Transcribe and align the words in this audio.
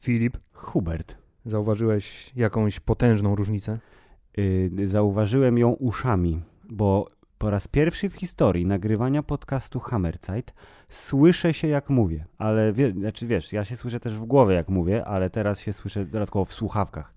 Filip, 0.00 0.38
Hubert. 0.52 1.16
zauważyłeś 1.46 2.32
jakąś 2.36 2.80
potężną 2.80 3.34
różnicę? 3.34 3.78
Yy, 4.36 4.88
zauważyłem 4.88 5.58
ją 5.58 5.70
uszami, 5.70 6.42
bo 6.70 7.08
po 7.38 7.50
raz 7.50 7.68
pierwszy 7.68 8.08
w 8.08 8.14
historii 8.14 8.66
nagrywania 8.66 9.22
podcastu 9.22 9.80
Hammerzeit 9.80 10.54
słyszę 10.88 11.54
się 11.54 11.68
jak 11.68 11.90
mówię, 11.90 12.24
ale 12.38 12.72
wie, 12.72 12.92
znaczy 12.92 13.26
wiesz, 13.26 13.52
ja 13.52 13.64
się 13.64 13.76
słyszę 13.76 14.00
też 14.00 14.18
w 14.18 14.24
głowie 14.24 14.54
jak 14.54 14.68
mówię, 14.68 15.04
ale 15.04 15.30
teraz 15.30 15.60
się 15.60 15.72
słyszę 15.72 16.04
dodatkowo 16.04 16.44
w 16.44 16.52
słuchawkach. 16.52 17.14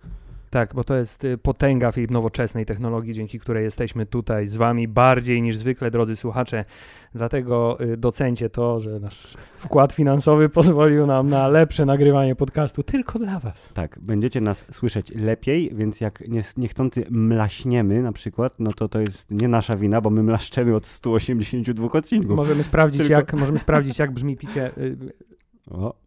Tak, 0.56 0.74
bo 0.74 0.84
to 0.84 0.96
jest 0.96 1.24
y, 1.24 1.38
potęga 1.38 1.92
Filip 1.92 2.12
nowoczesnej 2.12 2.66
technologii, 2.66 3.13
dzięki 3.13 3.40
której 3.40 3.63
jesteśmy 3.63 4.05
tutaj 4.05 4.48
z 4.48 4.55
wami 4.55 4.88
bardziej 4.88 5.41
niż 5.41 5.58
zwykle, 5.58 5.91
drodzy 5.91 6.16
słuchacze. 6.16 6.66
Dlatego 7.16 7.77
y, 7.82 7.98
docencie 7.98 8.50
to, 8.50 8.80
że 8.80 8.99
nasz 8.99 9.34
wkład 9.58 9.94
finansowy 9.94 10.49
pozwolił 10.49 11.05
nam 11.08 11.30
na 11.30 11.48
lepsze 11.48 11.86
nagrywanie 11.86 12.36
podcastu 12.36 12.84
tylko 12.84 13.20
dla 13.20 13.40
was. 13.40 13.73
Tak, 13.73 13.99
będziecie 14.02 14.41
nas 14.41 14.66
słyszeć 14.72 15.16
lepiej, 15.16 15.72
więc 15.73 16.02
jak 16.02 16.27
nie, 16.27 16.41
niechcący 16.58 17.05
mlaśniemy 17.10 18.02
na 18.02 18.12
przykład, 18.12 18.54
no 18.60 18.72
to 18.74 18.90
to 18.90 18.99
jest 18.99 19.32
nie 19.32 19.48
nasza 19.48 19.77
wina, 19.77 20.02
bo 20.02 20.10
my 20.10 20.24
mlaszczemy 20.24 20.76
od 20.76 20.85
182 20.85 21.91
odcinków. 21.91 22.35
Możemy 22.35 22.63
sprawdzić, 22.63 23.02
Tylko- 23.02 23.13
jak, 23.13 23.34
możemy 23.34 23.60
sprawdzić, 23.60 23.99
jak 23.99 24.12
brzmi 24.12 24.38
picie. 24.38 24.72
y, 24.77 24.98
O. 25.72 26.05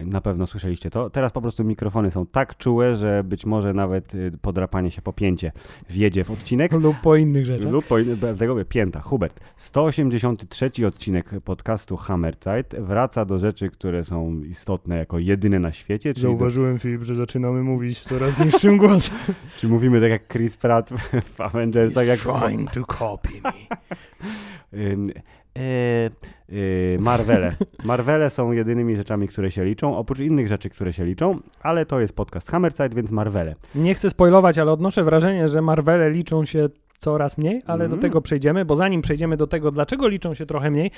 Na 0.00 0.20
pewno 0.20 0.46
słyszeliście 0.46 0.90
to. 0.90 1.10
Teraz 1.10 1.32
po 1.32 1.42
prostu 1.42 1.64
mikrofony 1.64 2.10
są 2.10 2.26
tak 2.26 2.56
czułe, 2.56 2.96
że 2.96 3.24
być 3.24 3.46
może 3.46 3.74
nawet 3.74 4.14
y, 4.14 4.32
podrapanie 4.42 4.90
się 4.90 5.02
po 5.02 5.12
pięcie 5.12 5.52
wjedzie 5.90 6.24
w 6.24 6.30
odcinek. 6.30 6.72
lub 6.82 6.96
po 7.00 7.16
innych 7.16 7.46
rzeczach. 7.46 7.72
Lub 7.72 7.86
po, 7.86 7.96
bez 8.16 8.38
tego 8.38 8.64
pięta. 8.64 9.00
Hubert, 9.00 9.40
183 9.56 10.70
odcinek 10.86 11.30
podcastu 11.44 11.96
Hammerzeit 11.96 12.74
wraca 12.78 13.24
do 13.24 13.38
rzeczy, 13.38 13.68
które 13.70 14.04
są 14.04 14.42
istotne 14.42 14.96
jako 14.96 15.18
jedyne 15.18 15.58
na 15.58 15.72
świecie, 15.72 16.14
czyli, 16.14 16.22
do, 16.22 16.28
Zauważyłem, 16.28 16.78
Filip, 16.78 17.02
że 17.02 17.14
zaczynamy 17.14 17.62
mówić 17.62 17.98
w 17.98 18.02
coraz 18.02 18.44
niższym 18.44 18.78
głosem. 18.78 19.14
czyli 19.58 19.72
mówimy 19.72 20.00
tak 20.00 20.10
jak 20.10 20.28
Chris 20.28 20.56
Pratt 20.56 20.90
w- 21.34 21.40
Avengersach, 21.40 22.06
jak 22.06 22.18
trying 22.18 22.70
to 22.70 22.84
copy 22.84 23.28
me. 23.44 23.52
E, 25.58 26.10
e, 26.48 26.98
Marvele. 26.98 27.54
Marvele 27.84 28.30
są 28.30 28.52
jedynymi 28.52 28.96
rzeczami, 28.96 29.28
które 29.28 29.50
się 29.50 29.64
liczą, 29.64 29.96
oprócz 29.96 30.18
innych 30.20 30.48
rzeczy, 30.48 30.70
które 30.70 30.92
się 30.92 31.04
liczą, 31.04 31.38
ale 31.60 31.86
to 31.86 32.00
jest 32.00 32.16
podcast 32.16 32.50
Hammerzeit, 32.50 32.94
więc 32.94 33.10
Marvele. 33.10 33.54
Nie 33.74 33.94
chcę 33.94 34.10
spoilować, 34.10 34.58
ale 34.58 34.72
odnoszę 34.72 35.04
wrażenie, 35.04 35.48
że 35.48 35.62
Marvele 35.62 36.10
liczą 36.10 36.44
się 36.44 36.68
coraz 36.98 37.38
mniej, 37.38 37.62
ale 37.66 37.84
do 37.88 37.94
Mm. 37.94 38.00
tego 38.02 38.20
przejdziemy, 38.20 38.64
bo 38.64 38.76
zanim 38.76 39.02
przejdziemy 39.02 39.36
do 39.36 39.46
tego, 39.46 39.70
dlaczego 39.70 40.08
liczą 40.08 40.34
się 40.34 40.46
trochę 40.46 40.70
mniej, 40.70 40.90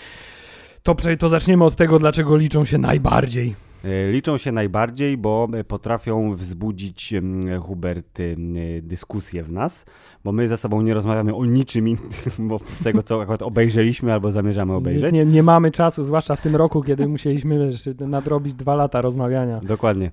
to, 0.83 0.95
prze, 0.95 1.17
to 1.17 1.29
zaczniemy 1.29 1.65
od 1.65 1.77
tego, 1.77 1.99
dlaczego 1.99 2.37
liczą 2.37 2.65
się 2.65 2.79
najbardziej. 2.79 3.55
E, 3.85 4.11
Liczą 4.13 4.39
się 4.39 4.53
najbardziej, 4.53 5.17
bo 5.17 5.49
potrafią 5.69 6.35
wzbudzić 6.35 7.13
em, 7.13 7.61
Hubert 7.61 8.21
em, 8.21 8.55
dyskusję 8.83 9.43
w 9.43 9.53
nas, 9.53 9.85
bo 10.27 10.33
my 10.33 10.49
ze 10.49 10.57
sobą 10.57 10.83
nie 10.83 10.95
rozmawiamy 10.95 11.35
o 11.35 11.45
niczym 11.45 11.89
innym, 11.89 12.11
bo 12.49 12.61
tego, 12.85 13.03
co 13.03 13.23
akurat 13.23 13.43
obejrzeliśmy 13.43 14.13
albo 14.13 14.33
zamierzamy 14.33 14.75
obejrzeć. 14.75 15.13
Nie, 15.13 15.25
nie 15.27 15.43
mamy 15.43 15.71
czasu, 15.71 16.05
zwłaszcza 16.05 16.37
w 16.37 16.41
tym 16.41 16.57
roku, 16.57 16.83
kiedy 16.83 17.09
musieliśmy 17.09 17.59
wiesz, 17.59 17.89
nadrobić 18.01 18.55
dwa 18.55 18.75
lata 18.75 19.01
rozmawiania. 19.01 19.61
Dokładnie. 19.61 20.11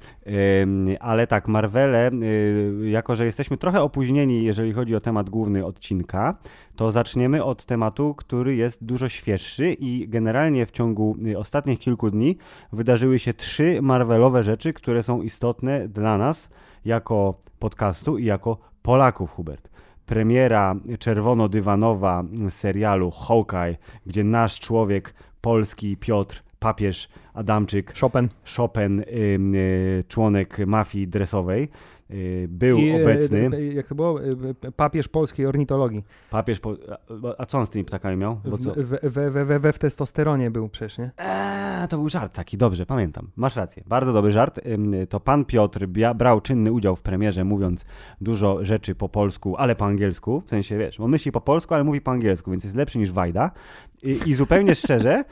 Ale 1.00 1.28
tak, 1.28 1.48
Marvele, 1.48 2.12
y, 2.12 2.90
jako 2.90 3.16
że 3.16 3.26
jesteśmy 3.26 3.58
trochę 3.58 3.82
opóźnieni, 3.82 4.44
jeżeli 4.44 4.74
chodzi 4.74 4.96
o 4.96 5.00
temat 5.00 5.30
główny 5.30 5.66
odcinka, 5.66 6.38
to 6.76 6.92
zaczniemy 6.92 7.44
od 7.44 7.66
tematu, 7.66 8.16
który 8.16 8.56
jest 8.56 8.84
dużo 8.84 9.10
świeższy 9.10 9.74
i 9.80 10.08
generalnie 10.08 10.66
w 10.66 10.72
ciągu 10.72 11.18
y, 11.28 11.38
ostatnich 11.38 11.80
kilku 11.80 12.12
dni 12.12 12.38
wydarzyły 12.74 13.20
się 13.20 13.34
trzy 13.34 13.82
Marvelowe 13.82 14.44
rzeczy, 14.44 14.74
które 14.74 15.04
są 15.04 15.22
istotne 15.22 15.88
dla 15.88 16.18
nas 16.18 16.50
jako 16.86 17.34
podcastu 17.60 18.18
i 18.18 18.26
jako 18.26 18.58
Polaków, 18.82 19.32
Hubert. 19.32 19.73
Premiera 20.06 20.76
czerwono-dywanowa 21.00 22.24
serialu 22.50 23.12
Hawkeye, 23.12 23.78
gdzie 24.06 24.24
nasz 24.24 24.60
człowiek 24.60 25.14
polski 25.42 25.98
Piotr 25.98 26.44
Papież 26.60 27.10
Adamczyk 27.34 28.00
Chopin. 28.00 28.30
Chopin, 28.58 29.00
y, 29.00 30.04
członek 30.08 30.58
mafii 30.68 31.08
dresowej, 31.08 31.70
był 32.48 32.78
I, 32.78 32.90
e, 32.90 33.02
obecny. 33.02 33.50
e, 33.54 33.64
Jak 33.66 33.88
to 33.88 33.96
było? 33.96 34.20
Papież 34.76 35.08
polskiej 35.08 35.46
ornitologii. 35.46 36.04
Papież, 36.30 36.60
po, 36.60 36.76
a, 37.38 37.46
co 37.46 37.58
on 37.60 37.66
z 37.66 37.70
tymi 37.70 37.86
ptakami 37.86 38.18
miał? 38.18 38.40
Bo 38.46 38.58
co? 38.58 38.72
W, 38.72 38.76
we, 38.76 39.32
we, 39.32 39.46
we, 39.46 39.60
we 39.60 39.74
w 39.74 39.80
testosteronie 39.80 40.52
był 40.52 40.70
przecież, 40.70 40.98
nie? 40.98 41.12
Eee, 41.18 41.88
to 41.88 41.98
był 41.98 42.10
żart 42.10 42.34
taki, 42.36 42.58
dobrze, 42.58 42.86
pamiętam. 42.86 43.28
Masz 43.36 43.56
rację, 43.56 43.84
bardzo 43.88 44.14
dobry 44.14 44.32
żart. 44.32 44.60
To 45.10 45.20
pan 45.20 45.46
Piotr 45.46 45.88
brał 46.16 46.42
czynny 46.42 46.72
udział 46.72 46.96
w 46.96 47.02
premierze, 47.02 47.44
mówiąc 47.44 47.86
dużo 48.22 48.66
rzeczy 48.66 48.96
po 48.96 49.10
polsku, 49.10 49.56
ale 49.58 49.76
po 49.76 49.86
angielsku. 49.86 50.42
W 50.46 50.50
sensie, 50.50 50.78
wiesz, 50.78 51.00
on 51.00 51.12
myśli 51.12 51.32
po 51.32 51.42
polsku, 51.42 51.74
ale 51.74 51.84
mówi 51.84 52.02
po 52.02 52.12
angielsku, 52.12 52.52
więc 52.52 52.64
jest 52.64 52.76
lepszy 52.76 52.98
niż 53.00 53.12
Wajda. 53.12 53.52
I, 54.04 54.20
i 54.26 54.34
zupełnie 54.34 54.76
szczerze, 54.76 55.24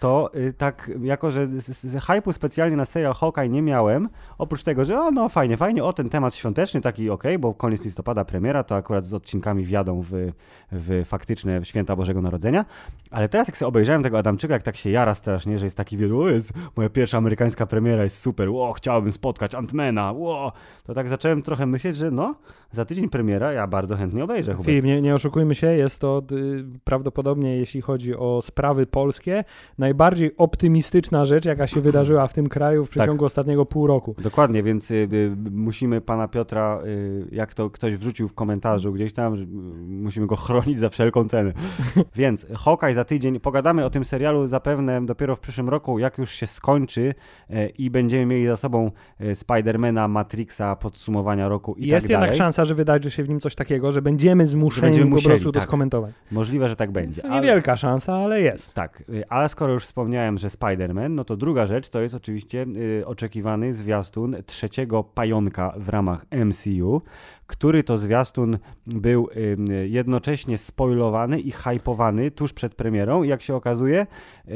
to 0.00 0.30
y, 0.34 0.52
tak, 0.52 0.90
jako 1.02 1.30
że 1.30 1.46
z, 1.46 1.66
z, 1.66 1.84
z 1.86 2.04
hypu 2.04 2.32
specjalnie 2.32 2.76
na 2.76 2.84
serial 2.84 3.14
Hawkeye 3.14 3.48
nie 3.48 3.62
miałem, 3.62 4.08
oprócz 4.38 4.62
tego, 4.62 4.84
że 4.84 5.00
o, 5.00 5.10
no 5.10 5.28
fajnie, 5.28 5.56
fajnie, 5.56 5.84
o, 5.84 5.92
ten 5.92 6.08
temat 6.08 6.25
świąteczny, 6.34 6.80
taki 6.80 7.10
okej, 7.10 7.38
bo 7.38 7.54
koniec 7.54 7.84
listopada 7.84 8.24
premiera, 8.24 8.64
to 8.64 8.76
akurat 8.76 9.06
z 9.06 9.14
odcinkami 9.14 9.64
wjadą 9.64 10.02
w, 10.10 10.32
w 10.72 11.02
faktyczne 11.04 11.64
święta 11.64 11.96
Bożego 11.96 12.22
Narodzenia. 12.22 12.64
Ale 13.10 13.28
teraz 13.28 13.48
jak 13.48 13.56
sobie 13.56 13.68
obejrzałem 13.68 14.02
tego 14.02 14.18
Adamczyka, 14.18 14.54
jak 14.54 14.62
tak 14.62 14.76
się 14.76 14.90
jara 14.90 15.14
strasznie, 15.14 15.58
że 15.58 15.66
jest 15.66 15.76
taki 15.76 15.96
wielu, 15.96 16.20
o 16.20 16.28
jest, 16.28 16.52
moja 16.76 16.88
pierwsza 16.88 17.18
amerykańska 17.18 17.66
premiera 17.66 18.04
jest 18.04 18.20
super, 18.20 18.50
ło, 18.50 18.72
chciałbym 18.72 19.12
spotkać 19.12 19.54
Antmana, 19.54 20.12
ło, 20.12 20.52
to 20.84 20.94
tak 20.94 21.08
zacząłem 21.08 21.42
trochę 21.42 21.66
myśleć, 21.66 21.96
że 21.96 22.10
no, 22.10 22.34
za 22.72 22.84
tydzień 22.84 23.08
premiera, 23.08 23.52
ja 23.52 23.66
bardzo 23.66 23.96
chętnie 23.96 24.24
obejrzę. 24.24 24.52
Hubert. 24.52 24.66
Filip, 24.66 24.84
nie, 24.84 25.02
nie 25.02 25.14
oszukujmy 25.14 25.54
się, 25.54 25.66
jest 25.66 26.00
to 26.00 26.22
y, 26.32 26.64
prawdopodobnie, 26.84 27.56
jeśli 27.56 27.80
chodzi 27.80 28.16
o 28.16 28.42
sprawy 28.42 28.86
polskie, 28.86 29.44
najbardziej 29.78 30.36
optymistyczna 30.36 31.24
rzecz, 31.24 31.44
jaka 31.44 31.66
się 31.66 31.80
wydarzyła 31.86 32.26
w 32.26 32.32
tym 32.32 32.48
kraju 32.48 32.84
w 32.84 32.88
przeciągu 32.88 33.24
ostatniego 33.24 33.66
pół 33.66 33.86
roku. 33.86 34.14
Dokładnie, 34.18 34.62
więc 34.62 34.90
y, 34.90 34.94
y, 34.94 35.36
musimy 35.50 36.00
pana 36.06 36.28
Piotra, 36.28 36.80
y, 36.86 37.26
jak 37.32 37.54
to 37.54 37.70
ktoś 37.70 37.96
wrzucił 37.96 38.28
w 38.28 38.34
komentarzu 38.34 38.92
gdzieś 38.92 39.12
tam, 39.12 39.36
że, 39.36 39.42
y, 39.42 39.46
musimy 39.86 40.26
go 40.26 40.36
chronić 40.46 40.78
za 40.78 40.88
wszelką 40.88 41.28
cenę. 41.28 41.52
więc 42.16 42.46
Hawkeye 42.56 42.94
za 42.94 43.04
tydzień, 43.04 43.40
pogadamy 43.40 43.84
o 43.84 43.90
tym 43.90 44.04
serialu 44.04 44.46
zapewne 44.46 45.06
dopiero 45.06 45.36
w 45.36 45.40
przyszłym 45.40 45.68
roku, 45.68 45.98
jak 45.98 46.18
już 46.18 46.30
się 46.30 46.46
skończy 46.46 47.14
y, 47.50 47.72
i 47.78 47.90
będziemy 47.90 48.26
mieli 48.26 48.46
za 48.46 48.56
sobą 48.56 48.90
y, 49.20 49.34
Spidermana, 49.34 50.08
Matrixa, 50.08 50.76
podsumowania 50.76 51.48
roku 51.48 51.74
i 51.74 51.86
jest 51.86 52.04
tak 52.06 52.10
jednak 52.10 52.28
dalej. 52.28 52.38
szansa, 52.38 52.64
że 52.64 52.74
wydarzy 52.74 53.10
się 53.10 53.22
w 53.22 53.28
nim 53.28 53.40
coś 53.40 53.54
takiego, 53.54 53.92
że 53.92 54.02
będziemy 54.02 54.46
zmuszeni 54.46 54.82
będziemy 54.82 55.06
po 55.06 55.14
musieli, 55.14 55.30
prostu 55.34 55.52
to 55.52 55.60
tak. 55.60 55.68
skomentować. 55.68 56.14
Możliwe, 56.30 56.68
że 56.68 56.76
tak 56.76 56.90
będzie. 56.90 57.22
To 57.22 57.28
ale- 57.28 57.40
niewielka 57.40 57.76
szansa, 57.76 58.14
ale 58.14 58.40
jest. 58.40 58.74
Tak, 58.74 59.04
y, 59.08 59.28
ale 59.28 59.48
skoro 59.48 59.72
już 59.72 59.84
wspomniałem, 59.84 60.38
że 60.38 60.48
Spider-Man, 60.48 61.10
no 61.10 61.24
to 61.24 61.36
druga 61.36 61.66
rzecz 61.66 61.88
to 61.88 62.00
jest 62.00 62.14
oczywiście 62.14 62.66
oczekiwany 63.04 63.72
zwiastun 63.72 64.36
trzeciego 64.46 65.04
pająka 65.04 65.74
w 65.76 65.88
ramach 65.96 66.26
MCU, 66.46 67.02
który 67.46 67.82
to 67.82 67.98
zwiastun 67.98 68.58
był 68.86 69.28
y, 69.36 69.88
jednocześnie 69.88 70.58
spoilowany 70.58 71.40
i 71.40 71.50
hypowany 71.50 72.30
tuż 72.30 72.52
przed 72.52 72.74
premierą. 72.74 73.22
Jak 73.22 73.42
się 73.42 73.54
okazuje, 73.54 74.06
y, 74.48 74.52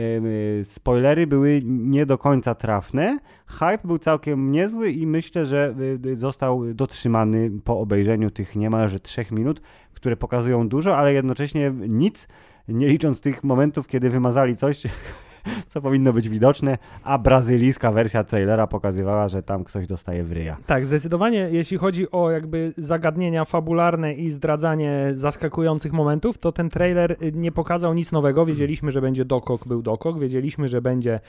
y, 0.61 0.65
spoilery 0.65 1.27
były 1.27 1.62
nie 1.65 2.06
do 2.06 2.19
końca 2.19 2.55
trafne. 2.55 3.19
Hype 3.47 3.79
był 3.84 3.99
całkiem 3.99 4.53
niezły 4.53 4.91
i 4.91 5.06
myślę, 5.06 5.47
że 5.47 5.75
został 6.17 6.75
dotrzymany 6.75 7.50
po 7.64 7.81
obejrzeniu 7.81 8.31
tych 8.31 8.56
niemalże 8.56 9.00
trzech 9.00 9.32
minut, 9.32 9.62
które 9.93 10.17
pokazują 10.17 10.69
dużo, 10.69 10.97
ale 10.97 11.12
jednocześnie 11.12 11.73
nic 11.88 12.29
nie 12.69 12.88
licząc 12.88 13.20
tych 13.20 13.44
momentów, 13.44 13.87
kiedy 13.87 14.11
wymazali 14.11 14.56
coś, 14.56 14.82
co 15.66 15.81
powinno 15.81 16.12
być 16.12 16.28
widoczne, 16.28 16.78
a 17.04 17.19
brazylijska 17.19 17.92
wersja 17.92 18.25
trailera 18.25 18.66
pokazywała, 18.66 19.28
że 19.28 19.42
tam 19.42 19.64
ktoś 19.64 19.87
dostaje 19.87 20.25
w 20.25 20.32
ryja. 20.32 20.56
Tak, 20.66 20.87
zdecydowanie 20.87 21.48
jeśli 21.52 21.76
chodzi 21.76 22.10
o 22.10 22.31
jakby 22.31 22.72
zagadnienia 22.76 23.44
fabularne 23.44 24.14
i 24.14 24.31
zdradzanie 24.31 25.12
zaskakujących 25.14 25.92
momentów, 25.92 26.38
to 26.38 26.52
ten 26.52 26.69
trailer 26.70 27.12
y, 27.12 27.32
nie 27.34 27.52
pokazał 27.52 27.94
nic 27.94 28.12
nowego. 28.12 28.46
Wiedzieliśmy, 28.46 28.90
że 28.90 29.00
będzie 29.00 29.25
Dokok, 29.25 29.69
był 29.69 29.82
Dokok, 29.82 30.19
wiedzieliśmy, 30.19 30.69
że 30.69 30.82
będzie 30.82 31.20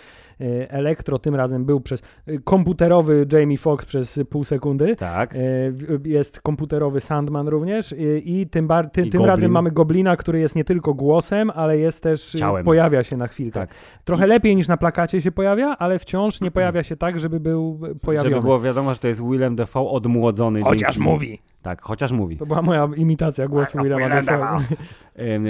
y, 0.42 0.68
Elektro, 0.70 1.20
tym 1.20 1.36
razem 1.36 1.66
był 1.66 1.82
przez 1.82 2.02
y, 2.28 2.40
komputerowy 2.44 3.26
Jamie 3.34 3.58
Foxx 3.58 3.86
przez 3.86 4.20
pół 4.30 4.44
sekundy. 4.44 4.96
Tak. 4.96 5.38
Jest 6.06 6.42
komputerowy 6.42 7.02
Sandman 7.02 7.48
również 7.48 7.96
i 8.26 8.48
tym, 8.52 8.68
bar- 8.68 8.90
ty, 8.90 9.02
I 9.02 9.10
tym 9.10 9.26
razem 9.26 9.52
mamy 9.52 9.72
Goblina, 9.72 10.16
który 10.16 10.40
jest 10.40 10.56
nie 10.56 10.64
tylko 10.64 10.94
głosem, 10.94 11.52
ale 11.56 11.78
jest 11.78 12.04
też, 12.04 12.32
Ciałem. 12.32 12.66
pojawia 12.66 13.04
się 13.04 13.18
na 13.18 13.28
chwilkę. 13.28 13.60
Tak. 13.60 13.70
Trochę 14.04 14.28
lepiej 14.28 14.56
niż 14.56 14.68
na 14.68 14.78
plakacie 14.78 15.22
się 15.22 15.32
pojawia, 15.32 15.76
ale 15.80 16.00
wciąż 16.00 16.42
nie 16.42 16.52
pojawia 16.58 16.84
się 16.84 16.98
tak, 16.98 17.20
żeby 17.20 17.40
był 17.40 17.80
y, 17.92 17.96
pojawiony. 17.96 18.30
Żeby 18.30 18.42
było 18.42 18.60
wiadomo, 18.60 18.94
że 18.94 19.00
to 19.00 19.08
jest 19.08 19.24
Willem 19.24 19.56
Dafoe 19.56 19.90
odmłodzony. 19.90 20.62
Chociaż 20.64 20.96
dzięki, 20.96 21.10
mówi. 21.10 21.40
Tak, 21.62 21.82
chociaż 21.82 22.12
mówi. 22.12 22.38
To 22.38 22.46
była 22.46 22.62
moja 22.62 22.90
imitacja 22.96 23.48
głosu 23.48 23.78
Willema 23.84 24.10
Dafoe. 24.10 24.60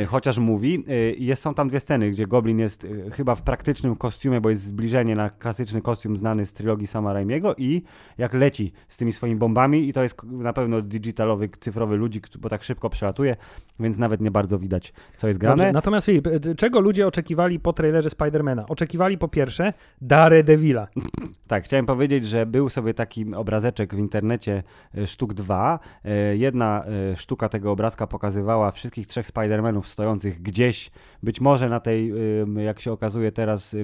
Chociaż 0.07 0.37
mówi. 0.37 0.83
Y, 0.89 1.15
Jest, 1.19 1.41
są 1.41 1.53
tam 1.53 1.69
dwie 1.69 1.79
sceny, 1.79 2.11
gdzie 2.11 2.27
Goblin 2.27 2.59
jest 2.59 2.83
y, 2.83 3.11
chyba 3.11 3.35
w 3.35 3.41
praktycznym 3.41 3.95
kostiumie, 3.95 4.41
bo 4.41 4.49
jest 4.49 4.63
zbliżenie 4.63 5.15
na 5.15 5.29
klasyczny 5.29 5.81
kostium 5.81 6.17
znany 6.17 6.45
z 6.45 6.53
trylogii 6.53 6.87
Sama 6.87 7.13
Raimiego 7.13 7.55
i 7.57 7.83
jak 8.17 8.33
leci 8.33 8.71
z 8.87 8.97
tymi 8.97 9.13
swoimi 9.13 9.35
bombami 9.35 9.89
i 9.89 9.93
to 9.93 10.03
jest 10.03 10.23
na 10.23 10.53
pewno 10.53 10.81
digitalowy, 10.81 11.49
cyfrowy 11.59 11.95
ludzik, 11.97 12.27
bo 12.39 12.49
tak 12.49 12.63
szybko 12.63 12.89
przelatuje, 12.89 13.35
więc 13.79 13.97
nawet 13.97 14.21
nie 14.21 14.31
bardzo 14.31 14.59
widać, 14.59 14.93
co 15.17 15.27
jest 15.27 15.39
grane. 15.39 15.57
Dobrze, 15.57 15.71
natomiast 15.71 16.05
Filip, 16.05 16.27
y, 16.27 16.55
czego 16.55 16.79
ludzie 16.79 17.07
oczekiwali 17.07 17.59
po 17.59 17.73
trailerze 17.73 18.09
Spidermana? 18.09 18.65
Oczekiwali 18.67 19.17
po 19.17 19.27
pierwsze 19.27 19.73
Daredevila. 20.01 20.87
Tak, 21.47 21.63
chciałem 21.63 21.85
powiedzieć, 21.85 22.25
że 22.25 22.45
był 22.45 22.69
sobie 22.69 22.93
taki 22.93 23.35
obrazeczek 23.35 23.95
w 23.95 23.99
internecie 23.99 24.63
sztuk 25.05 25.33
2. 25.33 25.79
E, 26.06 26.38
Jedna 26.38 26.86
e, 26.86 27.15
sztuka 27.15 27.50
tego 27.50 27.71
obrazka 27.71 28.07
pokazywała 28.07 28.71
wszystkich 28.71 29.07
trzech 29.07 29.27
Spider-Manów 29.27 29.81
stojących 29.83 30.42
gdzieś, 30.42 30.92
być 31.24 31.42
może 31.42 31.69
na 31.69 31.80
tej, 31.80 32.13
jak 32.56 32.80
się 32.80 32.92
okazuje 32.92 33.31
teraz, 33.31 33.75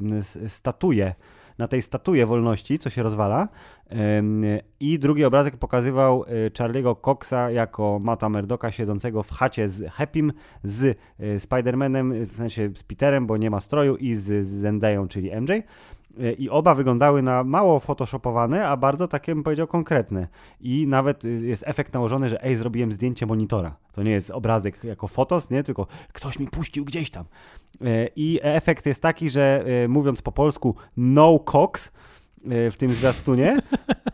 statuje, 0.47 1.15
na 1.57 1.67
tej 1.67 1.81
statuje 1.81 2.25
wolności, 2.25 2.79
co 2.79 2.89
się 2.89 3.03
rozwala. 3.03 3.47
I 4.79 4.99
drugi 4.99 5.25
obrazek 5.25 5.57
pokazywał 5.57 6.23
e, 6.23 6.49
Charlie'ego 6.49 7.01
Coxa 7.01 7.51
jako 7.51 7.99
Mata 7.99 8.29
Murdoka 8.29 8.71
siedzącego 8.71 9.23
w 9.23 9.31
chacie 9.31 9.69
z 9.69 9.91
Happym, 9.91 10.33
z 10.63 10.83
e, 10.85 11.37
Spider-Manem, 11.37 12.25
w 12.25 12.35
sensie 12.35 12.69
z 12.75 12.83
Peterem, 12.83 13.27
bo 13.27 13.37
nie 13.37 13.49
ma 13.49 13.59
stroju, 13.59 13.95
i 13.95 14.15
z 14.15 14.45
Zendayą, 14.45 15.07
czyli 15.07 15.31
MJ. 15.41 15.51
E, 16.19 16.31
I 16.33 16.49
oba 16.49 16.75
wyglądały 16.75 17.21
na 17.21 17.43
mało 17.43 17.79
photoshopowane, 17.79 18.67
a 18.67 18.77
bardzo 18.77 19.07
takie, 19.07 19.35
bym 19.35 19.43
powiedział, 19.43 19.67
konkretne. 19.67 20.27
I 20.61 20.87
nawet 20.87 21.25
y, 21.25 21.29
jest 21.29 21.63
efekt 21.67 21.93
nałożony, 21.93 22.29
że 22.29 22.43
ej, 22.43 22.55
zrobiłem 22.55 22.91
zdjęcie 22.91 23.25
monitora. 23.25 23.75
To 23.91 24.03
nie 24.03 24.11
jest 24.11 24.31
obrazek 24.31 24.83
jako 24.83 25.07
fotos, 25.07 25.49
nie? 25.49 25.63
Tylko 25.63 25.87
ktoś 26.13 26.39
mi 26.39 26.47
puścił 26.47 26.85
gdzieś 26.85 27.09
tam. 27.09 27.25
E, 27.81 28.07
I 28.15 28.39
efekt 28.41 28.85
jest 28.85 29.01
taki, 29.01 29.29
że 29.29 29.65
e, 29.83 29.87
mówiąc 29.87 30.21
po 30.21 30.31
polsku 30.31 30.75
no 30.97 31.39
cox, 31.39 31.87
e, 31.87 31.91
w 32.45 32.75
tym 32.77 32.93
zwiastunie 32.93 33.57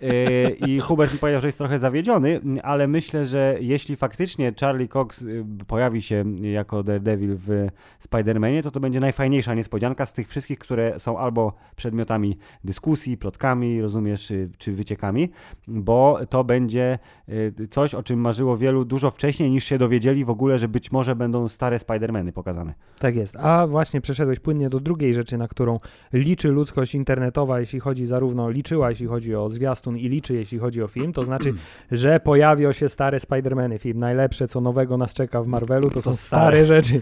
E, 0.04 0.50
i 0.50 0.80
Hubert 0.80 1.14
mi 1.14 1.20
powiedział, 1.20 1.42
że 1.42 1.48
jest 1.48 1.58
trochę 1.58 1.80
zawiedziony, 1.80 2.40
ale 2.64 2.88
myślę, 2.88 3.26
że 3.26 3.58
jeśli 3.60 3.96
faktycznie 3.96 4.54
Charlie 4.62 4.88
Cox 4.88 5.22
y, 5.22 5.46
pojawi 5.68 6.02
się 6.02 6.24
jako 6.42 6.84
Daredevil 6.84 7.36
w 7.38 7.68
Spider-Manie, 8.08 8.64
to 8.64 8.72
to 8.72 8.80
będzie 8.80 9.00
najfajniejsza 9.00 9.54
niespodzianka 9.54 10.06
z 10.06 10.14
tych 10.14 10.28
wszystkich, 10.28 10.60
które 10.60 11.00
są 11.00 11.18
albo 11.18 11.54
przedmiotami 11.76 12.38
dyskusji, 12.64 13.18
plotkami, 13.18 13.82
rozumiesz, 13.82 14.28
czy, 14.28 14.50
czy 14.58 14.72
wyciekami, 14.72 15.30
bo 15.68 16.20
to 16.30 16.44
będzie 16.44 17.00
y, 17.30 17.68
coś, 17.70 17.96
o 17.96 18.04
czym 18.04 18.20
marzyło 18.20 18.58
wielu 18.58 18.86
dużo 18.86 19.12
wcześniej 19.12 19.52
niż 19.52 19.64
się 19.64 19.78
dowiedzieli 19.78 20.26
w 20.26 20.30
ogóle, 20.30 20.60
że 20.60 20.68
być 20.68 20.92
może 20.92 21.16
będą 21.16 21.48
stare 21.48 21.78
Spider-Many 21.78 22.32
pokazane. 22.32 22.74
Tak 23.00 23.16
jest. 23.16 23.36
A 23.36 23.68
właśnie 23.68 24.02
przeszedłeś 24.02 24.40
płynnie 24.40 24.70
do 24.70 24.80
drugiej 24.80 25.14
rzeczy, 25.14 25.38
na 25.38 25.48
którą 25.48 25.80
liczy 26.14 26.50
ludzkość 26.50 26.96
internetowa, 26.96 27.60
jeśli 27.60 27.80
chodzi 27.80 28.06
zarówno 28.14 28.50
liczyła, 28.50 28.90
jeśli 28.90 29.08
chodzi 29.08 29.36
o 29.36 29.50
zwiastun 29.50 29.98
i 29.98 30.10
liczy, 30.10 30.34
jeśli 30.34 30.60
chodzi 30.60 30.84
o 30.84 30.88
film, 30.88 31.14
to 31.14 31.24
znaczy, 31.30 31.54
że 31.92 32.20
pojawią 32.20 32.72
się 32.72 32.90
stare 32.90 33.18
Spider-Many. 33.18 33.80
Film 33.80 34.00
najlepsze, 34.00 34.48
co 34.48 34.62
nowego 34.62 34.98
nas 34.98 35.14
czeka 35.14 35.42
w 35.42 35.48
Marvelu, 35.48 35.90
to, 35.90 35.94
To 35.94 36.02
są 36.02 36.16
stare. 36.16 36.42
stare 36.42 36.66
rzeczy. 36.66 37.02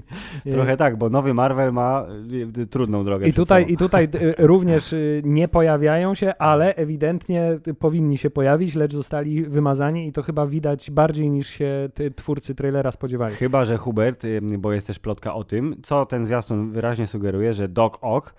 Trochę 0.56 0.76
tak, 0.76 0.96
bo 0.96 1.10
nowy 1.10 1.34
Marvel 1.34 1.72
ma 1.72 2.06
y, 2.32 2.60
y, 2.60 2.66
trudną 2.66 3.04
drogę. 3.04 3.28
I 3.28 3.32
tutaj, 3.32 3.62
sobą. 3.62 3.74
I 3.74 3.76
tutaj 3.76 4.08
y, 4.14 4.34
również 4.38 4.94
nie 5.24 5.48
pojawiają 5.48 6.14
się, 6.14 6.34
ale 6.38 6.74
ewidentnie 6.74 7.58
powinni 7.78 8.18
się 8.18 8.30
pojawić, 8.30 8.74
lecz 8.74 8.92
zostali 8.92 9.42
wymazani 9.42 10.08
i 10.08 10.12
to 10.12 10.22
chyba 10.22 10.46
widać 10.46 10.90
bardziej 10.90 11.30
niż 11.30 11.48
się 11.48 11.88
twórcy 12.16 12.54
trailera 12.54 12.92
spodziewali. 12.92 13.34
Chyba, 13.34 13.64
że 13.64 13.76
Hubert, 13.78 14.26
bo 14.58 14.72
jest 14.72 14.86
też 14.86 14.98
plotka 14.98 15.34
o 15.34 15.44
tym, 15.44 15.76
co 15.82 16.06
ten 16.06 16.26
zwiastun 16.26 16.72
wyraźnie 16.72 17.06
sugeruje, 17.06 17.52
że 17.52 17.68
Doc 17.68 17.98
Ock 18.00 18.34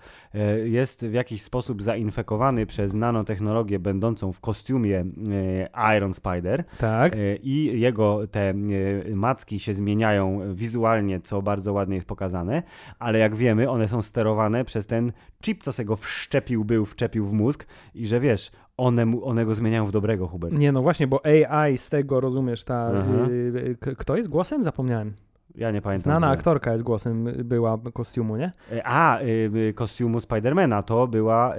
jest 0.64 1.06
w 1.06 1.12
jakiś 1.12 1.42
sposób 1.42 1.82
zainfekowany 2.14 2.66
przez 2.66 2.94
nanotechnologię 2.94 3.78
będącą 3.78 4.32
w 4.32 4.40
kostiumie 4.40 5.00
y, 5.00 5.96
Iron 5.96 6.14
Spider 6.14 6.64
Tak. 6.78 7.14
y, 7.14 7.38
i 7.42 7.80
jego 7.80 8.26
te 8.26 8.50
y, 8.50 9.12
macki 9.16 9.58
się 9.58 9.74
zmieniają 9.74 10.40
wizualnie, 10.54 11.20
co 11.20 11.42
bardzo 11.42 11.72
ładnie 11.72 11.94
jest 11.96 12.06
pokazane, 12.08 12.62
ale 12.98 13.18
jak 13.18 13.34
wiemy, 13.36 13.70
one 13.70 13.88
są 13.88 14.02
sterowane 14.02 14.64
przez 14.64 14.86
ten 14.86 15.12
chip, 15.44 15.62
co 15.62 15.72
se 15.72 15.84
go 15.84 15.96
wszczepił, 15.96 16.64
był, 16.64 16.84
wczepił 16.84 17.26
w 17.26 17.32
mózg 17.32 17.66
i 17.94 18.06
że 18.06 18.20
wiesz, 18.20 18.50
one, 18.76 19.20
one 19.22 19.44
go 19.44 19.54
zmieniają 19.54 19.86
w 19.86 19.92
dobrego, 19.92 20.28
Hubert. 20.28 20.54
Nie, 20.54 20.72
no 20.72 20.82
właśnie, 20.82 21.06
bo 21.06 21.20
AI 21.26 21.78
z 21.78 21.88
tego, 21.90 22.20
rozumiesz, 22.20 22.64
ta... 22.64 22.90
Aha. 22.94 23.28
Y, 23.30 23.76
k- 23.80 23.94
kto 23.98 24.16
jest 24.16 24.28
głosem? 24.28 24.64
Zapomniałem. 24.64 25.12
Ja 25.54 25.70
nie 25.70 25.82
pamiętam. 25.82 26.02
Znana 26.10 26.28
aktorka 26.30 26.72
jest 26.72 26.84
głosem, 26.84 27.28
y, 27.28 27.44
była 27.44 27.78
kostiumu, 27.92 28.36
nie? 28.36 28.52
Y, 28.72 28.84
A, 28.84 29.20
y, 29.20 29.50
y, 29.56 29.72
kostiumu 29.74 30.20
Spidermana 30.20 30.82
to 30.82 31.06
była 31.06 31.54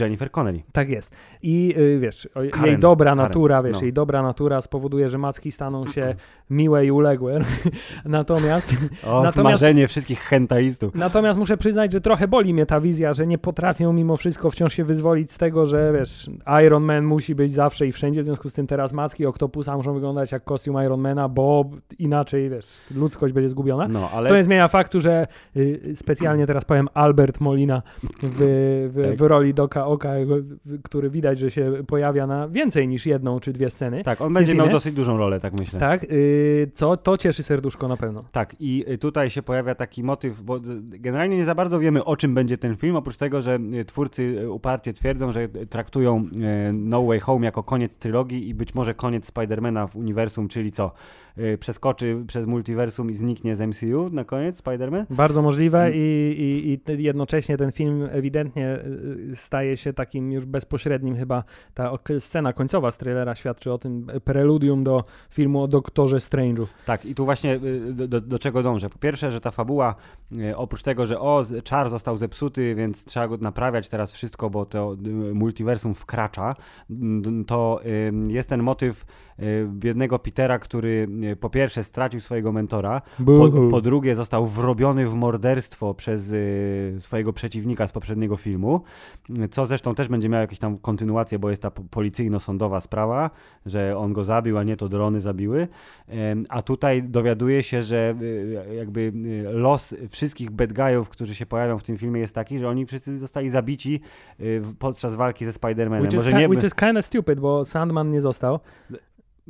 Jennifer 0.00 0.30
Connelly. 0.30 0.62
Tak 0.72 0.88
jest. 0.88 1.16
I 1.42 1.74
wiesz, 1.98 2.28
o, 2.34 2.42
jej 2.42 2.50
Karen, 2.50 2.80
dobra 2.80 3.10
Karen, 3.10 3.24
natura, 3.28 3.62
wiesz, 3.62 3.76
no. 3.76 3.82
jej 3.82 3.92
dobra 3.92 4.22
natura 4.22 4.60
spowoduje, 4.60 5.08
że 5.08 5.18
macki 5.18 5.52
staną 5.52 5.86
się 5.86 6.14
miłe 6.50 6.86
i 6.86 6.90
uległe. 6.90 7.40
natomiast, 8.04 8.74
O, 9.06 9.22
Natomiast- 9.22 9.42
marzenie 9.52 9.88
wszystkich 9.88 10.20
hentaistów. 10.20 10.94
natomiast 10.94 11.38
muszę 11.38 11.56
przyznać, 11.56 11.92
że 11.92 12.00
trochę 12.00 12.28
boli 12.28 12.54
mnie 12.54 12.66
ta 12.66 12.80
wizja, 12.80 13.14
że 13.14 13.26
nie 13.26 13.38
potrafią 13.38 13.92
mimo 13.92 14.16
wszystko 14.16 14.50
wciąż 14.50 14.72
się 14.74 14.84
wyzwolić 14.84 15.32
z 15.32 15.38
tego, 15.38 15.66
że 15.66 15.92
wiesz, 15.98 16.30
Iron 16.66 16.82
Man 16.82 17.04
musi 17.04 17.34
być 17.34 17.52
zawsze 17.52 17.86
i 17.86 17.92
wszędzie, 17.92 18.22
w 18.22 18.24
związku 18.24 18.48
z 18.48 18.52
tym 18.52 18.66
teraz 18.66 18.92
macki 18.92 19.26
Octopusa 19.26 19.76
muszą 19.76 19.94
wyglądać 19.94 20.32
jak 20.32 20.44
kostium 20.44 20.76
Ironmana, 20.84 21.28
bo 21.28 21.64
inaczej, 21.98 22.50
wiesz, 22.50 22.66
ludzkość 22.94 23.29
będzie 23.32 23.48
zgubiona. 23.48 23.88
No, 23.88 24.10
ale 24.14 24.28
Co 24.28 24.36
nie 24.36 24.42
zmienia 24.42 24.68
faktu, 24.68 25.00
że 25.00 25.26
y, 25.56 25.92
specjalnie 25.94 26.46
teraz 26.46 26.64
powiem 26.64 26.88
Albert 26.94 27.40
Molina 27.40 27.82
w, 28.02 28.90
w, 28.94 29.02
Tak. 29.08 29.16
w 29.16 29.20
roli 29.20 29.54
Doka 29.54 29.86
Oka, 29.86 30.10
który 30.82 31.10
widać, 31.10 31.38
że 31.38 31.50
się 31.50 31.72
pojawia 31.86 32.26
na 32.26 32.48
więcej 32.48 32.88
niż 32.88 33.06
jedną 33.06 33.40
czy 33.40 33.52
dwie 33.52 33.70
sceny. 33.70 34.04
tak, 34.04 34.20
on 34.20 34.32
będzie 34.32 34.54
miał 34.54 34.68
dosyć 34.68 34.94
dużą 34.94 35.16
rolę, 35.16 35.40
tak 35.40 35.52
myślę. 35.60 35.80
Tak, 35.80 36.04
y, 36.04 36.70
co 36.74 36.96
to 36.96 37.18
cieszy 37.18 37.42
serduszko 37.42 37.88
na 37.88 37.96
pewno. 37.96 38.24
Tak, 38.32 38.56
i 38.60 38.84
y, 38.88 38.98
tutaj 38.98 39.30
się 39.30 39.42
pojawia 39.42 39.74
taki 39.74 40.02
motyw, 40.02 40.42
bo 40.42 40.60
generalnie 40.80 41.36
nie 41.36 41.44
za 41.44 41.54
bardzo 41.54 41.78
wiemy, 41.78 42.04
o 42.04 42.16
czym 42.16 42.34
będzie 42.34 42.58
ten 42.58 42.76
film, 42.76 42.96
oprócz 42.96 43.16
tego, 43.16 43.42
że 43.42 43.58
y, 43.80 43.84
twórcy 43.84 44.22
y, 44.22 44.50
uparcie 44.50 44.92
twierdzą, 44.92 45.32
że 45.32 45.48
traktują 45.48 46.24
No 46.72 47.04
Way 47.04 47.20
Home 47.20 47.46
jako 47.46 47.62
koniec 47.62 47.98
trylogii 47.98 48.48
i 48.48 48.54
być 48.54 48.74
może 48.74 48.94
koniec 48.94 49.26
Spidermana 49.26 49.86
w 49.86 49.96
uniwersum, 49.96 50.48
czyli 50.48 50.70
co? 50.72 50.92
Y, 51.40 51.58
Przeskoczy 51.58 52.24
przez 52.26 52.46
multiversum 52.46 53.10
i 53.10 53.14
zniknie 53.14 53.56
z 53.56 53.60
MCU 53.60 54.10
na 54.10 54.24
koniec 54.24 54.58
Spiderman? 54.58 55.06
Bardzo 55.10 55.42
możliwe 55.42 55.80
Mm. 55.80 55.92
i, 55.94 55.98
i, 56.88 56.92
i 56.92 57.02
jednocześnie 57.02 57.56
ten 57.56 57.72
film 57.72 58.08
ewidentnie 58.10 58.78
y, 59.32 59.36
staje 59.36 59.76
się 59.76 59.92
takim 59.92 60.32
już 60.32 60.44
bezpośrednim 60.44 61.16
chyba, 61.16 61.44
ta 61.74 61.92
scena 62.18 62.52
końcowa 62.52 62.90
z 62.90 62.96
trailera 62.98 63.34
świadczy 63.34 63.72
o 63.72 63.78
tym 63.78 64.06
e, 64.12 64.20
preludium 64.20 64.84
do 64.84 65.04
filmu 65.30 65.62
o 65.62 65.68
Doktorze 65.68 66.16
Strange'u. 66.16 66.66
Tak, 66.86 67.04
i 67.04 67.14
tu 67.14 67.24
właśnie 67.24 67.54
y, 67.54 67.92
do, 67.92 68.08
do, 68.08 68.20
do 68.20 68.38
czego 68.38 68.62
dążę? 68.62 68.90
Po 68.90 68.98
pierwsze, 68.98 69.32
że 69.32 69.40
ta 69.40 69.50
fabuła, 69.50 69.94
y, 70.32 70.56
oprócz 70.56 70.82
tego, 70.82 71.06
że 71.06 71.20
o, 71.20 71.42
czar 71.64 71.90
został 71.90 72.16
zepsuty, 72.16 72.74
więc 72.74 73.04
trzeba 73.04 73.28
go 73.28 73.36
naprawiać 73.36 73.88
teraz 73.88 74.12
wszystko, 74.12 74.50
bo 74.50 74.64
to 74.66 74.96
y, 75.06 75.34
multiversum 75.34 75.94
wkracza, 75.94 76.54
to 77.46 77.80
y, 77.86 78.12
jest 78.28 78.48
ten 78.48 78.62
motyw 78.62 79.04
y, 79.38 79.68
biednego 79.72 80.18
Petera, 80.18 80.58
który 80.58 81.08
y, 81.24 81.29
po 81.36 81.50
pierwsze 81.50 81.84
stracił 81.84 82.20
swojego 82.20 82.52
mentora, 82.52 83.02
po, 83.26 83.68
po 83.70 83.80
drugie 83.80 84.16
został 84.16 84.46
wrobiony 84.46 85.06
w 85.06 85.14
morderstwo 85.14 85.94
przez 85.94 86.32
y, 86.32 86.96
swojego 86.98 87.32
przeciwnika 87.32 87.88
z 87.88 87.92
poprzedniego 87.92 88.36
filmu, 88.36 88.82
co 89.50 89.66
zresztą 89.66 89.94
też 89.94 90.08
będzie 90.08 90.28
miało 90.28 90.40
jakąś 90.40 90.58
tam 90.58 90.78
kontynuację, 90.78 91.38
bo 91.38 91.50
jest 91.50 91.62
ta 91.62 91.70
po- 91.70 91.82
policyjno-sądowa 91.82 92.80
sprawa, 92.80 93.30
że 93.66 93.98
on 93.98 94.12
go 94.12 94.24
zabił, 94.24 94.58
a 94.58 94.62
nie 94.62 94.76
to 94.76 94.88
drony 94.88 95.20
zabiły. 95.20 95.68
A 96.48 96.62
tutaj 96.62 97.02
dowiaduje 97.02 97.62
się, 97.62 97.82
że 97.82 98.14
y, 98.22 98.74
jakby 98.76 99.00
y, 99.00 99.44
los 99.52 99.94
wszystkich 100.08 100.50
bad 100.50 100.72
guyów, 100.72 101.08
którzy 101.08 101.34
się 101.34 101.46
pojawią 101.46 101.78
w 101.78 101.82
tym 101.82 101.96
filmie 101.96 102.20
jest 102.20 102.34
taki, 102.34 102.58
że 102.58 102.68
oni 102.68 102.86
wszyscy 102.86 103.18
zostali 103.18 103.50
zabici 103.50 104.00
podczas 104.78 105.14
walki 105.14 105.44
ze 105.44 105.50
Spider-Manem. 105.50 106.00
Which 106.00 106.14
is, 106.14 106.24
Może 106.24 106.32
nie, 106.32 106.48
which 106.48 106.64
is 106.64 106.74
kind 106.74 106.98
of 106.98 107.04
stupid, 107.04 107.40
bo 107.40 107.64
Sandman 107.64 108.10
nie 108.10 108.20
został. 108.20 108.60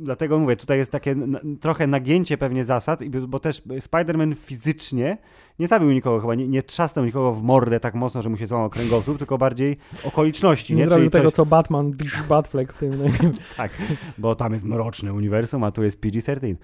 Dlatego 0.01 0.39
mówię, 0.39 0.55
tutaj 0.55 0.77
jest 0.77 0.91
takie 0.91 1.15
trochę 1.61 1.87
nagięcie 1.87 2.37
pewnie 2.37 2.63
zasad, 2.63 2.99
bo 3.27 3.39
też 3.39 3.61
Spider-Man 3.61 4.35
fizycznie 4.35 5.17
nie 5.61 5.67
zabił 5.67 5.91
nikogo 5.91 6.19
chyba, 6.19 6.35
nie, 6.35 6.47
nie 6.47 6.63
trzasnął 6.63 7.05
nikogo 7.05 7.33
w 7.33 7.43
mordę 7.43 7.79
tak 7.79 7.95
mocno, 7.95 8.21
że 8.21 8.29
mu 8.29 8.37
się 8.37 8.47
złamał 8.47 8.69
kręgosłup, 8.69 9.17
tylko 9.17 9.37
bardziej 9.37 9.77
okoliczności. 10.03 10.75
Nie, 10.75 10.83
Nie, 10.83 10.89
zrobił 10.89 11.09
tego, 11.09 11.23
coś- 11.31 11.33
co 11.35 11.45
Batman, 11.45 11.91
Batfleck 12.29 12.73
w 12.73 12.77
tym. 12.77 12.91
Tak, 13.57 13.71
bo 14.17 14.35
tam 14.35 14.53
jest 14.53 14.65
mroczne 14.65 15.13
uniwersum, 15.13 15.63
a 15.63 15.71
tu 15.71 15.83
jest 15.83 16.01
PG-13. 16.01 16.55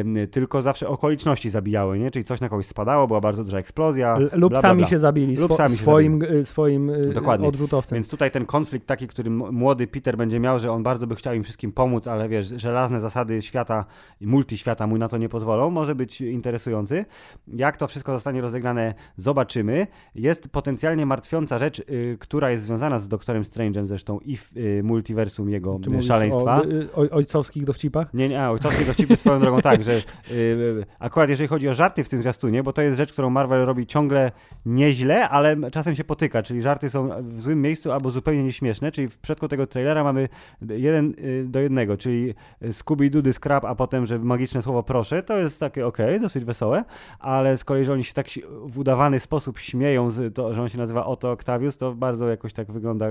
Ym, 0.00 0.16
tylko 0.30 0.62
zawsze 0.62 0.88
okoliczności 0.88 1.50
zabijały, 1.50 1.98
nie? 1.98 2.10
Czyli 2.10 2.24
coś 2.24 2.40
na 2.40 2.48
kogoś 2.48 2.66
spadało, 2.66 3.06
była 3.06 3.20
bardzo 3.20 3.44
duża 3.44 3.58
eksplozja. 3.58 4.16
L- 4.16 4.30
Lub 4.32 4.52
bla, 4.52 4.60
sami 4.60 4.78
bla. 4.80 4.88
się 4.88 4.98
zabili 4.98 5.36
Lub 5.36 5.50
swo- 5.50 5.56
sami 5.56 5.70
się 5.76 5.82
swoim, 5.82 6.22
y, 6.22 6.44
swoim 6.44 6.90
y, 6.90 7.00
Dokładnie. 7.14 7.48
odrzutowcem. 7.48 7.96
Więc 7.96 8.08
tutaj 8.08 8.30
ten 8.30 8.46
konflikt 8.46 8.86
taki, 8.86 9.08
który 9.08 9.30
młody 9.30 9.86
Peter 9.86 10.16
będzie 10.16 10.40
miał, 10.40 10.58
że 10.58 10.72
on 10.72 10.82
bardzo 10.82 11.06
by 11.06 11.14
chciał 11.16 11.34
im 11.34 11.42
wszystkim 11.42 11.72
pomóc, 11.72 12.06
ale 12.08 12.28
wiesz, 12.28 12.46
żelazne 12.56 13.00
zasady 13.00 13.42
świata 13.42 13.84
i 14.20 14.26
multiświata 14.26 14.86
mu 14.86 14.98
na 14.98 15.08
to 15.08 15.18
nie 15.18 15.28
pozwolą, 15.28 15.70
może 15.70 15.94
być 15.94 16.20
interesujący. 16.20 17.04
Jak 17.48 17.76
to 17.76 17.86
wszystko 17.88 18.12
zostanie 18.16 18.40
rozegrane, 18.40 18.94
zobaczymy. 19.16 19.86
Jest 20.14 20.48
potencjalnie 20.48 21.06
martwiąca 21.06 21.58
rzecz, 21.58 21.78
y, 21.78 22.16
która 22.20 22.50
jest 22.50 22.64
związana 22.64 22.98
z 22.98 23.08
Doktorem 23.08 23.42
Strange'em 23.42 23.86
zresztą 23.86 24.18
i 24.18 24.36
w 24.36 24.56
y, 24.56 24.82
multiversum 24.84 25.50
jego 25.50 25.80
Czy 25.90 26.02
szaleństwa. 26.02 26.60
O, 26.60 26.64
y, 26.64 26.88
oj- 26.94 27.08
ojcowskich 27.10 27.64
dowcipach? 27.64 28.14
Nie, 28.14 28.28
nie, 28.28 28.42
a 28.42 28.50
ojcowskie 28.50 28.84
dowcipy 28.84 29.16
swoją 29.26 29.40
drogą 29.40 29.60
tak, 29.60 29.84
że 29.84 29.92
y, 30.30 30.84
akurat 30.98 31.28
jeżeli 31.28 31.48
chodzi 31.48 31.68
o 31.68 31.74
żarty 31.74 32.04
w 32.04 32.08
tym 32.08 32.20
zwiastunie, 32.20 32.62
bo 32.62 32.72
to 32.72 32.82
jest 32.82 32.96
rzecz, 32.96 33.12
którą 33.12 33.30
Marvel 33.30 33.64
robi 33.64 33.86
ciągle 33.86 34.32
nieźle, 34.66 35.28
ale 35.28 35.70
czasem 35.70 35.94
się 35.94 36.04
potyka, 36.04 36.42
czyli 36.42 36.62
żarty 36.62 36.90
są 36.90 37.08
w 37.22 37.42
złym 37.42 37.62
miejscu 37.62 37.92
albo 37.92 38.10
zupełnie 38.10 38.42
nieśmieszne, 38.42 38.92
czyli 38.92 39.08
w 39.08 39.18
przypadku 39.18 39.48
tego 39.48 39.66
trailera 39.66 40.04
mamy 40.04 40.28
jeden 40.68 41.14
y, 41.18 41.44
do 41.48 41.60
jednego, 41.60 41.96
czyli 41.96 42.34
Scooby-Doo 42.62 43.32
Scrap, 43.32 43.64
a 43.64 43.74
potem, 43.74 44.06
że 44.06 44.18
magiczne 44.18 44.62
słowo 44.62 44.82
proszę, 44.82 45.22
to 45.22 45.38
jest 45.38 45.60
takie 45.60 45.86
okej, 45.86 46.20
dosyć 46.20 46.44
wesołe, 46.44 46.84
ale 47.18 47.56
z 47.56 47.64
kolei, 47.64 47.84
że 47.84 47.92
oni 47.92 48.04
się 48.06 48.14
tak 48.14 48.26
w 48.66 48.78
udawany 48.78 49.20
sposób 49.20 49.58
śmieją 49.58 50.10
z 50.10 50.34
to, 50.34 50.54
że 50.54 50.62
on 50.62 50.68
się 50.68 50.78
nazywa 50.78 51.06
Otto 51.06 51.30
Octavius, 51.30 51.76
to 51.76 51.94
bardzo 51.94 52.28
jakoś 52.28 52.52
tak 52.52 52.72
wygląda... 52.72 53.06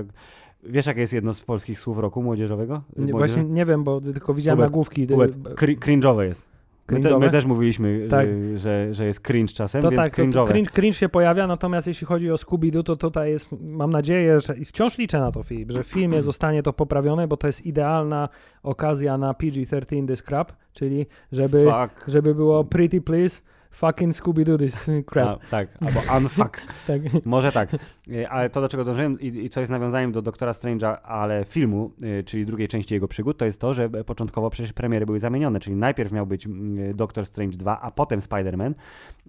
Wiesz, 0.64 0.86
jakie 0.86 1.00
jest 1.00 1.12
jedno 1.12 1.34
z 1.34 1.40
polskich 1.40 1.78
słów 1.80 1.98
roku 1.98 2.22
młodzieżowego? 2.22 2.82
Nie, 2.96 3.12
właśnie 3.12 3.44
nie 3.44 3.64
wiem, 3.64 3.84
bo 3.84 4.00
tylko 4.00 4.34
widziałem 4.34 4.56
Hubert, 4.58 4.70
nagłówki. 4.72 5.02
y, 5.02 5.06
b- 5.06 5.26
cri- 5.54 5.78
cringe'owe 5.78 6.20
jest. 6.22 6.48
My, 6.90 7.00
te, 7.00 7.18
my 7.18 7.30
też 7.30 7.44
mówiliśmy, 7.44 8.06
Tak. 8.10 8.26
y, 8.26 8.58
że, 8.58 8.94
że 8.94 9.06
jest 9.06 9.20
cringe 9.20 9.52
czasem, 9.52 9.82
To 9.82 9.90
więc 9.90 10.02
tak, 10.02 10.16
to, 10.16 10.22
to 10.22 10.28
cringe'owe. 10.28 10.46
cringe, 10.48 10.70
cringe 10.70 10.98
się 10.98 11.08
pojawia, 11.08 11.46
natomiast 11.46 11.86
jeśli 11.86 12.06
chodzi 12.06 12.30
o 12.30 12.34
Scooby-Doo, 12.34 12.82
to 12.82 12.96
tutaj 12.96 13.30
jest, 13.30 13.48
mam 13.60 13.90
nadzieję, 13.90 14.40
że 14.40 14.56
i 14.56 14.64
wciąż 14.64 14.98
liczę 14.98 15.20
na 15.20 15.32
to, 15.32 15.42
Filip, 15.42 15.70
że 15.72 15.82
w 15.84 15.86
filmie 15.86 16.22
zostanie 16.22 16.62
to 16.62 16.72
poprawione, 16.72 17.28
bo 17.28 17.36
to 17.36 17.46
jest 17.46 17.66
idealna 17.66 18.28
okazja 18.62 19.18
na 19.18 19.32
PG-13 19.34 20.06
The 20.06 20.16
Scrap, 20.16 20.52
czyli 20.72 21.06
żeby, 21.32 21.64
Fuck. 21.64 22.08
żeby 22.08 22.34
było 22.34 22.64
pretty 22.64 23.00
please, 23.00 23.42
fucking 23.76 24.14
Scooby-Doo 24.14 24.58
this 24.58 24.90
crap. 25.06 25.28
A, 25.28 25.50
tak, 25.50 25.68
albo 25.86 26.00
unfuck. 26.16 26.60
Tak. 26.86 27.00
Może 27.24 27.52
tak. 27.52 27.76
Y, 28.08 28.28
Ale 28.28 28.50
to, 28.50 28.60
do 28.60 28.68
czego 28.68 28.84
dążyłem 28.84 29.20
i, 29.20 29.26
i 29.26 29.50
co 29.50 29.60
jest 29.60 29.72
nawiązaniem 29.72 30.12
do 30.12 30.22
Doktora 30.22 30.52
Strange'a, 30.52 30.96
ale 31.02 31.44
filmu, 31.44 31.92
y, 32.20 32.24
czyli 32.24 32.46
drugiej 32.46 32.68
części 32.68 32.94
jego 32.94 33.08
przygód, 33.08 33.38
to 33.38 33.44
jest 33.44 33.60
to, 33.60 33.74
że 33.74 33.88
początkowo 33.90 34.50
przecież 34.50 34.72
premiery 34.72 35.06
były 35.06 35.18
zamienione, 35.18 35.60
czyli 35.60 35.76
najpierw 35.76 36.12
miał 36.12 36.26
być 36.26 36.46
mm, 36.46 36.96
Doktor 36.96 37.26
Strange 37.26 37.56
2, 37.56 37.80
a 37.80 37.90
potem 37.90 38.20
Spider-Man 38.20 38.74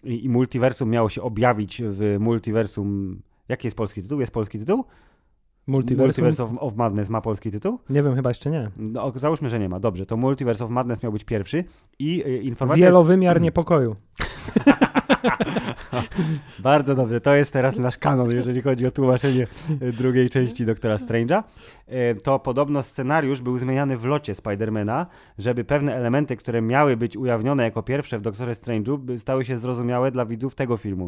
i, 0.03 0.25
i 0.25 0.29
multiversum 0.29 0.89
miało 0.89 1.09
się 1.09 1.21
objawić 1.21 1.81
w 1.85 2.17
multiversum... 2.19 3.21
Jaki 3.49 3.67
jest 3.67 3.77
polski 3.77 4.03
tytuł? 4.03 4.19
Jest 4.19 4.33
polski 4.33 4.59
tytuł? 4.59 4.85
Multiversum? 5.67 6.25
Multiverse 6.25 6.43
of, 6.43 6.49
of 6.59 6.75
Madness 6.75 7.09
ma 7.09 7.21
polski 7.21 7.51
tytuł? 7.51 7.79
Nie 7.89 8.03
wiem, 8.03 8.15
chyba 8.15 8.29
jeszcze 8.29 8.51
nie. 8.51 8.71
No, 8.77 9.13
załóżmy, 9.15 9.49
że 9.49 9.59
nie 9.59 9.69
ma. 9.69 9.79
Dobrze, 9.79 10.05
to 10.05 10.17
Multiverse 10.17 10.65
of 10.65 10.69
Madness 10.69 11.03
miał 11.03 11.11
być 11.11 11.23
pierwszy 11.23 11.63
i 11.99 12.23
y, 12.25 12.37
informacja 12.37 12.85
jest 12.85 12.93
Wielowymiar 12.95 13.41
niepokoju. 13.41 13.95
Bardzo 16.59 16.95
dobrze, 16.95 17.21
to 17.21 17.35
jest 17.35 17.53
teraz 17.53 17.77
nasz 17.77 17.97
kanon, 17.97 18.31
jeżeli 18.31 18.61
chodzi 18.61 18.87
o 18.87 18.91
tłumaczenie 18.91 19.47
e, 19.81 19.91
drugiej 19.91 20.29
części 20.29 20.65
Doktora 20.65 20.95
Strange'a. 20.95 21.43
E, 21.87 22.15
To 22.15 22.39
podobno 22.39 22.83
scenariusz 22.83 23.41
był 23.41 23.57
zmieniany 23.57 23.97
w 23.97 24.05
locie 24.05 24.35
Spidermana, 24.35 25.05
żeby 25.37 25.63
pewne 25.63 25.95
elementy, 25.95 26.37
które 26.37 26.61
miały 26.61 26.97
być 26.97 27.17
ujawnione 27.17 27.63
jako 27.63 27.83
pierwsze 27.83 28.19
w 28.19 28.21
Doktorze 28.21 28.51
Strange'u, 28.51 29.17
stały 29.17 29.45
się 29.45 29.57
zrozumiałe 29.57 30.11
dla 30.11 30.25
widzów 30.25 30.55
tego 30.55 30.77
filmu. 30.77 31.05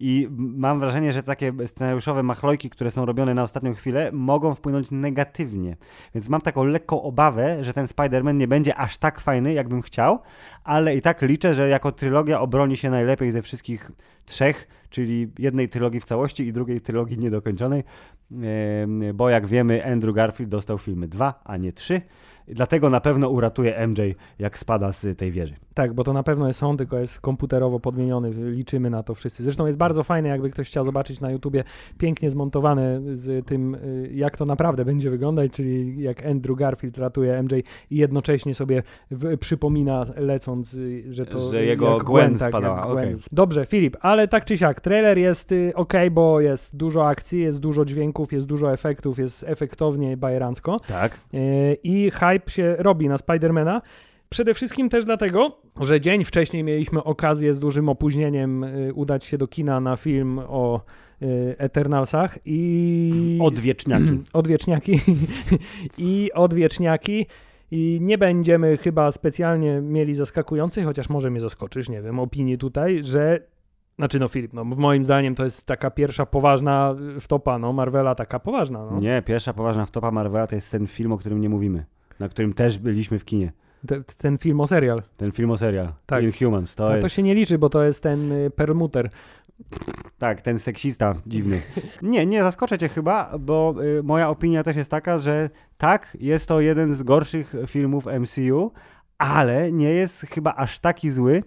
I 0.00 0.28
mam 0.38 0.80
wrażenie, 0.80 1.12
że 1.12 1.22
takie 1.22 1.52
scenariuszowe 1.66 2.22
machlojki, 2.22 2.70
które 2.70 2.90
są 2.90 3.04
robione 3.04 3.34
na 3.34 3.42
ostatnią 3.42 3.74
chwilę, 3.74 4.10
mogą 4.12 4.54
wpłynąć 4.54 4.90
negatywnie. 4.90 5.76
Więc 6.14 6.28
mam 6.28 6.40
taką 6.40 6.64
lekką 6.64 7.02
obawę, 7.02 7.64
że 7.64 7.72
ten 7.72 7.86
Spider-Man 7.86 8.34
nie 8.34 8.48
będzie 8.48 8.76
aż 8.76 8.98
tak 8.98 9.20
fajny, 9.20 9.52
jakbym 9.52 9.82
chciał, 9.82 10.18
ale 10.64 10.96
i 10.96 11.02
tak 11.02 11.22
liczę, 11.22 11.54
że 11.54 11.68
jako 11.68 11.92
trylogia 11.92 12.40
obroni 12.40 12.76
się 12.76 12.90
najlepiej 12.90 13.11
ze 13.32 13.42
wszystkich 13.42 13.90
trzech, 14.24 14.68
czyli 14.90 15.28
jednej 15.38 15.68
trylogii 15.68 16.00
w 16.00 16.04
całości 16.04 16.46
i 16.46 16.52
drugiej 16.52 16.80
trylogii 16.80 17.18
niedokończonej, 17.18 17.84
bo 19.14 19.30
jak 19.30 19.46
wiemy, 19.46 19.92
Andrew 19.92 20.14
Garfield 20.14 20.50
dostał 20.50 20.78
filmy 20.78 21.08
dwa, 21.08 21.40
a 21.44 21.56
nie 21.56 21.72
trzy. 21.72 22.00
Dlatego 22.48 22.90
na 22.90 23.00
pewno 23.00 23.28
uratuje 23.28 23.86
MJ, 23.86 24.00
jak 24.38 24.58
spada 24.58 24.92
z 24.92 25.18
tej 25.18 25.30
wieży. 25.30 25.54
Tak, 25.74 25.92
bo 25.92 26.04
to 26.04 26.12
na 26.12 26.22
pewno 26.22 26.46
jest 26.46 26.62
on, 26.62 26.76
tylko 26.76 26.98
jest 26.98 27.20
komputerowo 27.20 27.80
podmieniony. 27.80 28.30
Liczymy 28.50 28.90
na 28.90 29.02
to 29.02 29.14
wszyscy. 29.14 29.42
Zresztą 29.42 29.66
jest 29.66 29.78
bardzo 29.78 30.02
fajne, 30.02 30.28
jakby 30.28 30.50
ktoś 30.50 30.68
chciał 30.68 30.84
zobaczyć 30.84 31.20
na 31.20 31.30
YouTubie, 31.30 31.64
pięknie 31.98 32.30
zmontowane 32.30 33.00
z 33.14 33.46
tym, 33.46 33.74
y, 33.74 34.10
jak 34.14 34.36
to 34.36 34.44
naprawdę 34.46 34.84
będzie 34.84 35.10
wyglądać, 35.10 35.52
czyli 35.52 36.02
jak 36.02 36.26
Andrew 36.26 36.56
Garfield 36.56 36.98
ratuje 36.98 37.42
MJ 37.42 37.54
i 37.90 37.96
jednocześnie 37.96 38.54
sobie 38.54 38.82
w, 39.10 39.38
przypomina 39.38 40.06
lecąc, 40.16 40.74
y, 40.74 41.04
że 41.08 41.26
to 41.26 41.50
Że 41.50 41.64
jego 41.64 41.94
jak 41.94 42.04
Gwen 42.04 42.38
tak, 42.38 42.48
spadała, 42.48 42.82
Gwen. 42.82 42.92
okej. 42.92 43.14
Dobrze, 43.32 43.66
Filip, 43.66 43.96
ale 44.00 44.28
tak 44.28 44.44
czy 44.44 44.58
siak, 44.58 44.80
trailer 44.80 45.18
jest 45.18 45.52
y, 45.52 45.72
ok, 45.74 45.92
bo 46.10 46.40
jest 46.40 46.76
dużo 46.76 47.06
akcji, 47.08 47.40
jest 47.40 47.58
dużo 47.60 47.84
dźwięków, 47.84 48.32
jest 48.32 48.46
dużo 48.46 48.72
efektów, 48.72 49.18
jest 49.18 49.44
efektownie 49.48 50.16
bajerancko. 50.16 50.80
Tak. 50.86 51.18
I 51.82 52.10
hype 52.10 52.50
się 52.50 52.76
robi 52.78 53.08
na 53.08 53.18
Spidermana. 53.18 53.82
Przede 54.32 54.54
wszystkim 54.54 54.88
też 54.88 55.04
dlatego, 55.04 55.58
że 55.80 56.00
dzień 56.00 56.24
wcześniej 56.24 56.64
mieliśmy 56.64 57.04
okazję 57.04 57.54
z 57.54 57.58
dużym 57.58 57.88
opóźnieniem 57.88 58.64
y, 58.64 58.94
udać 58.94 59.24
się 59.24 59.38
do 59.38 59.46
kina 59.46 59.80
na 59.80 59.96
film 59.96 60.38
o 60.38 60.80
y, 61.22 61.54
Eternalsach 61.58 62.38
i... 62.44 63.38
Odwieczniaki. 63.42 64.20
Odwieczniaki. 64.32 65.00
I 65.98 66.30
odwieczniaki. 66.34 67.26
I 67.70 67.98
nie 68.00 68.18
będziemy 68.18 68.76
chyba 68.76 69.10
specjalnie 69.10 69.80
mieli 69.80 70.14
zaskakujących, 70.14 70.84
chociaż 70.84 71.08
może 71.08 71.30
mnie 71.30 71.40
zaskoczysz, 71.40 71.88
nie 71.88 72.02
wiem, 72.02 72.18
opinii 72.18 72.58
tutaj, 72.58 73.04
że 73.04 73.40
znaczy 73.98 74.18
no 74.18 74.28
Filip, 74.28 74.52
no 74.52 74.64
moim 74.64 75.04
zdaniem 75.04 75.34
to 75.34 75.44
jest 75.44 75.66
taka 75.66 75.90
pierwsza 75.90 76.26
poważna 76.26 76.94
y, 77.16 77.20
wtopa, 77.20 77.58
no 77.58 77.72
Marvela 77.72 78.14
taka 78.14 78.38
poważna, 78.38 78.86
no. 78.90 79.00
Nie, 79.00 79.22
pierwsza 79.26 79.52
poważna 79.52 79.86
wtopa 79.86 80.10
Marvela 80.10 80.46
to 80.46 80.54
jest 80.54 80.70
ten 80.70 80.86
film, 80.86 81.12
o 81.12 81.18
którym 81.18 81.40
nie 81.40 81.48
mówimy. 81.48 81.84
Na 82.20 82.28
którym 82.28 82.52
też 82.52 82.78
byliśmy 82.78 83.18
w 83.18 83.24
kinie. 83.24 83.52
Te, 83.86 84.02
ten 84.16 84.38
film 84.38 84.60
o 84.60 84.66
serial. 84.66 85.02
Ten 85.16 85.32
film 85.32 85.50
o 85.50 85.56
serial. 85.56 85.92
Tak. 86.06 86.24
Inhumans. 86.24 86.74
To, 86.74 86.86
To, 86.86 86.90
jest... 86.96 87.02
to 87.02 87.08
się 87.08 87.22
nie 87.22 87.34
liczy, 87.34 87.58
bo 87.58 87.68
to 87.70 87.82
jest 87.82 88.02
ten 88.02 88.32
y, 88.32 88.50
permuter. 88.50 89.10
Tak, 90.18 90.42
ten 90.42 90.58
seksista 90.58 91.14
dziwny. 91.26 91.62
Nie, 92.02 92.26
nie 92.26 92.42
zaskoczę 92.42 92.78
cię 92.78 92.88
chyba, 92.88 93.38
bo 93.38 93.74
y, 93.98 94.02
moja 94.02 94.28
opinia 94.28 94.62
też 94.62 94.76
jest 94.76 94.90
taka, 94.90 95.18
że 95.18 95.50
tak, 95.78 96.16
jest 96.20 96.48
to 96.48 96.60
jeden 96.60 96.94
z 96.94 97.02
gorszych 97.02 97.54
filmów 97.66 98.06
MCU, 98.20 98.72
ale 99.18 99.72
nie 99.72 99.90
jest 99.90 100.20
chyba 100.20 100.54
aż 100.54 100.78
taki 100.78 101.10
zły, 101.10 101.42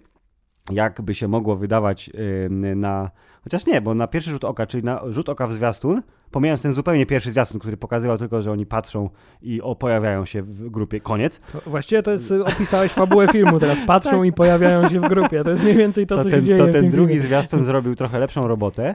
jakby 0.70 1.14
się 1.14 1.28
mogło 1.28 1.56
wydawać 1.56 2.10
y, 2.14 2.48
na... 2.76 3.10
Chociaż 3.44 3.66
nie, 3.66 3.80
bo 3.80 3.94
na 3.94 4.06
pierwszy 4.06 4.30
rzut 4.30 4.44
oka, 4.44 4.66
czyli 4.66 4.84
na 4.84 5.00
rzut 5.08 5.28
oka 5.28 5.46
w 5.46 5.52
zwiastun, 5.52 6.02
pomijając 6.30 6.62
ten 6.62 6.72
zupełnie 6.72 7.06
pierwszy 7.06 7.32
zwiastun, 7.32 7.60
który 7.60 7.76
pokazywał 7.76 8.18
tylko, 8.18 8.42
że 8.42 8.52
oni 8.52 8.66
patrzą 8.66 9.10
i 9.42 9.62
o, 9.62 9.74
pojawiają 9.74 10.24
się 10.24 10.42
w 10.42 10.70
grupie, 10.70 11.00
koniec, 11.00 11.40
To 11.64 11.70
Właściwie 11.70 12.02
to 12.02 12.10
jest, 12.10 12.30
y, 12.30 12.44
opisałeś 12.44 12.92
fabułę 12.92 13.28
filmu, 13.28 13.60
teraz 13.60 13.78
patrzą 13.86 14.22
i 14.24 14.32
pojawiają 14.32 14.88
się 14.88 15.00
w 15.00 15.08
grupie. 15.08 15.44
To 15.44 15.50
jest 15.50 15.62
mniej 15.62 15.76
więcej 15.76 16.06
to, 16.06 16.16
to 16.16 16.24
co 16.24 16.30
ten, 16.30 16.40
się 16.40 16.46
dzieje 16.46 16.58
to 16.58 16.66
w 16.66 16.70
ten 16.70 16.82
tym 16.82 16.90
drugi 16.90 17.12
filmie. 17.12 17.28
zwiastun 17.28 17.64
zrobił 17.64 17.94
trochę 17.94 18.18
lepszą 18.18 18.48
robotę 18.48 18.94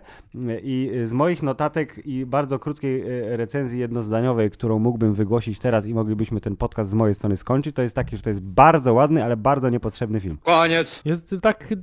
i 0.63 0.91
z 1.05 1.13
moich 1.13 1.43
notatek 1.43 2.05
i 2.05 2.25
bardzo 2.25 2.59
krótkiej 2.59 3.01
e, 3.01 3.37
recenzji 3.37 3.79
jednozdaniowej, 3.79 4.51
którą 4.51 4.79
mógłbym 4.79 5.13
wygłosić 5.13 5.59
teraz 5.59 5.85
i 5.85 5.93
moglibyśmy 5.93 6.41
ten 6.41 6.55
podcast 6.55 6.89
z 6.89 6.93
mojej 6.93 7.15
strony 7.15 7.37
skończyć, 7.37 7.75
to 7.75 7.81
jest 7.81 7.95
taki, 7.95 8.17
że 8.17 8.23
to 8.23 8.29
jest 8.29 8.41
bardzo 8.41 8.93
ładny, 8.93 9.23
ale 9.23 9.37
bardzo 9.37 9.69
niepotrzebny 9.69 10.19
film. 10.19 10.37
Koniec. 10.43 11.01
Jest 11.05 11.35
tak 11.41 11.73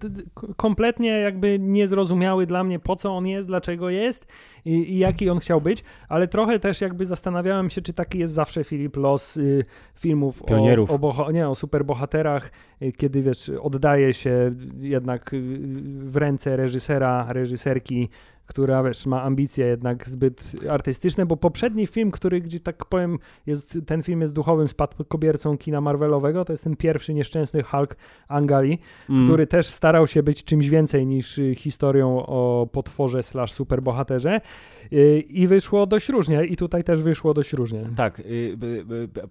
kompletnie 0.57 1.11
jakby 1.11 1.59
niezrozumiały 1.59 2.47
dla 2.47 2.65
mnie, 2.65 2.79
po 2.79 2.97
co 2.97 3.17
on 3.17 3.27
jest, 3.27 3.49
dlaczego 3.49 3.91
jest 3.91 4.27
i, 4.65 4.93
i 4.95 4.99
jaki 4.99 5.31
on 5.31 5.38
chciał 5.39 5.61
być, 5.61 5.85
ale 6.09 6.29
trochę 6.29 6.59
też 6.59 6.81
jakby 6.81 7.07
zastanawiałem 7.07 7.71
się, 7.71 7.83
czy 7.83 7.93
taki 7.93 8.19
jest 8.19 8.35
zawsze 8.35 8.65
Filip 8.65 8.97
los 8.97 9.37
y, 9.37 9.65
filmów 9.95 10.43
Pionierów. 10.43 10.91
o, 10.91 11.27
o, 11.27 11.31
nie, 11.31 11.49
o 11.49 11.55
superbohaterach, 11.55 12.51
y, 12.83 12.93
kiedy 12.93 13.23
wiesz, 13.23 13.49
oddaje 13.49 14.15
się 14.15 14.51
jednak 14.81 15.35
y, 15.35 15.41
w 16.05 16.17
ręce 16.17 16.57
reżysera, 16.57 17.27
reżyserki 17.33 18.09
która 18.49 18.83
wiesz, 18.83 19.07
ma 19.07 19.23
ambicje 19.23 19.67
jednak 19.67 20.09
zbyt 20.09 20.53
artystyczne, 20.71 21.27
bo 21.27 21.37
poprzedni 21.37 21.87
film, 21.87 22.11
który 22.11 22.41
gdzie 22.41 22.61
tak 22.61 22.85
powiem, 22.85 23.19
jest, 23.47 23.79
ten 23.87 24.03
film 24.03 24.21
jest 24.21 24.33
duchowym 24.33 24.69
spadkobiercą 24.69 25.59
kina 25.59 25.81
Marvelowego, 25.81 26.45
to 26.45 26.53
jest 26.53 26.65
ten 26.65 26.77
pierwszy 26.77 27.15
nieszczęsny 27.15 27.63
Hulk 27.63 27.97
Angali, 28.29 28.79
mm. 29.11 29.27
który 29.27 29.47
też 29.47 29.67
starał 29.67 30.07
się 30.07 30.23
być 30.23 30.45
czymś 30.45 30.69
więcej 30.69 31.07
niż 31.07 31.39
y, 31.39 31.55
historią 31.55 32.27
o 32.27 32.69
potworze 32.73 33.23
slash 33.23 33.53
superbohaterze 33.53 34.41
y, 34.93 35.21
i 35.21 35.47
wyszło 35.47 35.87
dość 35.87 36.09
różnie 36.09 36.45
i 36.45 36.57
tutaj 36.57 36.85
też 36.85 37.03
wyszło 37.03 37.35
dość 37.35 37.53
różnie. 37.53 37.89
Tak, 37.97 38.21
y, 38.21 38.57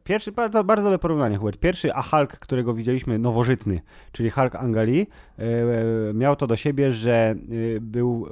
pierwszy, 0.03 0.31
bardzo, 0.31 0.63
bardzo 0.63 0.83
dobre 0.83 0.99
porównanie 0.99 1.37
Hubert. 1.37 1.59
Pierwszy 1.59 1.93
a 1.93 2.01
Hulk, 2.01 2.39
którego 2.39 2.73
widzieliśmy 2.73 3.19
nowożytny, 3.19 3.81
czyli 4.11 4.29
Hulk 4.29 4.55
Angali, 4.55 5.07
miał 6.13 6.35
to 6.35 6.47
do 6.47 6.55
siebie, 6.55 6.91
że 6.91 7.35
był 7.81 8.27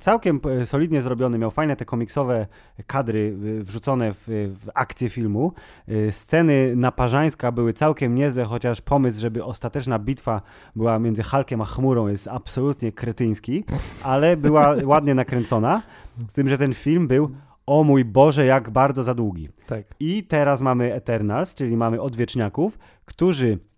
całkiem 0.00 0.29
całkiem 0.38 0.66
solidnie 0.66 1.02
zrobiony, 1.02 1.38
miał 1.38 1.50
fajne 1.50 1.76
te 1.76 1.84
komiksowe 1.84 2.46
kadry 2.86 3.36
wrzucone 3.60 4.14
w, 4.14 4.24
w 4.64 4.68
akcję 4.74 5.08
filmu. 5.08 5.52
Y, 5.88 6.12
sceny 6.12 6.76
naparzańska 6.76 7.52
były 7.52 7.72
całkiem 7.72 8.14
niezłe, 8.14 8.44
chociaż 8.44 8.80
pomysł, 8.80 9.20
żeby 9.20 9.44
ostateczna 9.44 9.98
bitwa 9.98 10.42
była 10.76 10.98
między 10.98 11.22
Hulkiem 11.22 11.60
a 11.60 11.64
chmurą 11.64 12.08
jest 12.08 12.28
absolutnie 12.28 12.92
kretyński, 12.92 13.64
ale 14.02 14.36
była 14.36 14.74
ładnie 14.84 15.14
nakręcona, 15.14 15.82
z 16.28 16.34
tym, 16.34 16.48
że 16.48 16.58
ten 16.58 16.74
film 16.74 17.08
był 17.08 17.30
o 17.66 17.84
mój 17.84 18.04
Boże, 18.04 18.46
jak 18.46 18.70
bardzo 18.70 19.02
za 19.02 19.14
długi. 19.14 19.48
Tak. 19.66 19.84
I 20.00 20.24
teraz 20.24 20.60
mamy 20.60 20.94
Eternals, 20.94 21.54
czyli 21.54 21.76
mamy 21.76 22.00
odwieczniaków, 22.00 22.78
którzy 23.04 23.52
E, 23.52 23.69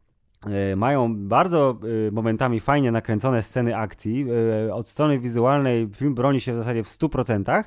mają 0.76 1.16
bardzo 1.16 1.78
e, 2.08 2.11
momentami 2.11 2.61
fajnie 2.61 2.92
nakręcone 2.92 3.42
sceny 3.42 3.76
akcji. 3.76 4.26
E, 4.68 4.75
od 4.75 4.88
strony 4.88 5.18
wizualnej 5.18 5.88
film 5.94 6.14
broni 6.14 6.40
się 6.40 6.54
w 6.54 6.58
zasadzie 6.58 6.84
w 6.84 6.88
100%, 6.88 7.64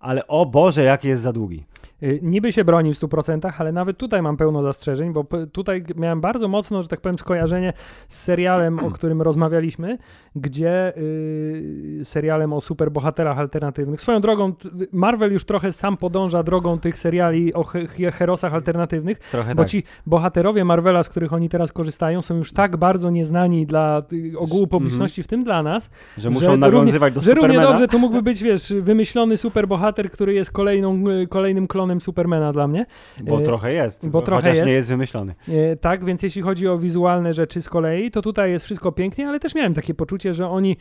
ale 0.00 0.26
o 0.26 0.46
Boże, 0.46 0.84
jaki 0.84 1.08
jest 1.08 1.22
za 1.22 1.32
długi. 1.32 1.64
Y, 2.02 2.20
niby 2.22 2.52
się 2.52 2.64
broni 2.64 2.94
w 2.94 3.00
100%, 3.00 3.52
ale 3.58 3.72
nawet 3.72 3.98
tutaj 3.98 4.22
mam 4.22 4.36
pełno 4.36 4.62
zastrzeżeń, 4.62 5.12
bo 5.12 5.24
tutaj 5.52 5.82
miałem 5.96 6.20
bardzo 6.20 6.48
mocno, 6.48 6.82
że 6.82 6.88
tak 6.88 7.00
powiem, 7.00 7.18
skojarzenie 7.18 7.72
z 8.08 8.22
serialem, 8.22 8.78
o 8.78 8.90
którym 8.90 9.22
rozmawialiśmy, 9.22 9.98
gdzie 10.36 10.92
yy, 10.96 12.04
serialem 12.04 12.52
o 12.52 12.60
superbohaterach 12.60 13.38
alternatywnych. 13.38 14.00
Swoją 14.00 14.20
drogą, 14.20 14.52
Marvel 14.92 15.32
już 15.32 15.44
trochę 15.44 15.72
sam 15.72 15.96
podąża 15.96 16.42
drogą 16.42 16.78
tych 16.78 16.98
seriali 16.98 17.54
o 17.54 17.64
he 17.64 18.12
herosach 18.12 18.54
alternatywnych, 18.54 19.18
trochę 19.18 19.54
bo 19.54 19.62
tak. 19.62 19.70
ci 19.70 19.82
bohaterowie 20.06 20.64
Marvela, 20.64 21.02
z 21.02 21.08
których 21.08 21.32
oni 21.32 21.48
teraz 21.48 21.72
korzystają, 21.72 22.22
są 22.22 22.36
już 22.36 22.52
tak 22.52 22.76
bardzo 22.76 23.10
nieznani 23.10 23.66
dla 23.66 24.02
ogółu 24.36 24.62
mhm. 24.62 24.68
publiczności, 24.68 25.22
w 25.22 25.26
tym 25.26 25.44
dla 25.44 25.62
nas, 25.62 25.90
że 26.18 26.30
muszą 26.30 26.50
że 26.50 26.56
nawiązywać 26.56 27.14
równie, 27.14 27.14
do 27.14 27.20
Supermana. 27.20 27.54
Że 27.54 27.58
równie 27.60 27.72
dobrze 27.72 27.88
tu 27.88 27.98
mógłby 27.98 28.22
być, 28.22 28.42
wiesz, 28.42 28.74
wymyślony 28.80 29.36
superbohater, 29.36 30.10
który 30.10 30.34
jest 30.34 30.50
kolejną, 30.50 31.04
kolejnym 31.28 31.66
klonem 31.78 32.00
Supermana 32.00 32.52
dla 32.52 32.68
mnie. 32.68 32.86
Bo 33.20 33.40
e, 33.40 33.42
trochę 33.42 33.72
jest, 33.72 34.08
bo 34.08 34.22
trochę 34.22 34.42
chociaż 34.42 34.56
jest. 34.56 34.66
nie 34.66 34.72
jest 34.72 34.88
wymyślony. 34.88 35.34
E, 35.48 35.76
tak, 35.76 36.04
więc 36.04 36.22
jeśli 36.22 36.42
chodzi 36.42 36.68
o 36.68 36.78
wizualne 36.78 37.34
rzeczy 37.34 37.62
z 37.62 37.68
kolei, 37.68 38.10
to 38.10 38.22
tutaj 38.22 38.50
jest 38.50 38.64
wszystko 38.64 38.92
pięknie, 38.92 39.28
ale 39.28 39.40
też 39.40 39.54
miałem 39.54 39.74
takie 39.74 39.94
poczucie, 39.94 40.34
że 40.34 40.48
oni 40.48 40.76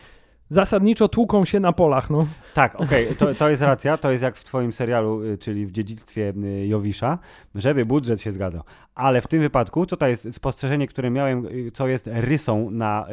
zasadniczo 0.49 1.07
tłuką 1.07 1.45
się 1.45 1.59
na 1.59 1.73
polach, 1.73 2.09
no. 2.09 2.27
Tak, 2.53 2.75
okej, 2.75 3.05
okay, 3.05 3.15
to, 3.15 3.35
to 3.35 3.49
jest 3.49 3.61
racja, 3.61 3.97
to 3.97 4.11
jest 4.11 4.23
jak 4.23 4.35
w 4.35 4.43
twoim 4.43 4.73
serialu, 4.73 5.23
y, 5.23 5.37
czyli 5.37 5.65
w 5.65 5.71
dziedzictwie 5.71 6.33
y, 6.43 6.67
Jowisza, 6.67 7.19
żeby 7.55 7.85
budżet 7.85 8.21
się 8.21 8.31
zgadzał. 8.31 8.63
Ale 8.95 9.21
w 9.21 9.27
tym 9.27 9.41
wypadku 9.41 9.85
to 9.85 10.07
jest 10.07 10.27
spostrzeżenie, 10.35 10.87
które 10.87 11.09
miałem, 11.09 11.45
y, 11.45 11.71
co 11.71 11.87
jest 11.87 12.09
rysą 12.13 12.71
na 12.71 13.07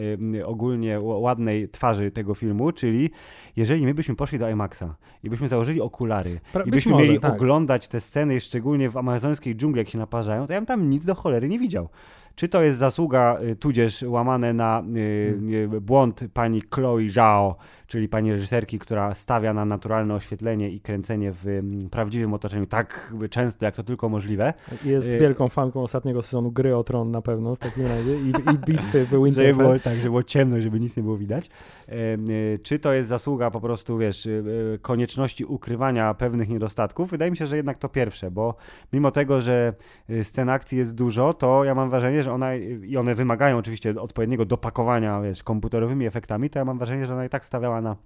ogólnie 0.45 1.01
ładnej 1.01 1.69
twarzy 1.69 2.11
tego 2.11 2.35
filmu, 2.35 2.73
czyli 2.73 3.11
jeżeli 3.57 3.85
my 3.85 3.95
byśmy 3.95 4.17
poszli 4.17 4.39
do 4.39 4.51
IMAXa 4.51 4.97
i 5.23 5.31
byśmy 5.31 5.49
założyli 5.49 5.81
okulary 5.81 6.41
Pra, 6.53 6.65
i 6.65 6.71
byśmy 6.71 6.93
może, 6.93 7.05
mieli 7.05 7.21
tak. 7.21 7.33
oglądać 7.33 7.89
te 7.89 8.01
sceny, 8.01 8.41
szczególnie 8.41 8.91
w 8.91 8.97
amazońskiej 8.97 9.57
dżungli, 9.57 9.79
jak 9.79 9.89
się 9.89 9.99
naparzają, 9.99 10.47
to 10.47 10.53
ja 10.53 10.61
bym 10.61 10.67
tam 10.67 10.91
nic 10.91 11.05
do 11.05 11.15
cholery 11.15 11.49
nie 11.49 11.59
widział. 11.59 11.89
Czy 12.37 12.49
to 12.49 12.63
jest 12.63 12.79
zasługa, 12.79 13.39
y, 13.43 13.57
tudzież 13.57 14.03
łamane 14.03 14.53
na 14.53 14.83
y, 14.97 15.39
hmm. 15.49 15.81
błąd 15.81 16.21
pani 16.33 16.63
Chloe 16.75 17.09
Zhao, 17.09 17.57
czyli 17.87 18.09
pani 18.09 18.33
reżyserki, 18.33 18.79
która 18.79 19.15
stawia 19.15 19.55
na 19.55 19.65
naturalne 19.65 20.15
oświetlenie 20.15 20.71
i 20.71 20.81
kręcenie 20.81 21.33
w 21.33 21.63
prawdziwym 21.91 22.35
otoczeniu 22.35 22.67
tak 22.67 23.15
często, 23.31 23.65
jak 23.65 23.75
to 23.75 23.83
tylko 23.83 24.09
możliwe. 24.09 24.53
Jest 24.85 25.09
y 25.09 25.19
wielką 25.19 25.49
fanką 25.49 25.83
ostatniego 25.83 26.23
sezonu 26.23 26.53
Gry 26.53 26.77
o 26.77 26.85
Tron 26.85 27.11
na 27.11 27.23
pewno 27.23 27.57
w 27.57 27.59
takim 27.59 27.87
razie 27.87 28.17
i, 28.17 28.29
i 28.29 28.59
bitwy 28.67 29.07
w 29.07 29.11
Winterfell. 29.25 29.47
Żeby 29.47 29.63
było, 29.63 29.79
tak, 29.79 29.95
żeby 29.95 30.09
było 30.09 30.23
ciemno, 30.23 30.61
żeby 30.61 30.81
nic 30.81 30.97
nie 30.97 31.03
było 31.03 31.17
widać. 31.17 31.51
Czy 32.63 32.79
to 32.79 32.93
jest 32.93 33.09
zasługa 33.09 33.51
po 33.51 33.61
prostu, 33.61 33.99
wiesz, 33.99 34.29
konieczności 34.83 35.45
ukrywania 35.45 36.15
pewnych 36.15 36.49
niedostatków? 36.49 37.11
Wydaje 37.11 37.31
mi 37.31 37.37
się, 37.37 37.47
że 37.47 37.57
jednak 37.57 37.79
to 37.79 37.89
pierwsze, 37.89 38.31
bo 38.31 38.55
mimo 38.93 39.11
tego, 39.11 39.41
że 39.41 39.75
scen 40.23 40.49
akcji 40.49 40.79
jest 40.79 40.95
dużo, 40.95 41.35
to 41.35 41.65
ja 41.65 41.75
mam 41.75 41.91
wrażenie, 41.91 42.24
że 42.25 42.33
ona 42.33 42.55
i 42.55 42.97
one 42.97 43.15
wymagają 43.15 43.59
oczywiście 43.59 44.01
odpowiedniego 44.01 44.45
dopakowania, 44.45 45.21
wiesz, 45.21 45.43
komputerowymi 45.43 46.07
efektami, 46.07 46.51
to 46.51 46.59
ja 46.59 46.65
mam 46.65 46.79
wrażenie, 46.79 47.07
że 47.07 47.15
ona 47.15 47.25
i 47.25 47.29
tak 47.29 47.45
stawiała 47.45 47.81
na 47.81 47.97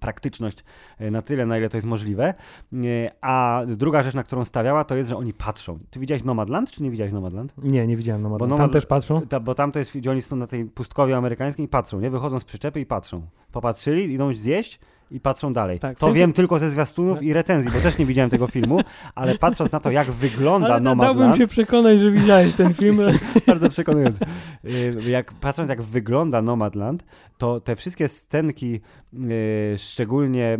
praktyczność 0.00 0.64
e, 0.98 1.10
na 1.10 1.22
tyle, 1.22 1.46
na 1.46 1.58
ile 1.58 1.68
to 1.68 1.76
jest 1.76 1.86
możliwe. 1.86 2.34
E, 2.74 3.10
a 3.20 3.62
druga 3.66 4.02
rzecz, 4.02 4.14
na 4.14 4.22
którą 4.22 4.44
stawiała, 4.44 4.84
to 4.84 4.96
jest, 4.96 5.10
że 5.10 5.16
oni 5.16 5.32
patrzą. 5.32 5.78
Ty 5.90 6.00
widziałeś 6.00 6.24
Nomadland, 6.24 6.70
czy 6.70 6.82
nie 6.82 6.90
widziałeś 6.90 7.12
Nomadland? 7.12 7.54
Nie, 7.58 7.86
nie 7.86 7.96
widziałem 7.96 8.22
Nomadland. 8.22 8.52
Bo 8.52 8.58
tam 8.58 8.70
też 8.70 8.86
patrzą? 8.86 9.20
Ta, 9.20 9.40
bo 9.40 9.54
tam 9.54 9.72
to 9.72 9.78
jest, 9.78 9.96
gdzie 9.96 10.10
oni 10.10 10.22
są 10.22 10.36
na 10.36 10.46
tej 10.46 10.64
pustkowie 10.64 11.16
amerykańskiej 11.16 11.64
i 11.64 11.68
patrzą, 11.68 12.00
nie? 12.00 12.10
Wychodzą 12.10 12.40
z 12.40 12.44
przyczepy 12.44 12.80
i 12.80 12.86
patrzą. 12.86 13.22
Popatrzyli, 13.52 14.12
idą 14.12 14.34
zjeść, 14.34 14.80
i 15.10 15.20
patrzą 15.20 15.52
dalej. 15.52 15.78
Tak, 15.78 15.98
to 15.98 16.12
wiem 16.12 16.32
tylko 16.32 16.58
ze 16.58 16.70
zwiastunów 16.70 17.22
i 17.22 17.32
recenzji, 17.32 17.72
bo 17.72 17.80
też 17.80 17.98
nie 17.98 18.06
widziałem 18.06 18.30
tego 18.30 18.46
filmu, 18.46 18.80
ale 19.14 19.38
patrząc 19.38 19.72
na 19.72 19.80
to, 19.80 19.90
jak 19.90 20.06
wygląda 20.06 20.68
ale 20.68 20.80
Nomadland... 20.80 21.18
Dałbym 21.18 21.36
się 21.38 21.46
przekonać, 21.46 22.00
że 22.00 22.10
widziałeś 22.10 22.54
ten 22.54 22.74
film. 22.80 23.00
bardzo 23.46 23.68
przekonujący. 23.68 24.24
Y, 24.64 25.10
jak, 25.10 25.32
patrząc, 25.32 25.68
jak 25.68 25.82
wygląda 25.82 26.42
Nomadland, 26.42 27.04
to 27.38 27.60
te 27.60 27.76
wszystkie 27.76 28.08
scenki, 28.08 28.80
y, 29.14 29.74
szczególnie 29.78 30.58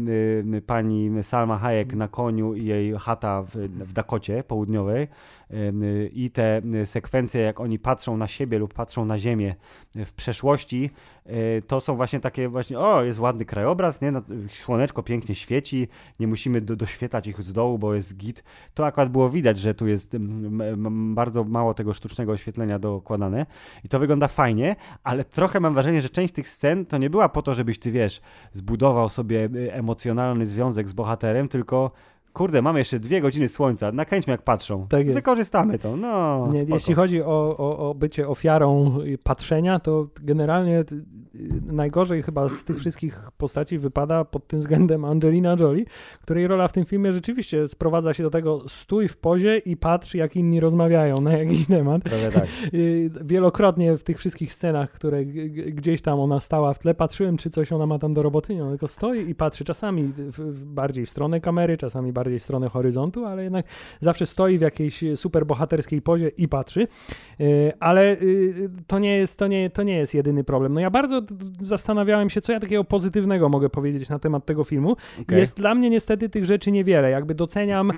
y, 0.55 0.63
pani 0.67 1.11
Salma 1.23 1.59
Hayek 1.59 1.95
na 1.95 2.09
koniu 2.09 2.55
i 2.55 2.65
jej 2.65 2.95
chata 2.99 3.43
w, 3.43 3.57
w 3.89 3.93
Dakocie 3.93 4.45
południowej, 4.45 5.09
i 6.13 6.31
te 6.31 6.63
sekwencje, 6.85 7.41
jak 7.41 7.61
oni 7.61 7.79
patrzą 7.79 8.17
na 8.17 8.27
siebie 8.27 8.59
lub 8.59 8.75
patrzą 8.75 9.05
na 9.05 9.19
ziemię 9.19 9.55
w 9.95 10.13
przeszłości, 10.13 10.91
e, 11.27 11.63
to 11.63 11.81
są 11.81 11.97
właśnie 11.97 12.21
takie 12.21 12.49
właśnie, 12.49 12.79
o, 12.79 13.03
jest 13.03 13.19
ładny 13.19 13.45
krajobraz, 13.45 14.01
nie? 14.01 14.11
No, 14.11 14.23
słoneczko 14.53 15.03
pięknie 15.03 15.35
świeci, 15.35 15.89
nie 16.21 16.27
musimy 16.27 16.61
do, 16.61 16.77
doświetlać 16.77 17.27
ich 17.27 17.43
z 17.43 17.53
dołu, 17.53 17.79
bo 17.79 17.95
jest 17.95 18.17
git. 18.17 18.45
To 18.75 18.87
akurat 18.87 19.09
było 19.09 19.31
widać, 19.31 19.59
że 19.59 19.75
tu 19.75 19.87
jest 19.87 20.17
bardzo 21.15 21.45
mało 21.45 21.75
tego 21.75 21.95
sztucznego 21.95 22.33
oświetlenia 22.33 22.79
dokładane 22.79 23.47
i 23.85 23.89
to 23.89 23.99
wygląda 23.99 24.29
fajnie, 24.29 24.77
ale 25.03 25.25
trochę 25.25 25.61
mam 25.61 25.75
wrażenie, 25.75 26.03
że 26.03 26.09
część 26.09 26.35
tych 26.35 26.49
scen 26.49 26.87
to 26.87 26.99
nie 26.99 27.11
była 27.11 27.29
po 27.29 27.43
to, 27.43 27.55
żebyś 27.55 27.79
ty, 27.79 27.91
wiesz, 27.93 28.21
zbudował 28.53 29.09
sobie 29.09 29.49
e, 29.69 29.75
emocjonalny 29.75 30.47
związek 30.47 30.89
z 30.89 30.93
bohaterem, 30.93 31.49
tylko 31.49 31.91
kurde, 32.37 32.63
mamy 32.63 32.79
jeszcze 32.79 32.99
dwie 32.99 33.21
godziny 33.21 33.49
słońca, 33.49 33.93
nakręćmy 33.93 34.31
jak 34.31 34.43
patrzą. 34.43 34.87
Tak 34.89 35.07
Wykorzystamy 35.13 35.79
to, 35.79 35.97
no 35.97 36.49
Nie, 36.53 36.65
Jeśli 36.69 36.95
chodzi 36.95 37.23
o, 37.23 37.57
o, 37.59 37.91
o 37.91 37.95
bycie 37.95 38.29
ofiarą 38.29 38.99
patrzenia, 39.23 39.79
to 39.79 40.07
generalnie 40.23 40.85
najgorzej 41.67 42.23
chyba 42.23 42.49
z 42.49 42.65
tych 42.65 42.79
wszystkich 42.79 43.31
postaci 43.37 43.79
wypada 43.79 44.25
pod 44.25 44.47
tym 44.47 44.59
względem 44.59 45.05
Angelina 45.05 45.57
Jolie, 45.61 45.85
której 46.23 46.47
rola 46.47 46.69
w 46.69 46.73
tym 46.73 46.85
filmie 46.85 47.13
rzeczywiście 47.13 47.69
sprowadza 47.69 48.15
się 48.15 48.23
do 48.23 48.31
tego 48.31 48.69
stój 48.69 49.09
w 49.09 49.17
pozie 49.17 49.59
i 49.59 49.77
patrz 49.77 50.15
jak 50.15 50.37
inni 50.37 50.61
rozmawiają 50.61 51.17
na 51.17 51.33
jakiś 51.33 51.67
temat. 51.67 52.03
tak. 52.35 52.47
Wielokrotnie 53.25 53.97
w 53.97 54.03
tych 54.03 54.19
wszystkich 54.19 54.53
scenach, 54.53 54.91
które 54.91 55.25
gdzieś 55.25 56.03
tam 56.03 56.21
ona 56.21 56.41
stała 56.41 56.75
w 56.75 56.79
tle, 56.79 56.95
patrzyłem 56.95 57.37
czy 57.37 57.51
coś 57.51 57.73
ona 57.73 57.87
ma 57.87 57.99
tam 57.99 58.15
do 58.15 58.23
roboty, 58.23 58.55
nie, 58.55 58.63
ona 58.63 58.71
tylko 58.71 58.89
stoi 58.89 59.31
i 59.31 59.35
patrzy 59.35 59.65
czasami 59.65 60.13
w, 60.17 60.65
bardziej 60.65 61.07
w 61.07 61.11
stronę 61.11 61.41
kamery, 61.41 61.77
czasami 61.77 62.13
bardziej 62.13 62.26
bardziej 62.27 62.39
w 62.39 62.43
stronę 62.43 62.69
horyzontu, 62.69 63.25
ale 63.25 63.43
jednak 63.43 63.67
zawsze 64.01 64.27
stoi 64.27 64.59
w 64.59 64.61
jakiejś 64.61 65.05
super 65.17 65.47
bohaterskiej 65.47 66.03
pozie 66.03 66.29
i 66.29 66.49
patrzy. 66.49 66.89
Y, 67.41 67.73
ale 67.81 68.13
y, 68.13 68.71
to 68.87 68.99
nie 68.99 69.17
jest, 69.17 69.39
to 69.39 69.47
nie, 69.47 69.71
to 69.71 69.83
nie 69.83 69.97
jest 69.97 70.15
jedyny 70.15 70.45
problem. 70.45 70.75
No 70.75 70.81
ja 70.81 70.91
bardzo 70.91 71.23
zastanawiałem 71.61 72.31
się, 72.31 72.41
co 72.41 72.53
ja 72.53 72.61
takiego 72.61 72.85
pozytywnego 72.85 73.49
mogę 73.49 73.71
powiedzieć 73.71 74.09
na 74.09 74.19
temat 74.19 74.47
tego 74.47 74.65
filmu. 74.65 74.97
Okay. 75.23 75.39
Jest 75.39 75.57
dla 75.57 75.75
mnie 75.75 75.91
niestety 75.91 76.29
tych 76.29 76.45
rzeczy 76.45 76.73
niewiele. 76.73 77.11
Jakby 77.11 77.35
doceniam, 77.35 77.91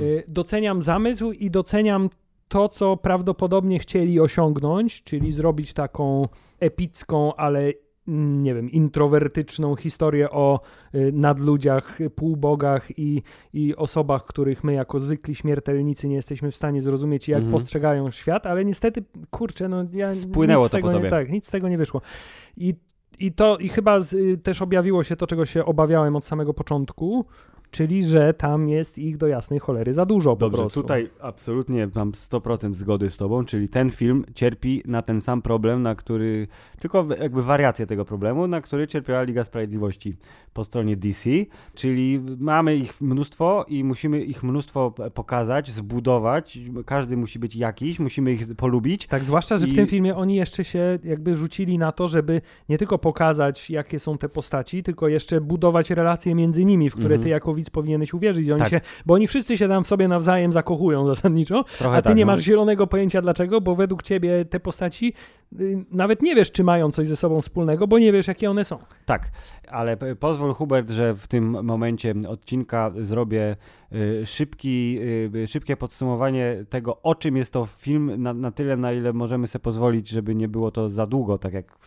y, 0.00 0.24
doceniam 0.28 0.82
zamysł 0.82 1.32
i 1.32 1.50
doceniam 1.50 2.08
to, 2.48 2.68
co 2.68 2.96
prawdopodobnie 2.96 3.78
chcieli 3.78 4.20
osiągnąć, 4.20 5.02
czyli 5.02 5.32
zrobić 5.32 5.72
taką 5.72 6.28
epicką, 6.60 7.34
ale 7.34 7.72
nie 8.06 8.54
wiem, 8.54 8.70
introwertyczną 8.70 9.76
historię 9.76 10.30
o 10.30 10.60
y, 10.94 11.12
nadludziach, 11.14 11.98
półbogach 12.14 12.98
i, 12.98 13.22
i 13.52 13.76
osobach, 13.76 14.24
których 14.24 14.64
my 14.64 14.72
jako 14.72 15.00
zwykli 15.00 15.34
śmiertelnicy 15.34 16.08
nie 16.08 16.16
jesteśmy 16.16 16.50
w 16.50 16.56
stanie 16.56 16.82
zrozumieć, 16.82 17.28
jak 17.28 17.38
mhm. 17.38 17.52
postrzegają 17.52 18.10
świat, 18.10 18.46
ale 18.46 18.64
niestety, 18.64 19.04
kurczę, 19.30 19.68
no 19.68 19.84
ja 19.92 20.12
Spłynęło 20.12 20.64
nic 20.64 20.72
to 20.72 20.76
tego 20.76 20.98
nie, 20.98 21.10
tak, 21.10 21.30
nic 21.30 21.46
z 21.46 21.50
tego 21.50 21.68
nie 21.68 21.78
wyszło. 21.78 22.00
I 22.56 22.74
I 23.18 23.32
to 23.32 23.58
i 23.58 23.68
chyba 23.68 24.00
z, 24.00 24.12
y, 24.12 24.38
też 24.38 24.62
objawiło 24.62 25.04
się 25.04 25.16
to, 25.16 25.26
czego 25.26 25.46
się 25.46 25.64
obawiałem 25.64 26.16
od 26.16 26.24
samego 26.24 26.54
początku, 26.54 27.26
czyli 27.72 28.02
że 28.02 28.34
tam 28.34 28.68
jest 28.68 28.98
ich 28.98 29.16
do 29.16 29.26
jasnej 29.26 29.58
cholery 29.60 29.92
za 29.92 30.06
dużo 30.06 30.36
Dobrze, 30.36 30.66
tutaj 30.68 31.10
absolutnie 31.20 31.88
mam 31.94 32.12
100% 32.12 32.72
zgody 32.72 33.10
z 33.10 33.16
tobą, 33.16 33.44
czyli 33.44 33.68
ten 33.68 33.90
film 33.90 34.24
cierpi 34.34 34.82
na 34.86 35.02
ten 35.02 35.20
sam 35.20 35.42
problem, 35.42 35.82
na 35.82 35.94
który, 35.94 36.46
tylko 36.80 37.06
jakby 37.20 37.42
wariację 37.42 37.86
tego 37.86 38.04
problemu, 38.04 38.46
na 38.46 38.60
który 38.60 38.86
cierpiała 38.86 39.22
Liga 39.22 39.44
Sprawiedliwości 39.44 40.16
po 40.52 40.64
stronie 40.64 40.96
DC, 40.96 41.30
czyli 41.74 42.20
mamy 42.38 42.76
ich 42.76 43.00
mnóstwo 43.00 43.64
i 43.68 43.84
musimy 43.84 44.20
ich 44.24 44.42
mnóstwo 44.42 44.94
pokazać, 45.14 45.70
zbudować, 45.70 46.58
każdy 46.86 47.16
musi 47.16 47.38
być 47.38 47.56
jakiś, 47.56 47.98
musimy 47.98 48.32
ich 48.32 48.54
polubić. 48.56 49.06
Tak, 49.06 49.24
zwłaszcza, 49.24 49.58
że 49.58 49.66
w 49.66 49.72
I- 49.72 49.74
tym 49.74 49.86
filmie 49.86 50.16
oni 50.16 50.34
jeszcze 50.34 50.64
się 50.64 50.98
jakby 51.04 51.34
rzucili 51.34 51.78
na 51.78 51.92
to, 51.92 52.08
żeby 52.08 52.40
nie 52.68 52.78
tylko 52.78 52.98
pokazać, 52.98 53.70
jakie 53.70 53.98
są 53.98 54.18
te 54.18 54.28
postaci, 54.28 54.82
tylko 54.82 55.08
jeszcze 55.08 55.40
budować 55.40 55.90
relacje 55.90 56.34
między 56.34 56.64
nimi, 56.64 56.90
w 56.90 56.92
które 56.92 57.04
Mhm. 57.14 57.22
ty 57.22 57.28
jako 57.28 57.54
widz 57.62 57.70
powinieneś 57.70 58.14
uwierzyć. 58.14 58.50
Oni 58.50 58.58
Tak. 58.60 58.70
się, 58.70 58.80
bo 59.06 59.14
oni 59.14 59.26
wszyscy 59.26 59.56
się 59.56 59.68
tam 59.68 59.84
w 59.84 59.86
sobie 59.86 60.08
nawzajem 60.08 60.52
zakochują 60.52 61.06
zasadniczo, 61.06 61.64
Trochę 61.78 61.96
a 61.96 62.02
ty 62.02 62.08
tak, 62.08 62.16
nie 62.16 62.24
no. 62.24 62.32
masz 62.32 62.40
zielonego 62.40 62.86
pojęcia 62.86 63.22
dlaczego, 63.22 63.60
bo 63.60 63.74
według 63.74 64.02
ciebie 64.02 64.44
te 64.44 64.60
postaci 64.60 65.12
nawet 65.90 66.22
nie 66.22 66.34
wiesz, 66.34 66.52
czy 66.52 66.64
mają 66.64 66.90
coś 66.90 67.06
ze 67.06 67.16
sobą 67.16 67.42
wspólnego, 67.42 67.86
bo 67.86 67.98
nie 67.98 68.12
wiesz, 68.12 68.26
jakie 68.26 68.50
one 68.50 68.64
są. 68.64 68.78
Tak, 69.06 69.30
ale 69.68 69.96
pozwól 69.96 70.52
Hubert, 70.52 70.90
że 70.90 71.14
w 71.14 71.28
tym 71.28 71.64
momencie 71.64 72.14
odcinka 72.28 72.92
zrobię 73.00 73.56
y, 73.92 74.26
szybki, 74.26 74.98
y, 75.34 75.46
szybkie 75.46 75.76
podsumowanie 75.76 76.64
tego, 76.68 77.02
o 77.02 77.14
czym 77.14 77.36
jest 77.36 77.52
to 77.52 77.66
film, 77.66 78.22
na, 78.22 78.34
na 78.34 78.50
tyle, 78.50 78.76
na 78.76 78.92
ile 78.92 79.12
możemy 79.12 79.46
sobie 79.46 79.62
pozwolić, 79.62 80.08
żeby 80.08 80.34
nie 80.34 80.48
było 80.48 80.70
to 80.70 80.88
za 80.88 81.06
długo, 81.06 81.38
tak 81.38 81.52
jak. 81.52 81.78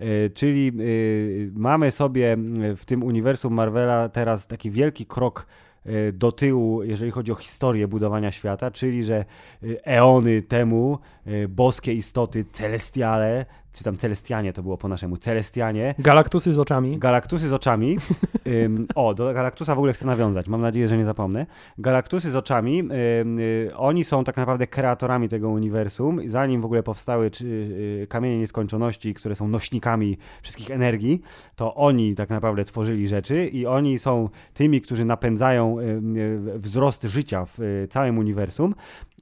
Y, 0.00 0.30
czyli 0.34 0.72
y, 0.80 1.52
mamy 1.54 1.90
sobie 1.90 2.36
y, 2.72 2.76
w 2.76 2.84
tym 2.84 3.02
uniwersum 3.02 3.54
Marvela 3.54 4.08
teraz 4.08 4.46
taki 4.46 4.70
wielki 4.70 5.06
krok 5.06 5.46
y, 5.46 5.67
do 6.12 6.32
tyłu, 6.32 6.82
jeżeli 6.82 7.10
chodzi 7.10 7.32
o 7.32 7.34
historię 7.34 7.88
budowania 7.88 8.32
świata, 8.32 8.70
czyli 8.70 9.04
że 9.04 9.24
y, 9.62 9.84
eony 9.84 10.42
temu 10.42 10.98
y, 11.26 11.48
boskie 11.48 11.92
istoty, 11.92 12.44
celestiale, 12.52 13.46
czy 13.72 13.84
tam 13.84 13.96
celestianie 13.96 14.52
to 14.52 14.62
było 14.62 14.78
po 14.78 14.88
naszemu, 14.88 15.16
celestianie, 15.16 15.94
Galaktusy 15.98 16.52
z 16.52 16.58
oczami. 16.58 16.98
Galaktusy 16.98 17.48
z 17.48 17.52
oczami. 17.52 17.96
Ym, 18.46 18.86
o, 18.94 19.14
do 19.14 19.34
Galaktusa 19.34 19.74
w 19.74 19.78
ogóle 19.78 19.92
chcę 19.92 20.06
nawiązać. 20.06 20.48
Mam 20.48 20.60
nadzieję, 20.60 20.88
że 20.88 20.96
nie 20.96 21.04
zapomnę. 21.04 21.46
Galaktusy 21.78 22.30
z 22.30 22.36
oczami, 22.36 22.80
ym, 22.80 23.38
y, 23.38 23.70
oni 23.76 24.04
są 24.04 24.24
tak 24.24 24.36
naprawdę 24.36 24.66
kreatorami 24.66 25.28
tego 25.28 25.48
uniwersum. 25.48 26.20
Zanim 26.26 26.60
w 26.60 26.64
ogóle 26.64 26.82
powstały 26.82 27.30
czy, 27.30 27.44
y, 27.44 28.06
kamienie 28.08 28.38
nieskończoności, 28.38 29.14
które 29.14 29.34
są 29.34 29.48
nośnikami 29.48 30.18
wszystkich 30.42 30.70
energii, 30.70 31.22
to 31.56 31.74
oni 31.74 32.14
tak 32.14 32.30
naprawdę 32.30 32.64
tworzyli 32.64 33.08
rzeczy 33.08 33.46
i 33.46 33.66
oni 33.66 33.98
są 33.98 34.28
tymi, 34.54 34.80
którzy 34.80 35.04
napędzają 35.04 35.78
y, 35.78 36.58
wzrost 36.58 37.02
życia 37.02 37.44
w 37.44 37.60
y, 37.60 37.88
całym 37.90 38.18
uniwersum. 38.18 38.74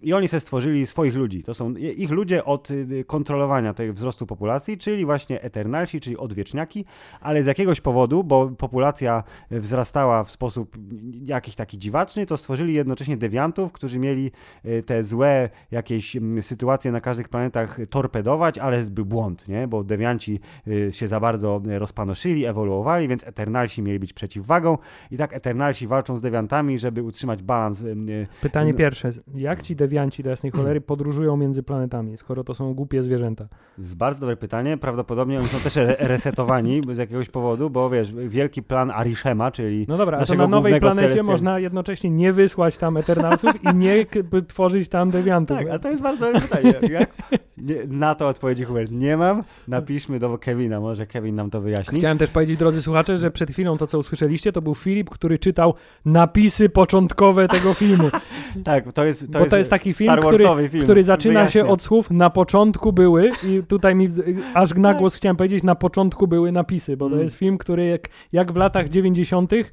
I 0.02 0.12
oni 0.12 0.28
sobie 0.28 0.40
stworzyli 0.40 0.86
swoich 0.86 1.14
ludzi. 1.14 1.42
To 1.42 1.54
są 1.54 1.74
ich 1.74 2.10
ludzie 2.10 2.44
od 2.44 2.70
y, 2.70 3.04
kontrolowania 3.06 3.74
tego 3.74 3.92
wzrostu 3.92 4.26
populacji, 4.26 4.45
czyli 4.78 5.04
właśnie 5.04 5.42
Eternalsi, 5.42 6.00
czyli 6.00 6.16
odwieczniaki, 6.16 6.84
ale 7.20 7.42
z 7.42 7.46
jakiegoś 7.46 7.80
powodu, 7.80 8.24
bo 8.24 8.48
populacja 8.48 9.22
wzrastała 9.50 10.24
w 10.24 10.30
sposób 10.30 10.76
jakiś 11.24 11.54
taki 11.54 11.78
dziwaczny, 11.78 12.26
to 12.26 12.36
stworzyli 12.36 12.74
jednocześnie 12.74 13.16
dewiantów, 13.16 13.72
którzy 13.72 13.98
mieli 13.98 14.30
y, 14.64 14.82
te 14.82 15.02
złe 15.02 15.50
jakieś 15.70 16.16
sytuacje 16.40 16.92
na 16.92 17.00
każdych 17.00 17.28
planetach 17.28 17.78
torpedować, 17.90 18.58
ale 18.58 18.82
był 18.82 19.04
błąd, 19.04 19.48
nie? 19.48 19.68
Bo 19.68 19.84
dewianci 19.84 20.40
y, 20.68 20.92
się 20.92 21.08
za 21.08 21.20
bardzo 21.20 21.62
rozpanoszyli, 21.78 22.44
ewoluowali, 22.44 23.08
więc 23.08 23.24
Eternalsi 23.24 23.82
mieli 23.82 23.98
być 23.98 24.12
przeciwwagą 24.12 24.78
i 25.10 25.16
tak 25.16 25.32
Eternalsi 25.32 25.86
walczą 25.86 26.16
z 26.16 26.22
dewiantami, 26.22 26.78
żeby 26.78 27.02
utrzymać 27.02 27.42
balans 27.42 27.80
y, 27.80 28.26
Pytanie 28.42 28.74
pierwsze. 28.74 29.10
Jak 29.34 29.62
ci 29.62 29.76
dewianci 29.76 30.22
do 30.22 30.30
jasnej 30.30 30.52
cholery 30.52 30.80
podróżują 30.80 31.36
między 31.36 31.62
planetami, 31.62 32.16
skoro 32.16 32.44
to 32.44 32.54
są 32.54 32.74
głupie 32.74 33.02
zwierzęta? 33.02 33.48
Z 33.78 33.94
bardzo 33.94 34.25
dobre 34.26 34.36
pytanie. 34.36 34.76
Prawdopodobnie 34.76 35.38
oni 35.38 35.48
są 35.48 35.58
też 35.60 35.76
re- 35.76 35.96
resetowani 35.98 36.80
z 36.92 36.98
jakiegoś 36.98 37.28
powodu, 37.28 37.70
bo 37.70 37.90
wiesz, 37.90 38.12
wielki 38.12 38.62
plan 38.62 38.90
Arishema, 38.90 39.50
czyli 39.50 39.86
No 39.88 39.96
dobra, 39.96 40.18
a 40.18 40.26
to 40.26 40.34
na 40.34 40.46
nowej 40.46 40.80
planecie 40.80 41.08
celestial- 41.08 41.24
można 41.24 41.58
jednocześnie 41.58 42.10
nie 42.10 42.32
wysłać 42.32 42.78
tam 42.78 42.96
Eternalsów 42.96 43.50
i 43.64 43.74
nie 43.76 44.06
tworzyć 44.48 44.88
tam 44.88 45.10
dewiantów. 45.10 45.58
Tak, 45.58 45.68
a 45.68 45.78
to 45.78 45.88
jest 45.90 46.02
bardzo 46.02 46.24
dobre 46.26 46.40
pytanie. 46.40 46.74
Jak? 46.98 47.10
Nie, 47.58 47.74
na 47.88 48.14
to 48.14 48.28
odpowiedzi 48.28 48.64
Hubert 48.64 48.90
nie 48.92 49.16
mam. 49.16 49.42
Napiszmy 49.68 50.18
do 50.18 50.38
Kevina, 50.38 50.80
może 50.80 51.06
Kevin 51.06 51.34
nam 51.34 51.50
to 51.50 51.60
wyjaśni. 51.60 51.98
Chciałem 51.98 52.18
też 52.18 52.30
powiedzieć, 52.30 52.56
drodzy 52.56 52.82
słuchacze, 52.82 53.16
że 53.16 53.30
przed 53.30 53.50
chwilą 53.50 53.78
to, 53.78 53.86
co 53.86 53.98
usłyszeliście, 53.98 54.52
to 54.52 54.62
był 54.62 54.74
Filip, 54.74 55.10
który 55.10 55.38
czytał 55.38 55.74
napisy 56.04 56.68
początkowe 56.68 57.48
tego 57.48 57.74
filmu, 57.74 58.08
Tak, 58.64 58.92
to 58.92 59.04
jest, 59.04 59.32
to 59.32 59.38
Bo 59.38 59.46
to 59.46 59.58
jest 59.58 59.70
taki 59.70 59.92
film, 59.92 60.16
który- 60.20 60.68
film. 60.68 60.84
który 60.84 61.02
zaczyna 61.02 61.40
się 61.48 61.52
Wyjaśnia. 61.52 61.72
od 61.72 61.82
słów 61.82 62.10
na 62.10 62.30
początku 62.30 62.92
były 62.92 63.30
i 63.44 63.62
tutaj 63.68 63.94
mi 63.94 64.08
aż 64.54 64.74
na 64.74 64.94
głos 64.94 65.14
chciałem 65.14 65.36
powiedzieć, 65.36 65.62
na 65.62 65.74
początku 65.74 66.28
były 66.28 66.52
napisy, 66.52 66.96
bo 66.96 67.04
to 67.04 67.10
Tak. 67.10 67.14
Mm. 67.14 67.24
jest 67.24 67.36
film, 67.36 67.58
który 67.58 67.86
jak, 67.86 68.08
jak 68.32 68.52
w 68.52 68.56
latach 68.56 68.88
90. 68.88 69.52
y, 69.52 69.64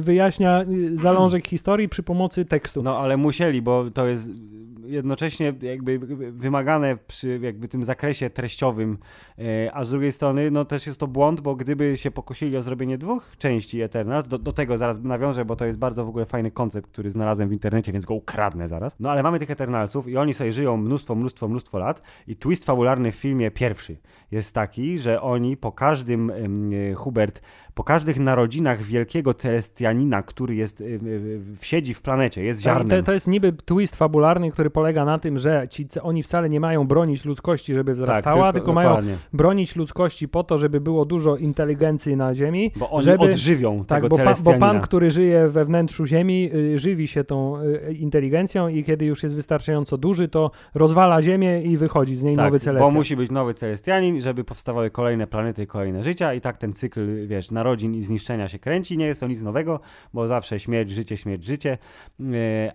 wyjaśnia 0.00 0.62
y, 0.62 0.96
zalążek 0.96 1.46
historii 1.46 1.88
przy 1.88 2.02
pomocy 2.02 2.44
tekstu. 2.44 2.82
No 2.82 2.98
ale 2.98 3.16
musieli, 3.16 3.62
bo 3.62 3.90
to 3.90 4.06
jest 4.06 4.30
jednocześnie 4.90 5.54
jakby 5.62 5.98
wymagane 6.32 6.96
przy 7.06 7.38
jakby 7.42 7.68
tym 7.68 7.84
zakresie 7.84 8.30
treściowym, 8.30 8.98
e, 9.38 9.74
a 9.74 9.84
z 9.84 9.90
drugiej 9.90 10.12
strony 10.12 10.50
no 10.50 10.64
też 10.64 10.86
jest 10.86 11.00
to 11.00 11.06
błąd, 11.06 11.40
bo 11.40 11.56
gdyby 11.56 11.96
się 11.96 12.10
pokusili 12.10 12.56
o 12.56 12.62
zrobienie 12.62 12.98
dwóch 12.98 13.36
części 13.38 13.80
Eternal, 13.80 14.22
do, 14.22 14.38
do 14.38 14.52
tego 14.52 14.78
zaraz 14.78 14.98
nawiążę, 15.02 15.44
bo 15.44 15.56
to 15.56 15.66
jest 15.66 15.78
bardzo 15.78 16.04
w 16.04 16.08
ogóle 16.08 16.26
fajny 16.26 16.50
koncept, 16.50 16.88
który 16.90 17.10
znalazłem 17.10 17.48
w 17.48 17.52
internecie, 17.52 17.92
więc 17.92 18.04
go 18.04 18.14
ukradnę 18.14 18.68
zaraz. 18.68 18.96
No 19.00 19.10
ale 19.10 19.22
mamy 19.22 19.38
tych 19.38 19.50
Eternalsów 19.50 20.08
i 20.08 20.16
oni 20.16 20.34
sobie 20.34 20.52
żyją 20.52 20.76
mnóstwo, 20.76 21.14
mnóstwo, 21.14 21.48
mnóstwo 21.48 21.78
lat 21.78 22.02
i 22.26 22.36
twist 22.36 22.64
fabularny 22.64 23.12
w 23.12 23.16
filmie 23.16 23.50
pierwszy 23.50 23.89
jest 24.30 24.54
taki, 24.54 24.98
że 24.98 25.22
oni 25.22 25.56
po 25.56 25.72
każdym, 25.72 26.30
e, 26.90 26.94
Hubert, 26.94 27.42
po 27.74 27.84
każdych 27.84 28.18
narodzinach 28.18 28.82
wielkiego 28.82 29.34
celestianina, 29.34 30.22
który 30.22 30.54
jest, 30.54 30.80
e, 30.80 30.84
e, 30.84 30.88
w- 30.98 31.58
siedzi 31.62 31.94
w 31.94 32.02
planecie, 32.02 32.44
jest 32.44 32.64
Tak, 32.64 32.74
ziarnem. 32.74 32.98
to, 33.00 33.06
to 33.06 33.12
jest 33.12 33.28
niby 33.28 33.52
twist 33.52 33.96
fabularny, 33.96 34.50
który 34.50 34.70
polega 34.70 35.04
na 35.04 35.18
tym, 35.18 35.38
że 35.38 35.66
ci, 35.70 35.86
oni 36.02 36.22
wcale 36.22 36.48
nie 36.48 36.60
mają 36.60 36.86
bronić 36.86 37.24
ludzkości, 37.24 37.74
żeby 37.74 37.94
wzrastała, 37.94 38.52
tylko, 38.52 38.72
mają 38.72 38.88
dokładnie. 38.88 39.16
bronić 39.32 39.76
ludzkości 39.76 40.28
po 40.28 40.44
to, 40.44 40.58
żeby 40.58 40.80
było 40.80 41.04
dużo 41.04 41.36
inteligencji 41.36 42.16
na 42.16 42.34
Ziemi. 42.34 42.72
Bo 42.76 42.90
oni 42.90 43.04
żeby- 43.04 43.24
odżywią 43.24 43.84
Tak, 43.84 44.02
tego 44.02 44.08
bo, 44.08 44.24
pa, 44.24 44.34
bo 44.44 44.54
pan, 44.54 44.80
który 44.80 45.10
żyje 45.10 45.48
we 45.48 45.64
wnętrzu 45.64 46.06
Ziemi, 46.06 46.50
y, 46.54 46.78
żywi 46.78 47.08
się 47.08 47.24
tą 47.24 47.56
y, 47.62 47.92
inteligencją 47.94 48.68
i 48.68 48.84
kiedy 48.84 49.04
już 49.04 49.22
jest 49.22 49.34
wystarczająco 49.34 49.98
duży, 49.98 50.28
to 50.28 50.50
rozwala 50.74 51.22
Ziemię 51.22 51.62
i 51.62 51.76
wychodzi 51.76 52.16
z 52.16 52.22
niej 52.22 52.36
tak, 52.36 52.44
nowy 52.44 52.58
bo 52.58 52.64
celestial. 52.64 52.92
musi 52.92 53.16
być 53.16 53.30
nowy 53.30 53.54
celestianin, 53.54 54.20
żeby 54.20 54.44
powstawały 54.44 54.90
kolejne 54.90 55.26
planety 55.26 55.62
i 55.62 55.66
kolejne 55.66 56.04
życia 56.04 56.34
i 56.34 56.40
tak 56.40 56.58
ten 56.58 56.72
cykl, 56.72 57.26
wiesz, 57.26 57.50
narodzin 57.60 57.94
i 57.94 58.02
zniszczenia 58.02 58.48
się 58.48 58.58
kręci. 58.58 58.96
Nie 58.98 59.06
jest 59.06 59.20
to 59.20 59.26
nic 59.26 59.42
nowego, 59.42 59.80
bo 60.14 60.26
zawsze 60.26 60.60
śmierć, 60.60 60.90
życie, 60.90 61.16
śmierć, 61.16 61.44
życie, 61.44 61.78
Yy, 62.20 62.26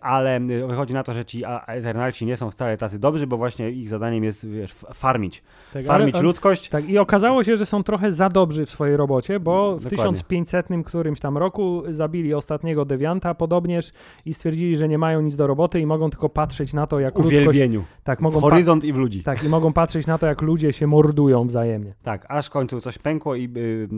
ale 0.01 0.39
wychodzi 0.67 0.93
na 0.93 1.03
to, 1.03 1.13
że 1.13 1.25
ci 1.25 1.43
Eternalci 1.67 2.25
nie 2.25 2.37
są 2.37 2.51
wcale 2.51 2.77
tacy 2.77 2.99
dobrzy, 2.99 3.27
bo 3.27 3.37
właśnie 3.37 3.69
ich 3.71 3.89
zadaniem 3.89 4.23
jest, 4.23 4.49
wiesz, 4.49 4.71
farmić. 4.93 5.43
tak, 5.73 5.85
Farmić 5.85 6.15
ale- 6.15 6.23
ludzkość. 6.23 6.69
Tak, 6.69 6.89
i 6.89 6.97
okazało 6.97 7.43
się, 7.43 7.57
że 7.57 7.65
są 7.65 7.83
trochę 7.83 8.11
za 8.11 8.29
dobrzy 8.29 8.65
w 8.65 8.69
swojej 8.69 8.97
robocie, 8.97 9.39
bo 9.39 9.77
w 9.77 9.83
Dokładnie. 9.83 10.13
1500 10.13 10.67
którymś 10.85 11.19
tam 11.19 11.37
roku 11.37 11.83
zabili 11.89 12.33
ostatniego 12.33 12.85
dewianta 12.85 13.33
podobnież 13.35 13.91
i 14.25 14.33
stwierdzili, 14.33 14.77
że 14.77 14.87
nie 14.87 14.97
mają 14.97 15.21
nic 15.21 15.35
do 15.35 15.47
roboty 15.47 15.79
i 15.79 15.85
mogą 15.85 16.09
tylko 16.09 16.29
patrzeć 16.29 16.73
na 16.73 16.87
to, 16.87 16.99
jak 16.99 17.13
W 17.13 17.17
ludzkość... 17.17 17.37
uwielbieniu. 17.37 17.83
Tak, 18.03 18.19
W 18.19 18.21
mogą, 18.21 18.35
pa- 18.41 18.49
horyzont 18.49 18.83
i 18.83 18.93
w 18.93 18.97
ludzi. 18.97 19.23
tak, 19.23 19.43
i 19.43 19.49
mogą 19.49 19.73
patrzeć 19.73 20.07
na 20.07 20.17
to, 20.17 20.27
jak 20.27 20.41
ludzie 20.41 20.73
się 20.73 20.87
mordują 20.87 21.47
wzajemnie. 21.47 21.93
Tak, 22.03 22.25
aż 22.29 22.47
w 22.47 22.49
końcu 22.49 22.81
coś 22.81 22.97
pękło, 22.97 23.35
i, 23.35 23.49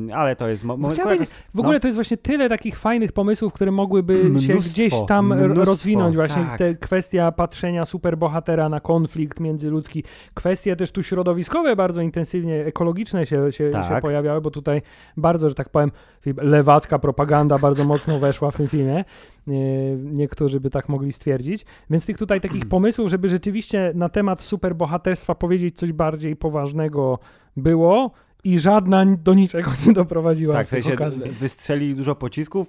yy, 0.06 0.16
ale 0.16 0.36
to 0.36 0.48
jest... 0.50 0.64
Mo- 0.78 0.90
moment, 1.04 1.30
w 1.54 1.60
ogóle 1.60 1.80
to 1.80 1.88
jest 1.88 1.96
właśnie 1.98 2.18
tyle 2.18 2.50
takich 2.50 2.80
fajnych 2.80 3.12
pomysłów, 3.12 3.54
które 3.54 3.72
mogłyby 3.72 4.18
się 4.18 4.24
Mnóstwo, 4.54 4.72
gdzieś 4.72 4.94
tam 5.08 5.26
mnóstwo, 5.26 5.66
rozwinąć. 5.66 6.16
Właśnie 6.16 6.44
tak. 6.44 6.58
te 6.58 6.76
kwestia 6.76 7.32
patrzenia 7.32 7.86
superbohatera 7.86 8.70
na 8.70 8.80
konflikt 8.80 9.40
międzyludzki. 9.40 10.04
Kwestie 10.34 10.76
też 10.76 10.92
tu 10.92 11.04
środowiskowe 11.04 11.76
bardzo 11.76 12.02
intensywnie, 12.02 12.66
ekologiczne 12.66 13.26
się, 13.26 13.52
się, 13.52 13.70
Tak. 13.70 13.96
się 13.96 14.02
pojawiały, 14.02 14.42
bo 14.42 14.52
tutaj 14.52 14.82
bardzo, 15.18 15.50
że 15.50 15.56
tak 15.56 15.70
powiem, 15.70 15.92
lewacka 16.38 17.00
propaganda 17.00 17.58
bardzo 17.58 17.86
mocno 17.86 18.20
weszła 18.20 18.52
w 18.52 18.58
tym 18.58 18.68
filmie. 18.68 19.06
Nie- 19.48 19.96
Niektórzy 19.96 20.60
by 20.60 20.70
tak 20.70 20.90
mogli 20.90 21.14
stwierdzić. 21.14 21.66
Więc 21.90 22.06
tych 22.06 22.18
tutaj 22.18 22.42
takich 22.42 22.66
pomysłów, 22.66 23.10
żeby 23.10 23.30
rzeczywiście 23.30 23.92
na 23.96 24.10
temat 24.10 24.42
superbohaterstwa 24.42 25.36
powiedzieć 25.36 25.78
coś 25.78 25.92
bardziej 25.94 26.36
poważnego 26.36 27.20
było 27.58 28.12
i 28.48 28.60
żadna 28.60 29.06
do 29.06 29.34
niczego 29.34 29.72
nie 29.88 29.94
doprowadziła 29.94 30.54
tak, 30.54 30.66
w 30.68 30.70
sensie 30.70 30.94
okazji. 30.94 31.22
wystrzelili 31.32 31.96
dużo 31.96 32.16
pocisków, 32.16 32.68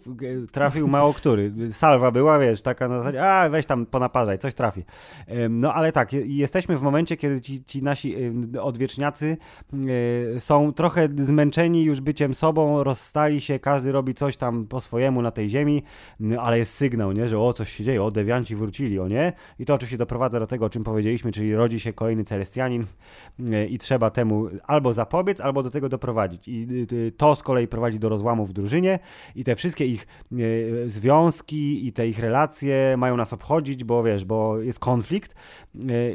trafił 0.53 0.89
mało 0.89 1.15
który. 1.15 1.53
Salwa 1.73 2.11
była, 2.11 2.39
wiesz, 2.39 2.63
taka 2.63 2.89
na 2.89 2.99
zasadzie, 2.99 3.31
a 3.31 3.49
weź 3.49 3.67
tam 3.67 3.87
ponaparzaj, 3.87 4.39
coś 4.39 4.55
trafi. 4.55 4.85
No 5.51 5.75
ale 5.75 5.93
tak, 5.93 6.13
je- 6.13 6.27
jesteśmy 6.27 6.77
w 6.77 6.83
momencie, 6.83 7.17
kiedy 7.17 7.41
ci, 7.41 7.65
ci 7.65 7.83
nasi 7.83 8.15
odwieczniacy 8.61 9.37
y, 9.75 10.41
są 10.41 10.73
trochę 10.73 11.09
zmęczeni 11.17 11.85
już 11.85 12.01
byciem 12.01 12.35
sobą, 12.35 12.83
rozstali 12.85 13.41
się, 13.41 13.59
każdy 13.59 13.93
robi 13.93 14.15
coś 14.15 14.37
tam 14.37 14.67
po 14.67 14.81
swojemu 14.81 15.23
na 15.23 15.31
tej 15.31 15.49
ziemi, 15.49 15.83
ale 16.41 16.59
jest 16.59 16.75
sygnał, 16.75 17.13
nie, 17.13 17.29
że 17.29 17.39
o, 17.39 17.53
coś 17.53 17.73
się 17.73 17.85
dzieje, 17.85 18.03
o, 18.03 18.11
dewianci 18.11 18.57
wrócili, 18.57 18.99
o 18.99 19.09
nie? 19.09 19.33
I 19.59 19.65
to 19.65 19.75
oczywiście 19.75 19.99
doprowadza 19.99 20.41
do 20.41 20.47
tego, 20.47 20.67
o 20.67 20.71
czym 20.71 20.85
powiedzieliśmy, 20.85 21.33
czyli 21.33 21.55
rodzi 21.55 21.81
się 21.81 21.93
kolejny 21.93 22.25
Celestianin 22.25 22.85
y, 23.41 23.67
i 23.67 23.79
trzeba 23.79 24.11
temu 24.11 24.49
albo 24.67 24.93
zapobiec, 24.93 25.41
albo 25.41 25.68
do 25.69 25.73
tego 25.73 25.89
doprowadzić. 25.89 26.49
I 26.49 26.67
y, 26.93 26.95
y, 26.95 27.13
to 27.13 27.35
z 27.35 27.43
kolei 27.43 27.69
prowadzi 27.69 27.99
do 27.99 28.09
rozłamu 28.09 28.47
w 28.47 28.53
drużynie 28.53 28.99
i 29.35 29.45
te 29.45 29.57
wszystkie 29.57 29.87
ich 29.87 30.07
y, 30.33 30.85
związki 30.87 31.87
i 31.87 31.93
te 31.93 32.09
ich 32.09 32.19
relacje 32.19 32.97
mają 32.97 33.17
nas 33.17 33.33
obchodzić, 33.33 33.85
bo 33.85 34.03
wiesz, 34.03 34.25
bo 34.25 34.59
jest 34.59 34.79
konflikt. 34.79 35.35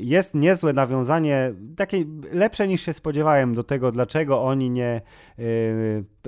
Jest 0.01 0.33
niezłe 0.35 0.73
nawiązanie, 0.73 1.53
takie 1.75 2.05
lepsze 2.31 2.67
niż 2.67 2.81
się 2.81 2.93
spodziewałem 2.93 3.55
do 3.55 3.63
tego, 3.63 3.91
dlaczego 3.91 4.43
oni 4.43 4.69
nie, 4.69 5.01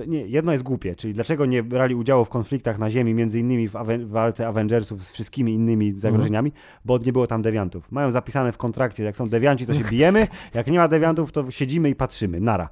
nie 0.06 0.26
jedno 0.26 0.52
jest 0.52 0.64
głupie, 0.64 0.94
czyli 0.94 1.14
dlaczego 1.14 1.46
nie 1.46 1.62
brali 1.62 1.94
udziału 1.94 2.24
w 2.24 2.28
konfliktach 2.28 2.78
na 2.78 2.90
ziemi, 2.90 3.14
między 3.14 3.38
innymi 3.38 3.68
w, 3.68 3.74
walce 4.04 4.48
Avengersów 4.48 5.04
z 5.04 5.12
wszystkimi 5.12 5.52
innymi 5.52 5.98
zagrożeniami, 5.98 6.52
bo 6.84 6.98
nie 6.98 7.12
było 7.12 7.26
tam 7.26 7.42
dewiantów. 7.42 7.92
Mają 7.92 8.10
zapisane 8.10 8.52
w 8.52 8.58
kontrakcie, 8.58 9.04
jak 9.04 9.16
są 9.16 9.28
dewianci, 9.28 9.66
to 9.66 9.74
się 9.74 9.84
bijemy, 9.90 10.28
jak 10.54 10.66
nie 10.66 10.78
ma 10.78 10.88
dewiantów, 10.88 11.32
to 11.32 11.50
siedzimy 11.50 11.90
i 11.90 11.94
patrzymy, 11.94 12.40
nara. 12.40 12.68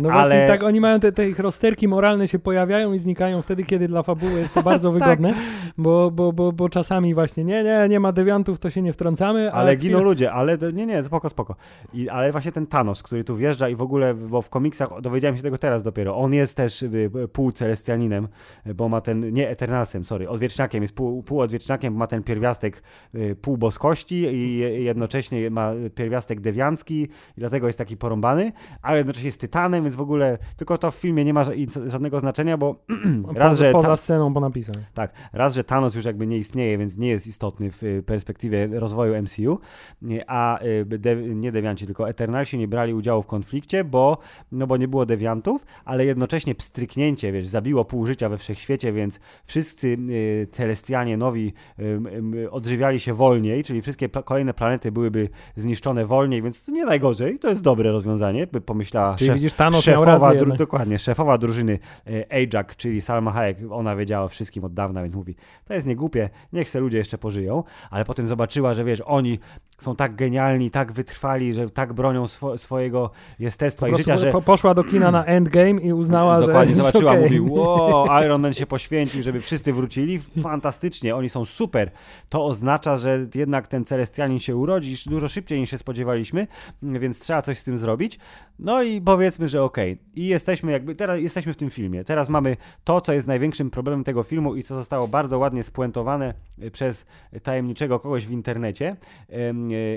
No 0.00 0.10
Ale... 0.10 0.28
właśnie 0.28 0.46
tak, 0.48 0.62
oni 0.62 0.80
mają 0.80 1.00
te, 1.00 1.12
te 1.12 1.28
ich 1.28 1.38
rozterki 1.38 1.88
moralne 1.88 2.28
się 2.28 2.38
pojawiają 2.38 2.92
i 2.92 2.98
znikają 2.98 3.42
wtedy, 3.42 3.64
kiedy 3.64 3.88
dla 3.88 4.02
fabuły 4.02 4.40
jest 4.40 4.54
to 4.54 4.62
bardzo 4.72 4.92
Tak. 4.92 4.98
wygodne, 5.00 5.32
bo, 5.78 6.10
bo, 6.10 6.32
bo, 6.32 6.52
bo 6.52 6.68
czasami 6.68 7.14
właśnie 7.14 7.44
nie, 7.44 7.64
nie, 7.64 7.86
nie 7.88 8.00
ma 8.00 8.12
dewiantów, 8.12 8.58
to 8.58 8.70
się 8.70 8.82
nie 8.82 8.92
wtrącamy. 8.92 9.52
Ale 9.52 9.72
chwilę- 9.76 9.80
giną 9.80 10.02
ludzie, 10.02 10.32
ale 10.32 10.58
nie, 10.72 10.86
nie, 10.86 11.04
spoko, 11.04 11.28
spoko. 11.28 11.56
I, 11.94 12.08
ale 12.08 12.32
właśnie 12.32 12.52
ten 12.52 12.66
Thanos, 12.66 13.02
który 13.02 13.24
tu 13.24 13.36
wjeżdża 13.36 13.68
i 13.68 13.74
w 13.74 13.82
ogóle, 13.82 14.14
bo 14.14 14.42
w 14.42 14.50
komiksach 14.50 15.00
dowiedziałem 15.00 15.36
się 15.36 15.42
tego 15.42 15.58
teraz 15.58 15.82
dopiero, 15.82 16.16
on 16.16 16.32
jest 16.34 16.56
też 16.56 16.82
y, 16.82 17.10
pół 17.32 17.52
celestianinem, 17.52 18.28
y, 18.66 18.74
bo 18.74 18.88
ma 18.88 19.00
ten, 19.00 19.32
nie 19.32 19.48
Eternalsem, 19.48 20.04
sorry, 20.04 20.28
odwieczniakiem, 20.28 20.82
jest 20.82 20.94
pół, 20.94 21.22
pół 21.22 21.40
odwieczniakiem, 21.40 21.94
ma 21.96 22.06
ten 22.06 22.22
pierwiastek 22.22 22.82
y, 23.14 23.36
pół 23.42 23.56
boskości 23.56 24.16
i 24.16 24.58
je- 24.58 24.82
jednocześnie 24.82 25.50
ma 25.50 25.72
pierwiastek 25.94 26.40
dewiancki 26.40 27.02
i 27.02 27.08
dlatego 27.36 27.66
jest 27.66 27.78
taki 27.78 27.96
porąbany, 27.96 28.52
ale 28.82 28.98
jednocześnie 28.98 29.28
jest 29.28 29.40
tytanem, 29.58 29.84
więc 29.84 29.96
w 29.96 30.00
ogóle 30.00 30.38
tylko 30.56 30.78
to 30.78 30.90
w 30.90 30.94
filmie 30.94 31.24
nie 31.24 31.34
ma 31.34 31.44
żadnego 31.86 32.20
znaczenia, 32.20 32.56
bo 32.56 32.76
raz, 33.34 33.50
poza, 33.50 33.64
że 33.64 33.72
poza 33.72 33.96
sceną 33.96 34.34
po 34.34 34.40
napisach. 34.40 34.76
tak, 34.94 35.12
raz, 35.32 35.54
że 35.54 35.64
Thanos 35.64 35.94
już 35.94 36.04
jakby 36.04 36.26
nie 36.26 36.38
istnieje, 36.38 36.78
więc 36.78 36.96
nie 36.96 37.08
jest 37.08 37.26
istotny 37.26 37.70
w 37.70 37.82
y, 37.82 38.02
perspektywie 38.06 38.68
rozwoju 38.72 39.22
MCU, 39.22 39.58
nie, 40.02 40.24
a 40.30 40.62
y, 40.62 40.84
de, 40.84 41.16
nie 41.16 41.52
dewianci, 41.52 41.86
tylko 41.86 42.08
Eternalsi 42.08 42.58
nie 42.58 42.68
brali 42.68 42.94
udziału 42.94 43.22
w 43.22 43.26
konflikcie, 43.26 43.84
bo, 43.84 44.18
no 44.52 44.66
bo 44.66 44.76
nie 44.76 44.88
było 44.88 45.06
dewiantów, 45.06 45.66
ale 45.84 46.04
jednocześnie 46.04 46.54
pstryknięcie, 46.54 47.32
wiesz, 47.32 47.46
zabiło 47.46 47.84
pół 47.84 48.06
życia 48.06 48.28
we 48.28 48.38
wszechświecie, 48.38 48.92
więc 48.92 49.20
wszyscy 49.44 49.86
y, 49.86 50.48
Celestianie 50.52 51.16
nowi 51.16 51.52
y, 51.78 52.00
y, 52.34 52.50
odżywiali 52.50 53.00
się 53.00 53.14
wolniej, 53.14 53.64
czyli 53.64 53.82
wszystkie 53.82 54.08
kolejne 54.08 54.54
planety 54.54 54.92
byłyby 54.92 55.28
zniszczone 55.56 56.06
wolniej, 56.06 56.42
więc 56.42 56.64
to 56.64 56.72
nie 56.72 56.84
najgorzej, 56.84 57.38
to 57.38 57.48
jest 57.48 57.62
dobre 57.62 57.92
rozwiązanie, 57.92 58.46
by 58.46 58.60
pomyślała 58.60 59.14
Czyli 59.14 59.30
szef, 59.30 59.40
widzisz, 59.48 59.56
Thanos 59.58 59.86
miał 59.86 60.04
szefowa, 60.04 60.32
rację 60.32 60.46
dru- 60.46 60.56
dokładnie, 60.56 60.98
szefowa 60.98 61.38
drużyny 61.38 61.78
e, 62.06 62.32
Ajax, 62.32 62.76
czyli 62.76 63.00
Salma 63.00 63.30
Hayek, 63.32 63.58
ona 63.70 63.96
wiedziała 63.96 64.24
o 64.24 64.28
wszystkim 64.28 64.64
od 64.64 64.74
dawna, 64.74 65.02
więc 65.02 65.14
mówi, 65.14 65.34
to 65.64 65.74
jest 65.74 65.86
niegłupie, 65.86 66.30
niech 66.52 66.70
se 66.70 66.80
ludzie 66.80 66.98
jeszcze 66.98 67.18
pożyją, 67.18 67.64
ale 67.90 68.04
potem 68.04 68.26
zobaczyła, 68.26 68.74
że 68.74 68.84
wiesz, 68.84 69.02
oni 69.06 69.38
są 69.78 69.96
tak 69.96 70.14
genialni, 70.14 70.70
tak 70.70 70.92
wytrwali, 70.92 71.52
że 71.52 71.70
tak 71.70 71.92
bronią 71.92 72.24
swo- 72.24 72.58
swojego 72.58 73.10
jestestwa 73.38 73.88
i 73.88 73.96
życia, 73.96 74.16
że 74.16 74.32
po, 74.32 74.42
poszła 74.42 74.74
do 74.74 74.84
kina 74.84 75.10
na 75.10 75.24
Endgame 75.24 75.70
i 75.80 75.92
uznała, 75.92 76.40
Dokładnie, 76.40 76.74
że 76.74 76.80
zobaczyła, 76.82 77.12
okej. 77.12 77.22
mówi, 77.22 77.40
wow, 77.40 78.06
Iron 78.24 78.40
Man 78.42 78.54
się 78.54 78.66
poświęcił, 78.66 79.22
żeby 79.22 79.40
wszyscy 79.40 79.72
wrócili, 79.72 80.20
fantastycznie, 80.42 81.16
oni 81.16 81.28
są 81.28 81.44
super. 81.44 81.90
To 82.28 82.46
oznacza, 82.46 82.96
że 82.96 83.26
jednak 83.34 83.68
ten 83.68 83.84
Celestianin 83.84 84.38
się 84.38 84.56
urodzi 84.56 84.94
dużo 85.06 85.28
szybciej 85.28 85.60
niż 85.60 85.70
się 85.70 85.78
spodziewaliśmy, 85.78 86.46
więc 86.82 87.18
trzeba 87.18 87.42
coś 87.42 87.58
z 87.58 87.64
tym 87.64 87.78
zrobić. 87.78 88.18
No 88.58 88.82
i 88.82 89.00
powiedzmy, 89.00 89.37
że 89.46 89.62
okej. 89.62 89.98
I 90.14 90.26
jesteśmy 90.26 90.72
jakby, 90.72 90.94
teraz 90.94 91.20
jesteśmy 91.20 91.52
w 91.52 91.56
tym 91.56 91.70
filmie. 91.70 92.04
Teraz 92.04 92.28
mamy 92.28 92.56
to, 92.84 93.00
co 93.00 93.12
jest 93.12 93.26
największym 93.26 93.70
problemem 93.70 94.04
tego 94.04 94.22
filmu 94.22 94.54
i 94.54 94.62
co 94.62 94.74
zostało 94.74 95.08
bardzo 95.08 95.38
ładnie 95.38 95.64
spuentowane 95.64 96.34
y, 96.62 96.70
przez 96.70 97.06
tajemniczego 97.42 98.00
kogoś 98.00 98.26
w 98.26 98.30
internecie. 98.30 98.96
Y, 99.30 99.34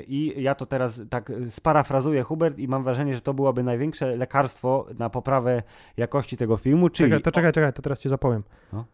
I 0.07 0.43
ja 0.43 0.55
to 0.55 0.65
teraz 0.65 1.01
tak 1.09 1.31
sparafrazuję 1.49 2.23
Hubert 2.23 2.59
i 2.59 2.67
mam 2.67 2.83
wrażenie, 2.83 3.15
że 3.15 3.21
to 3.21 3.33
byłoby 3.33 3.63
największe 3.63 4.15
lekarstwo 4.15 4.87
na 4.99 5.09
poprawę 5.09 5.63
jakości 5.97 6.37
tego 6.37 6.57
filmu, 6.57 6.89
czyli... 6.89 7.09
Czekaj, 7.09 7.23
to 7.23 7.31
czekaj, 7.31 7.51
czekaj, 7.51 7.73
to 7.73 7.81
teraz 7.81 7.99
cię 7.99 8.09
zapowiem. 8.09 8.43
No. 8.73 8.85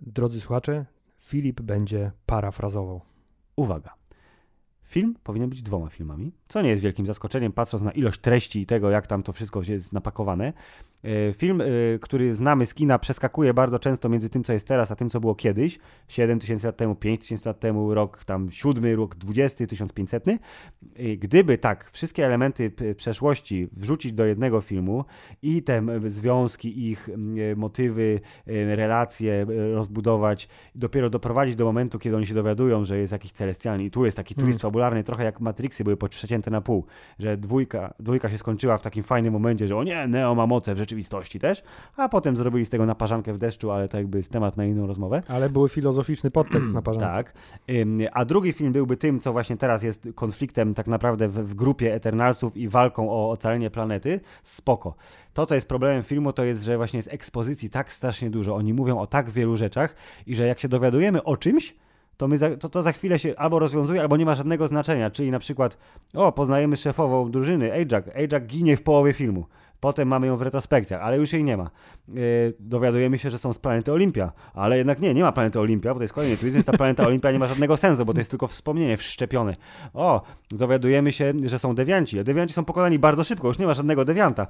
Drodzy 0.00 0.40
słuchacze, 0.40 0.84
Filip 1.18 1.60
będzie 1.60 2.10
parafrazował. 2.26 3.00
Uwaga. 3.56 4.01
Film 4.84 5.14
powinien 5.24 5.50
być 5.50 5.62
dwoma 5.62 5.88
filmami, 5.88 6.32
co 6.48 6.62
nie 6.62 6.70
jest 6.70 6.82
wielkim 6.82 7.06
zaskoczeniem, 7.06 7.52
patrząc 7.52 7.82
na 7.82 7.92
ilość 7.92 8.20
treści 8.20 8.60
i 8.60 8.66
tego, 8.66 8.90
jak 8.90 9.06
tam 9.06 9.22
to 9.22 9.32
wszystko 9.32 9.62
jest 9.62 9.92
napakowane. 9.92 10.52
E, 11.04 11.32
Film, 11.32 11.60
e, 11.60 11.64
który 12.00 12.34
znamy 12.34 12.66
z 12.66 12.74
kina, 12.74 12.98
przeskakuje 12.98 13.54
bardzo 13.54 13.78
często 13.78 14.08
między 14.08 14.28
tym, 14.28 14.44
co 14.44 14.52
jest 14.52 14.68
teraz, 14.68 14.90
a 14.90 14.96
tym, 14.96 15.10
co 15.10 15.20
było 15.20 15.34
kiedyś. 15.34 15.78
7 16.08 16.38
tysięcy 16.38 16.66
lat 16.66 16.76
temu, 16.76 16.94
5 16.94 17.20
tysięcy 17.20 17.48
lat 17.48 17.60
temu, 17.60 17.94
rok 17.94 18.24
tam 18.24 18.50
7, 18.50 18.96
rok 18.96 19.14
20, 19.14 19.66
1500. 19.66 20.28
E, 20.28 20.38
Gdyby 21.16 21.58
tak 21.58 21.90
wszystkie 21.90 22.26
elementy 22.26 22.72
przeszłości 22.96 23.68
wrzucić 23.72 24.12
do 24.12 24.24
jednego 24.24 24.60
filmu 24.60 25.04
i 25.42 25.62
te 25.62 25.82
związki, 26.06 26.88
ich 26.90 27.08
e, 27.08 27.56
motywy, 27.56 28.20
relacje 28.46 29.46
rozbudować, 29.74 30.48
dopiero 30.74 31.10
doprowadzić 31.10 31.56
do 31.56 31.64
momentu, 31.64 31.98
kiedy 31.98 32.16
oni 32.16 32.26
się 32.26 32.34
dowiadują, 32.34 32.84
że 32.84 32.98
jest 32.98 33.12
jakiś 33.12 33.32
celestialny 33.32 33.84
i 33.84 33.90
tu 33.90 34.04
jest 34.04 34.16
taki 34.16 34.34
twist 34.34 34.46
Hmm. 34.46 34.58
fabularny, 34.58 35.04
trochę 35.04 35.24
jak 35.24 35.40
Matrixy 35.40 35.84
były 35.84 35.96
przecięte 35.96 36.50
na 36.50 36.60
pół, 36.60 36.86
że 37.18 37.36
dwójka, 37.36 37.94
dwójka 38.00 38.30
się 38.30 38.38
skończyła 38.38 38.78
w 38.78 38.82
takim 38.82 39.02
fajnym 39.02 39.32
momencie, 39.32 39.68
że 39.68 39.76
o 39.76 39.84
nie, 39.84 40.08
Neo 40.08 40.34
ma 40.34 40.46
moce 40.46 40.74
w 40.74 40.78
rzeczywistości 40.78 40.91
też, 41.40 41.62
a 41.96 42.08
potem 42.08 42.36
zrobili 42.36 42.64
z 42.66 42.70
tego 42.70 42.86
naparzankę 42.86 43.32
w 43.32 43.38
deszczu, 43.38 43.70
ale 43.70 43.88
to 43.88 43.96
jakby 43.96 44.18
jest 44.18 44.30
temat 44.30 44.56
na 44.56 44.64
inną 44.64 44.86
rozmowę. 44.86 45.20
Ale 45.28 45.50
był 45.50 45.68
filozoficzny 45.68 46.30
podtekst 46.30 46.72
na 46.72 46.82
parzance. 46.82 47.06
Tak. 47.06 47.34
A 48.12 48.24
drugi 48.24 48.52
film 48.52 48.72
byłby 48.72 48.96
tym, 48.96 49.20
co 49.20 49.32
właśnie 49.32 49.56
teraz 49.56 49.82
jest 49.82 50.08
konfliktem 50.14 50.74
tak 50.74 50.86
naprawdę 50.86 51.28
w, 51.28 51.34
w 51.34 51.54
grupie 51.54 51.94
Eternalsów 51.94 52.56
i 52.56 52.68
walką 52.68 53.10
o 53.10 53.30
ocalenie 53.30 53.70
planety. 53.70 54.20
Spoko. 54.42 54.94
To, 55.34 55.46
co 55.46 55.54
jest 55.54 55.68
problemem 55.68 56.02
filmu, 56.02 56.32
to 56.32 56.44
jest, 56.44 56.62
że 56.62 56.76
właśnie 56.76 56.98
jest 56.98 57.12
ekspozycji 57.12 57.70
tak 57.70 57.92
strasznie 57.92 58.30
dużo. 58.30 58.56
Oni 58.56 58.74
mówią 58.74 58.98
o 58.98 59.06
tak 59.06 59.30
wielu 59.30 59.56
rzeczach 59.56 59.94
i 60.26 60.34
że 60.34 60.46
jak 60.46 60.58
się 60.58 60.68
dowiadujemy 60.68 61.22
o 61.22 61.36
czymś, 61.36 61.74
to, 62.16 62.28
my 62.28 62.38
za, 62.38 62.56
to, 62.56 62.68
to 62.68 62.82
za 62.82 62.92
chwilę 62.92 63.18
się 63.18 63.34
albo 63.36 63.58
rozwiązuje, 63.58 64.00
albo 64.00 64.16
nie 64.16 64.24
ma 64.24 64.34
żadnego 64.34 64.68
znaczenia. 64.68 65.10
Czyli 65.10 65.30
na 65.30 65.38
przykład, 65.38 65.78
o, 66.14 66.32
poznajemy 66.32 66.76
szefową 66.76 67.30
drużyny, 67.30 67.72
Ajax. 67.72 68.08
Ajax 68.16 68.46
ginie 68.46 68.76
w 68.76 68.82
połowie 68.82 69.12
filmu. 69.12 69.46
Potem 69.82 70.08
mamy 70.08 70.26
ją 70.26 70.36
w 70.36 70.42
retrospekcjach, 70.42 71.02
ale 71.02 71.16
już 71.16 71.32
jej 71.32 71.44
nie 71.44 71.56
ma. 71.56 71.70
Yy, 72.08 72.14
dowiadujemy 72.60 73.18
się, 73.18 73.30
że 73.30 73.38
są 73.38 73.52
z 73.52 73.58
planety 73.58 73.92
Olimpia, 73.92 74.32
ale 74.54 74.78
jednak 74.78 75.00
nie, 75.00 75.14
nie 75.14 75.22
ma 75.22 75.32
planety 75.32 75.60
Olimpia, 75.60 75.92
bo 75.94 75.98
to 75.98 76.04
jest 76.04 76.14
kolejny 76.14 76.36
twist, 76.36 76.54
więc 76.54 76.66
ta 76.66 76.72
planeta 76.72 77.06
Olimpia 77.06 77.32
nie 77.32 77.38
ma 77.38 77.46
żadnego 77.48 77.76
sensu, 77.76 78.04
bo 78.04 78.12
to 78.12 78.20
jest 78.20 78.30
tylko 78.30 78.46
wspomnienie 78.46 78.96
wszczepione. 78.96 79.56
O, 79.94 80.22
dowiadujemy 80.50 81.12
się, 81.12 81.32
że 81.44 81.58
są 81.58 81.74
dewianci, 81.74 82.18
a 82.18 82.24
dewianci 82.24 82.54
są 82.54 82.64
pokonani 82.64 82.98
bardzo 82.98 83.24
szybko, 83.24 83.48
już 83.48 83.58
nie 83.58 83.66
ma 83.66 83.74
żadnego 83.74 84.04
dewianta. 84.04 84.46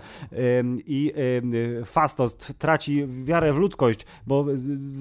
I 0.87 1.13
ym, 1.39 1.53
Fastos 1.85 2.37
traci 2.37 3.07
wiarę 3.07 3.53
w 3.53 3.57
ludzkość, 3.57 4.07
bo 4.27 4.47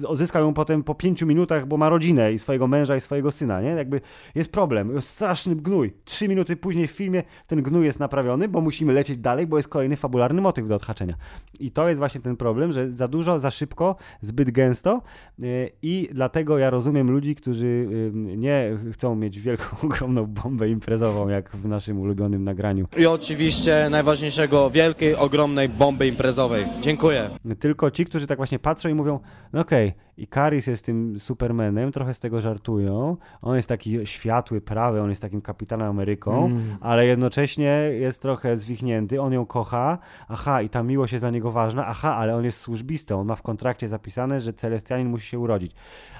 odzyskał 0.06 0.42
ją 0.42 0.54
potem 0.54 0.82
po 0.82 0.94
pięciu 0.94 1.26
minutach, 1.26 1.66
bo 1.66 1.76
ma 1.76 1.88
rodzinę 1.88 2.32
i 2.32 2.38
swojego 2.38 2.66
męża 2.66 2.96
i 2.96 3.00
swojego 3.00 3.30
syna, 3.30 3.60
nie? 3.60 3.70
Jakby 3.70 4.00
jest 4.34 4.52
problem, 4.52 4.94
jest 4.94 5.08
straszny 5.08 5.56
gnój. 5.56 5.92
Trzy 6.04 6.28
minuty 6.28 6.56
później 6.56 6.86
w 6.86 6.90
filmie 6.90 7.22
ten 7.46 7.62
gnój 7.62 7.84
jest 7.84 8.00
naprawiony, 8.00 8.48
bo 8.48 8.60
musimy 8.60 8.92
lecieć 8.92 9.18
dalej, 9.18 9.46
bo 9.46 9.56
jest 9.56 9.68
kolejny 9.68 9.96
fabularny 9.96 10.21
motyw 10.30 10.68
do 10.68 10.74
odhaczenia. 10.74 11.14
I 11.60 11.70
to 11.70 11.88
jest 11.88 11.98
właśnie 11.98 12.20
ten 12.20 12.36
problem, 12.36 12.72
że 12.72 12.92
za 12.92 13.08
dużo, 13.08 13.40
za 13.40 13.50
szybko, 13.50 13.96
zbyt 14.20 14.50
gęsto 14.50 15.02
yy, 15.38 15.70
i 15.82 16.08
dlatego 16.12 16.58
ja 16.58 16.70
rozumiem 16.70 17.10
ludzi, 17.10 17.34
którzy 17.34 17.88
yy, 18.24 18.36
nie 18.36 18.78
chcą 18.92 19.14
mieć 19.14 19.40
wielką, 19.40 19.64
ogromną 19.86 20.26
bombę 20.26 20.68
imprezową, 20.68 21.28
jak 21.28 21.50
w 21.50 21.68
naszym 21.68 22.00
ulubionym 22.00 22.44
nagraniu, 22.44 22.86
I 22.96 23.06
oczywiście 23.06 23.88
najważniejszego, 23.90 24.70
wielkiej, 24.70 25.16
ogromnej 25.16 25.68
bomby 25.68 26.06
imprezowej. 26.06 26.64
Dziękuję. 26.80 27.30
tylko 27.58 27.90
ci, 27.90 28.04
którzy 28.04 28.26
tak 28.26 28.36
właśnie 28.36 28.58
patrzą 28.58 28.88
i 28.88 28.94
mówią, 28.94 29.20
no 29.52 29.60
okej, 29.60 29.92
i 30.22 30.26
Karis 30.26 30.66
jest 30.66 30.84
tym 30.84 31.18
Supermanem, 31.18 31.92
trochę 31.92 32.14
z 32.14 32.20
tego 32.20 32.40
żartują. 32.40 33.16
On 33.42 33.56
jest 33.56 33.68
taki 33.68 34.06
światły, 34.06 34.60
prawy, 34.60 35.00
on 35.00 35.10
jest 35.10 35.22
takim 35.22 35.40
kapitanem 35.42 35.88
Ameryką, 35.88 36.46
Mm. 36.46 36.76
ale 36.80 37.06
jednocześnie 37.06 37.90
jest 37.92 38.22
trochę 38.22 38.56
zwichnięty, 38.56 39.20
on 39.20 39.32
ją 39.32 39.46
kocha, 39.46 39.98
aha, 40.28 40.62
i 40.62 40.68
ta 40.68 40.82
miłość 40.82 41.12
jest 41.12 41.22
dla 41.22 41.30
niego 41.30 41.52
ważna, 41.52 41.86
aha, 41.86 42.16
ale 42.16 42.36
on 42.36 42.44
jest 42.44 42.60
służbistą, 42.60 43.20
on 43.20 43.26
ma 43.26 43.34
w 43.34 43.42
kontrakcie 43.42 43.88
zapisane, 43.88 44.40
że 44.40 44.52
Celestianin 44.52 45.08
musi 45.08 45.26
się 45.28 45.38
urodzić. 45.38 45.72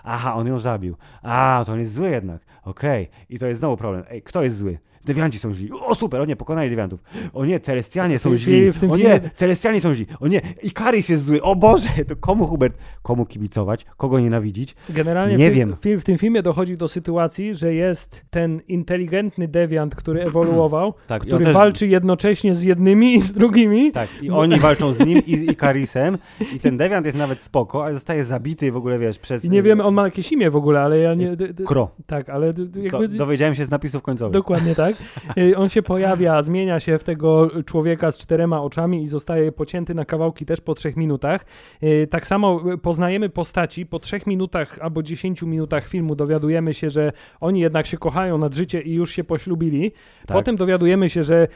Aha, 0.05 0.35
on 0.35 0.47
ją 0.47 0.59
zabił. 0.59 0.97
A, 1.23 1.63
to 1.67 1.73
on 1.73 1.79
jest 1.81 1.95
zły 1.95 2.11
jednak. 2.11 2.41
Okej. 2.65 3.09
I 3.29 3.39
to 3.39 3.47
jest 3.47 3.61
znowu 3.61 3.77
problem. 3.77 4.05
Ej, 4.11 4.23
kto 4.23 4.43
jest 4.43 4.57
zły? 4.57 4.79
Dewianci 5.05 5.39
są 5.39 5.53
źli. 5.55 5.71
O 5.87 5.95
super, 5.95 6.21
o 6.21 6.25
nie, 6.25 6.37
pokonali 6.37 6.71
dewiantów. 6.71 7.03
O 7.35 7.45
nie, 7.45 7.61
Celestianie 7.61 8.19
są 8.19 8.37
źli. 8.37 8.71
O 8.91 8.97
nie, 8.97 9.21
Celestianie 9.35 9.81
są 9.81 9.95
źli. 9.95 10.07
O 10.21 10.29
nie, 10.29 10.41
Ikaris 10.63 11.09
jest 11.09 11.25
zły. 11.25 11.43
O 11.43 11.57
Boże, 11.57 11.89
to 12.09 12.17
komu 12.17 12.45
Hubert, 12.47 12.77
komu 13.03 13.27
kibicować, 13.27 13.85
kogo 13.97 14.21
nienawidzić? 14.21 14.75
Generalnie 14.91 15.37
Nie 15.37 15.51
w, 15.51 15.55
wiem. 15.55 15.77
W, 15.77 16.01
w 16.01 16.05
tym 16.05 16.19
filmie 16.19 16.43
dochodzi 16.43 16.77
do 16.77 16.89
sytuacji, 16.89 17.55
że 17.55 17.75
jest 17.75 18.25
ten 18.31 18.61
inteligentny 18.69 19.49
dewiant, 19.49 19.95
który 19.95 20.23
ewoluował, 20.27 20.95
Tak, 21.07 21.23
który 21.23 21.45
też- 21.45 21.55
walczy 21.55 21.87
jednocześnie 21.87 22.55
z 22.55 22.63
jednymi 22.63 23.15
i 23.15 23.21
z 23.21 23.33
drugimi. 23.33 23.93
Tak, 23.93 24.09
i 24.23 24.31
oni 24.31 24.59
walczą 24.61 24.93
z 24.93 24.99
nim 25.07 25.19
i 25.27 25.37
z 25.37 25.43
Ikarisem 25.43 26.19
i 26.57 26.61
ten 26.61 26.77
dewiant 26.77 27.07
jest 27.07 27.19
nawet 27.19 27.41
spoko, 27.41 27.85
ale 27.85 27.95
zostaje 27.95 28.25
zabity 28.25 28.73
w 28.73 28.77
ogóle, 28.77 28.99
wiesz, 28.99 29.19
przez... 29.19 29.45
I 29.45 29.51
nie 29.51 29.63
wiemy, 29.63 29.85
on 29.85 29.95
ma 29.95 30.05
jakieś 30.05 30.33
imię 30.33 30.51
w 30.51 30.57
ogóle, 30.57 30.81
ale 30.81 30.99
ja 30.99 31.15
nie... 31.15 31.37
Kro. 31.67 31.91
Tak, 32.07 32.29
ale 32.29 32.53
d- 32.53 32.67
Do, 32.67 32.81
jakby... 32.81 33.09
dowiedziałem 33.09 33.55
się 33.55 33.65
z 33.65 33.71
napisów 33.71 34.03
końcowych. 34.03 34.33
Dokładnie 34.33 34.75
tak. 34.75 34.92
Y, 35.39 35.57
On 35.57 35.69
się 35.69 35.83
pojawia, 35.83 36.43
zmienia 36.43 36.81
się 36.81 36.99
w 36.99 37.05
tego 37.05 37.51
człowieka 37.67 38.13
z 38.13 38.19
czterema 38.19 38.63
oczami 38.63 39.03
i 39.03 39.07
zostaje 39.07 39.53
pocięty 39.53 39.95
na 39.95 40.05
kawałki 40.05 40.47
też 40.47 40.61
po 40.61 40.75
trzech 40.75 40.97
minutach. 40.97 41.45
Y, 41.83 42.07
Tak 42.11 42.27
samo 42.27 42.73
y, 42.73 42.79
poznajemy 42.79 43.29
postaci. 43.29 43.87
Po 43.87 43.99
trzech 43.99 44.27
minutach 44.27 44.79
albo 44.81 45.03
dziesięciu 45.03 45.47
minutach 45.47 45.89
filmu 45.89 46.15
dowiadujemy 46.15 46.75
się, 46.75 46.91
że 46.91 47.13
oni 47.41 47.61
jednak 47.61 47.87
się 47.87 47.99
kochają 47.99 48.39
nad 48.39 48.55
życie 48.55 48.81
i 48.81 48.95
już 48.95 49.11
się 49.11 49.25
poślubili. 49.25 49.93
Tak. 50.27 50.37
Potem 50.37 50.57
dowiadujemy 50.57 51.11
się, 51.11 51.23
że 51.23 51.49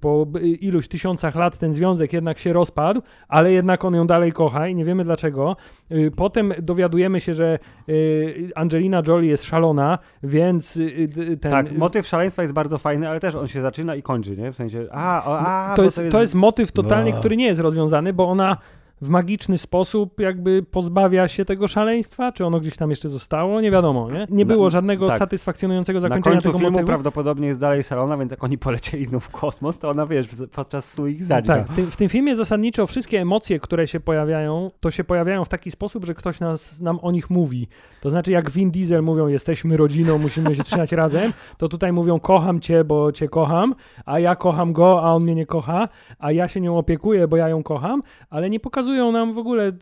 po 0.00 0.26
iluś 0.60 0.88
tysiącach 0.88 1.34
lat 1.34 1.58
ten 1.58 1.74
związek 1.74 2.12
jednak 2.12 2.38
się 2.38 2.52
rozpadł, 2.52 3.02
ale 3.28 3.52
jednak 3.52 3.84
on 3.84 3.94
ją 3.94 4.06
dalej 4.06 4.32
kocha 4.32 4.68
i 4.68 4.74
nie 4.74 4.84
wiemy 4.84 5.04
dlaczego. 5.04 5.56
Y, 5.92 6.10
Potem 6.16 6.52
dowiadujemy 6.62 7.20
się, 7.20 7.34
że 7.34 7.58
y, 7.88 8.50
Angelina 8.54 9.02
Jolie 9.08 9.28
jest 9.30 9.44
szalona, 9.44 9.98
więc 10.22 10.76
y, 10.76 11.38
ten... 11.40 11.50
Tak, 11.50 11.72
motyw 11.78 12.06
szaleństwa 12.06 12.42
jest 12.42 12.54
bardzo 12.54 12.78
fajny, 12.78 13.08
ale 13.08 13.20
też 13.20 13.34
on 13.34 13.48
się 13.48 13.60
zaczyna 13.62 13.94
i 13.94 14.02
kończy, 14.02 14.36
nie? 14.36 14.52
W 14.52 14.56
sensie, 14.56 14.86
a, 14.90 15.24
a, 15.70 15.74
to, 15.74 15.76
bo 15.76 15.82
jest, 15.82 16.00
to 16.12 16.20
jest 16.20 16.34
motyw 16.34 16.72
totalnie, 16.72 17.12
No. 17.12 17.18
który 17.18 17.36
nie 17.36 17.46
jest 17.46 17.60
rozwiązany, 17.60 18.12
bo 18.12 18.28
ona 18.28 18.56
w 19.04 19.08
magiczny 19.08 19.58
sposób 19.58 20.20
jakby 20.20 20.62
pozbawia 20.70 21.28
się 21.28 21.44
tego 21.44 21.68
szaleństwa, 21.68 22.32
czy 22.32 22.44
ono 22.46 22.60
gdzieś 22.60 22.76
tam 22.76 22.90
jeszcze 22.90 23.08
zostało, 23.08 23.60
nie 23.60 23.70
wiadomo, 23.70 24.08
nie? 24.10 24.26
Nie 24.30 24.44
Na- 24.44 24.54
było 24.54 24.70
żadnego 24.70 25.06
tak. 25.08 25.18
satysfakcjonującego 25.18 25.96
Na 25.96 26.00
zakończenia 26.08 26.34
końcu 26.36 26.48
tego 26.48 26.58
filmu 26.58 26.70
motywu. 26.72 26.86
prawdopodobnie 26.86 27.48
jest 27.48 27.60
dalej 27.60 27.82
szalona, 27.82 28.16
więc 28.16 28.30
jak 28.30 28.44
oni 28.44 28.58
polecieli 28.58 29.04
znów 29.04 29.24
w 29.24 29.30
kosmos, 29.30 29.78
to 29.78 29.88
ona, 29.90 30.06
wiesz, 30.06 30.26
podczas 30.54 30.92
snu 30.92 31.06
ich 31.06 31.24
zadźga. 31.24 31.54
Tak, 31.56 31.68
w 31.68 31.74
tym, 31.76 31.90
w 31.90 31.96
tym 31.96 32.08
filmie 32.08 32.36
zasadniczo 32.36 32.86
wszystkie 32.86 33.20
emocje, 33.20 33.60
które 33.60 33.86
się 33.86 34.00
pojawiają, 34.00 34.70
to 34.80 34.90
się 34.90 35.04
pojawiają 35.04 35.44
w 35.44 35.48
taki 35.48 35.70
sposób, 35.70 36.04
że 36.04 36.14
ktoś 36.14 36.40
nas, 36.40 36.80
nam 36.80 36.98
o 37.02 37.10
nich 37.12 37.30
mówi. 37.30 37.68
To 38.00 38.10
znaczy, 38.10 38.32
jak 38.32 38.50
Vin 38.50 38.70
Diesel 38.70 39.02
mówią, 39.02 39.26
jesteśmy 39.28 39.76
rodziną, 39.76 40.18
musimy 40.18 40.56
się 40.56 40.62
trzymać 40.62 40.92
razem, 41.02 41.32
to 41.58 41.68
tutaj 41.68 41.92
mówią, 41.92 42.20
kocham 42.20 42.60
cię, 42.60 42.84
bo 42.84 43.12
cię 43.12 43.28
kocham, 43.28 43.74
a 44.06 44.18
ja 44.18 44.36
kocham 44.36 44.72
go, 44.72 45.02
a 45.02 45.12
on 45.14 45.22
mnie 45.22 45.34
nie 45.34 45.46
kocha, 45.46 45.88
a 46.18 46.32
ja 46.32 46.48
się 46.48 46.60
nią 46.60 46.78
opiekuję, 46.78 47.28
bo 47.28 47.36
ja 47.36 47.48
ją 47.48 47.62
kocham, 47.62 48.02
ale 48.30 48.50
nie 48.50 48.60
pokazują 48.60 48.93
nam 49.12 49.34
w 49.34 49.38
ogóle 49.38 49.72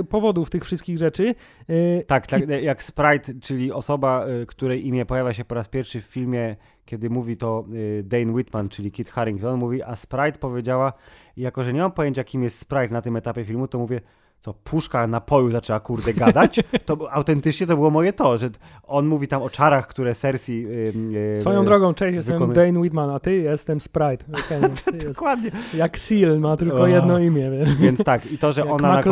y, 0.00 0.04
powodów 0.04 0.50
tych 0.50 0.64
wszystkich 0.64 0.98
rzeczy. 0.98 1.34
Y, 1.70 2.04
Tak, 2.06 2.26
tak 2.26 2.48
jak 2.62 2.82
Sprite, 2.82 3.34
czyli 3.40 3.72
osoba, 3.72 4.26
której 4.46 4.86
imię 4.86 5.06
pojawia 5.06 5.32
się 5.32 5.44
po 5.44 5.54
raz 5.54 5.68
pierwszy 5.68 6.00
w 6.00 6.04
filmie, 6.04 6.56
kiedy 6.84 7.10
mówi 7.10 7.36
to 7.36 7.64
Dane 8.04 8.32
Whitman, 8.32 8.68
czyli 8.68 8.92
Kit 8.92 9.10
Harington, 9.10 9.58
mówi, 9.58 9.82
a 9.82 9.96
Sprite 9.96 10.38
powiedziała, 10.38 10.92
jako 11.36 11.64
że 11.64 11.72
nie 11.72 11.80
mam 11.80 11.92
pojęcia, 11.92 12.24
kim 12.24 12.42
jest 12.42 12.58
Sprite 12.58 12.88
na 12.88 13.02
tym 13.02 13.16
etapie 13.16 13.44
filmu, 13.44 13.68
to 13.68 13.78
mówię, 13.78 14.00
co 14.40 14.54
puszka 14.54 15.06
napoju 15.06 15.50
zaczęła 15.50 15.80
kurde 15.80 16.14
gadać, 16.14 16.60
to 16.86 17.12
autentycznie 17.12 17.66
to 17.66 17.76
było 17.76 17.90
moje 17.90 18.12
to, 18.12 18.38
że 18.38 18.50
on 18.82 19.06
mówi 19.06 19.28
tam 19.28 19.42
o 19.42 19.50
czarach, 19.50 19.86
które 19.86 20.14
Cersei... 20.14 20.66
y, 20.66 20.92
y, 21.36 21.38
Swoją 21.38 21.64
drogą, 21.64 21.94
cześć, 21.94 22.14
jestem 22.14 22.38
wykonuje- 22.38 22.54
Dane 22.54 22.78
Whitman, 22.80 23.10
a 23.10 23.20
ty 23.20 23.36
jestem 23.36 23.80
Sprite. 23.80 24.24
Jest, 24.92 25.06
Dokładnie. 25.06 25.50
jak 25.74 25.98
Seal 25.98 26.38
ma 26.38 26.56
tylko 26.56 26.80
O. 26.80 26.86
jedno 26.86 27.18
imię, 27.18 27.50
wiesz. 27.50 27.74
Więc 27.74 28.04
tak, 28.04 28.32
i 28.32 28.38
to, 28.38 28.52
że 28.52 28.64
ona 28.74 28.92
na, 28.92 29.02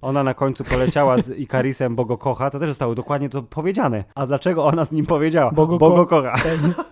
ona 0.00 0.22
na 0.24 0.34
końcu 0.34 0.64
poleciała 0.64 1.20
z 1.20 1.38
Ikarisem, 1.38 1.96
bo 1.96 2.04
go 2.04 2.18
kocha, 2.18 2.50
to 2.50 2.58
też 2.58 2.68
zostało 2.68 2.94
dokładnie 2.94 3.28
to 3.28 3.42
powiedziane. 3.42 4.04
A 4.14 4.26
dlaczego 4.26 4.64
ona 4.64 4.84
z 4.84 4.92
nim 4.92 5.06
powiedziała? 5.06 5.50
Bo 5.50 5.66
go 5.66 5.78
bo 5.78 5.90
go 5.90 6.06
kocha. 6.06 6.32
Tak. 6.32 6.86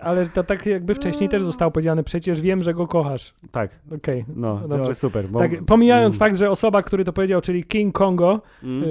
Ale 0.00 0.28
to 0.28 0.44
tak 0.44 0.66
jakby 0.66 0.94
wcześniej 0.94 1.28
też 1.28 1.42
zostało 1.44 1.70
powiedziane, 1.70 2.04
przecież 2.04 2.40
wiem, 2.40 2.62
że 2.62 2.74
go 2.74 2.86
kochasz. 2.86 3.34
Tak, 3.50 3.70
Okej. 3.94 4.24
no, 4.36 4.60
Dobrze. 4.68 4.84
to 4.84 4.94
super. 4.94 5.28
Bo, 5.28 5.38
Tak, 5.38 5.64
pomijając 5.64 6.14
mm, 6.14 6.18
fakt, 6.18 6.36
że 6.36 6.50
osoba, 6.50 6.82
który 6.82 7.04
to 7.04 7.12
powiedział, 7.12 7.40
czyli 7.40 7.64
King 7.64 7.94
Kongo, 7.94 8.40
mm, 8.62 8.82
y, 8.84 8.86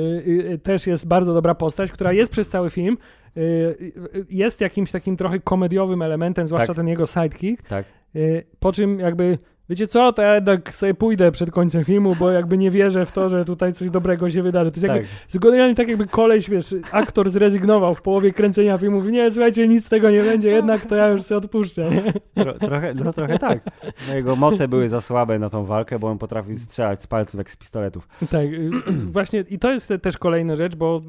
y, 0.53 0.57
też 0.63 0.87
jest 0.87 1.07
bardzo 1.07 1.33
dobra 1.33 1.55
postać, 1.55 1.91
która 1.91 2.13
jest 2.13 2.31
przez 2.31 2.49
cały 2.49 2.69
film. 2.69 2.97
y, 3.37 3.41
y, 3.41 4.25
jest 4.29 4.61
jakimś 4.61 4.91
takim 4.91 5.17
trochę 5.17 5.39
komediowym 5.39 6.01
elementem, 6.01 6.47
zwłaszcza 6.47 6.67
Tak. 6.67 6.75
ten 6.75 6.87
jego 6.87 7.05
sidekick. 7.05 7.67
Tak. 7.67 7.85
y, 8.15 8.43
po 8.59 8.71
czym 8.71 8.99
jakby, 8.99 9.37
wiecie 9.69 9.87
co, 9.87 10.13
to 10.13 10.21
ja 10.21 10.35
jednak 10.35 10.73
sobie 10.73 10.93
pójdę 10.93 11.31
przed 11.31 11.51
końcem 11.51 11.83
filmu, 11.83 12.15
bo 12.15 12.31
jakby 12.31 12.57
nie 12.57 12.71
wierzę 12.71 13.05
w 13.05 13.11
to, 13.11 13.29
że 13.29 13.45
tutaj 13.45 13.73
coś 13.73 13.89
dobrego 13.89 14.29
się 14.29 14.43
wydarzy. 14.43 14.71
To 14.71 14.75
jest 14.75 14.87
jakby, 14.87 15.07
tak. 15.33 15.41
generalnie 15.41 15.75
tak 15.75 15.87
jakby 15.87 16.07
koleś, 16.07 16.49
wiesz, 16.49 16.75
aktor 16.91 17.29
zrezygnował 17.29 17.95
w 17.95 18.01
połowie 18.01 18.33
kręcenia 18.33 18.77
filmu, 18.77 18.97
mówi, 18.97 19.11
nie, 19.11 19.31
słuchajcie, 19.31 19.67
nic 19.67 19.85
z 19.85 19.89
tego 19.89 20.11
nie 20.11 20.23
będzie, 20.23 20.49
jednak 20.49 20.85
to 20.85 20.95
ja 20.95 21.07
już 21.07 21.21
sobie 21.21 21.37
odpuszczę? 21.37 21.89
Tro, 22.35 22.53
trochę, 22.53 22.93
no 22.93 23.13
trochę 23.13 23.39
tak. 23.39 23.59
No, 24.07 24.15
jego 24.15 24.35
moce 24.35 24.67
były 24.67 24.89
za 24.89 25.01
słabe 25.01 25.39
na 25.39 25.49
tą 25.49 25.65
walkę, 25.65 25.99
bo 25.99 26.07
on 26.07 26.17
potrafił 26.17 26.57
strzelać 26.57 27.03
z 27.03 27.07
palców 27.07 27.37
jak 27.37 27.51
z 27.51 27.55
pistoletów. 27.55 28.07
Tak, 28.19 28.45
y, 28.45 28.69
właśnie 29.05 29.43
i 29.49 29.59
to 29.59 29.71
jest 29.71 29.87
te- 29.87 29.99
też 29.99 30.17
kolejna 30.17 30.55
rzecz, 30.55 30.75
bo 30.75 31.01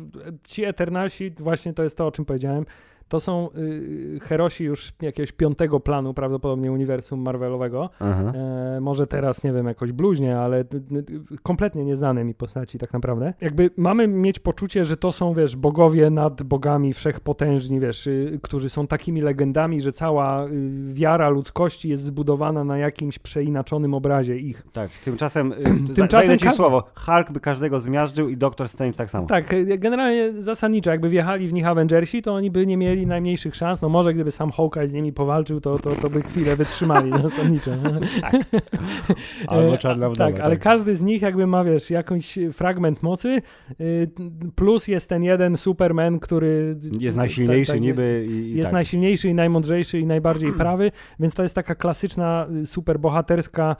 ci 0.45 0.65
Eternalsi, 0.65 1.31
właśnie 1.39 1.73
to 1.73 1.83
jest 1.83 1.97
to, 1.97 2.07
o 2.07 2.11
czym 2.11 2.25
powiedziałem, 2.25 2.65
to 3.09 3.21
są 3.21 3.49
y, 3.59 4.19
herosi 4.23 4.65
już 4.65 4.93
jakiegoś 5.03 5.33
piątego 5.33 5.81
planu 5.81 6.15
prawdopodobnie 6.15 6.73
uniwersum 6.73 7.21
Marvelowego. 7.21 7.91
E, 8.35 8.79
może 8.81 9.07
teraz, 9.07 9.45
nie 9.45 9.53
wiem, 9.53 9.67
jakoś 9.67 9.93
bluźnie, 9.93 10.39
ale 10.39 10.65
d- 10.65 10.81
d- 10.81 11.03
kompletnie 11.43 11.85
nieznane 11.85 12.25
mi 12.25 12.35
postaci 12.35 12.79
tak 12.79 12.93
naprawdę. 12.93 13.35
Jakby 13.41 13.71
mamy 13.77 14.09
mieć 14.09 14.39
poczucie, 14.39 14.85
że 14.85 14.97
to 14.97 15.13
są, 15.13 15.35
wiesz, 15.35 15.57
bogowie 15.57 16.11
nad 16.11 16.43
bogami 16.43 16.95
wszechpotężni, 16.95 17.81
wiesz, 17.81 18.07
y, 18.07 18.39
którzy 18.43 18.69
są 18.69 18.87
takimi 18.87 19.21
legendami, 19.21 19.81
że 19.81 19.93
cała 19.93 20.47
y, 20.47 20.51
wiara 20.93 21.29
ludzkości 21.29 21.89
jest 21.89 22.03
zbudowana 22.03 22.65
na 22.65 22.79
jakimś 22.79 23.19
przeinaczonym 23.19 23.95
obrazie 23.95 24.39
ich. 24.39 24.63
Tak, 24.73 24.91
tymczasem, 24.91 25.53
y, 25.53 25.57
Tymczasem 25.97 26.39
ci 26.39 26.51
słowo, 26.51 26.85
Hulk 26.95 27.31
by 27.33 27.41
każdego 27.41 27.81
zmiażdżył 27.81 28.29
i 28.29 28.37
Doktor 28.37 28.69
Strange 28.69 28.99
tak 28.99 29.11
samo. 29.11 29.27
Tak, 29.27 29.53
y, 29.53 29.79
generalnie 29.79 30.43
zasadniczo, 30.43 30.91
jakby 30.91 31.09
wjechali 31.09 31.49
w 31.49 31.53
nich 31.53 31.67
Avengersi, 31.67 32.23
to 32.23 32.35
oni 32.35 32.51
by 32.51 32.67
nie 32.67 32.77
mieli 32.77 32.98
najmniejszych 33.07 33.57
szans. 33.57 33.83
No 33.83 33.89
może 33.89 34.15
gdyby 34.15 34.31
sam 34.31 34.51
Hawkeye 34.53 34.89
z 34.89 34.93
nimi 34.93 35.13
powalczył, 35.13 35.61
to, 35.61 35.79
to, 35.79 35.91
to 35.91 36.11
by 36.11 36.23
chwilę 36.23 36.57
wytrzymali 36.57 37.11
zasadniczo. 37.23 37.71
Albo 39.47 39.75
E, 39.75 39.79
czarna 39.79 40.11
wdowa. 40.11 40.31
Tak, 40.31 40.41
ale 40.41 40.57
każdy 40.57 40.97
z 40.97 41.03
nich 41.03 41.23
jakby 41.23 41.47
ma, 41.47 41.65
wiesz, 41.65 41.91
jakiś 41.91 42.39
fragment 42.53 43.03
mocy, 43.03 43.43
y, 43.81 44.11
plus 44.55 44.89
jest 44.89 45.09
ten 45.09 45.23
jeden 45.23 45.57
Superman, 45.57 46.21
który... 46.21 46.77
Jest 47.01 47.17
najsilniejszy 47.17 47.73
tak, 47.73 47.77
tak, 47.77 47.83
niby 47.83 48.27
i, 48.31 48.55
Jest 48.55 48.67
tak. 48.67 48.73
najsilniejszy 48.73 49.29
i 49.29 49.35
najmądrzejszy 49.35 49.99
i 49.99 50.07
najbardziej 50.07 50.53
prawy, 50.63 50.91
więc 51.21 51.35
to 51.35 51.43
jest 51.43 51.55
taka 51.55 51.75
klasyczna, 51.75 52.47
y, 52.63 52.67
superbohaterska 52.67 53.77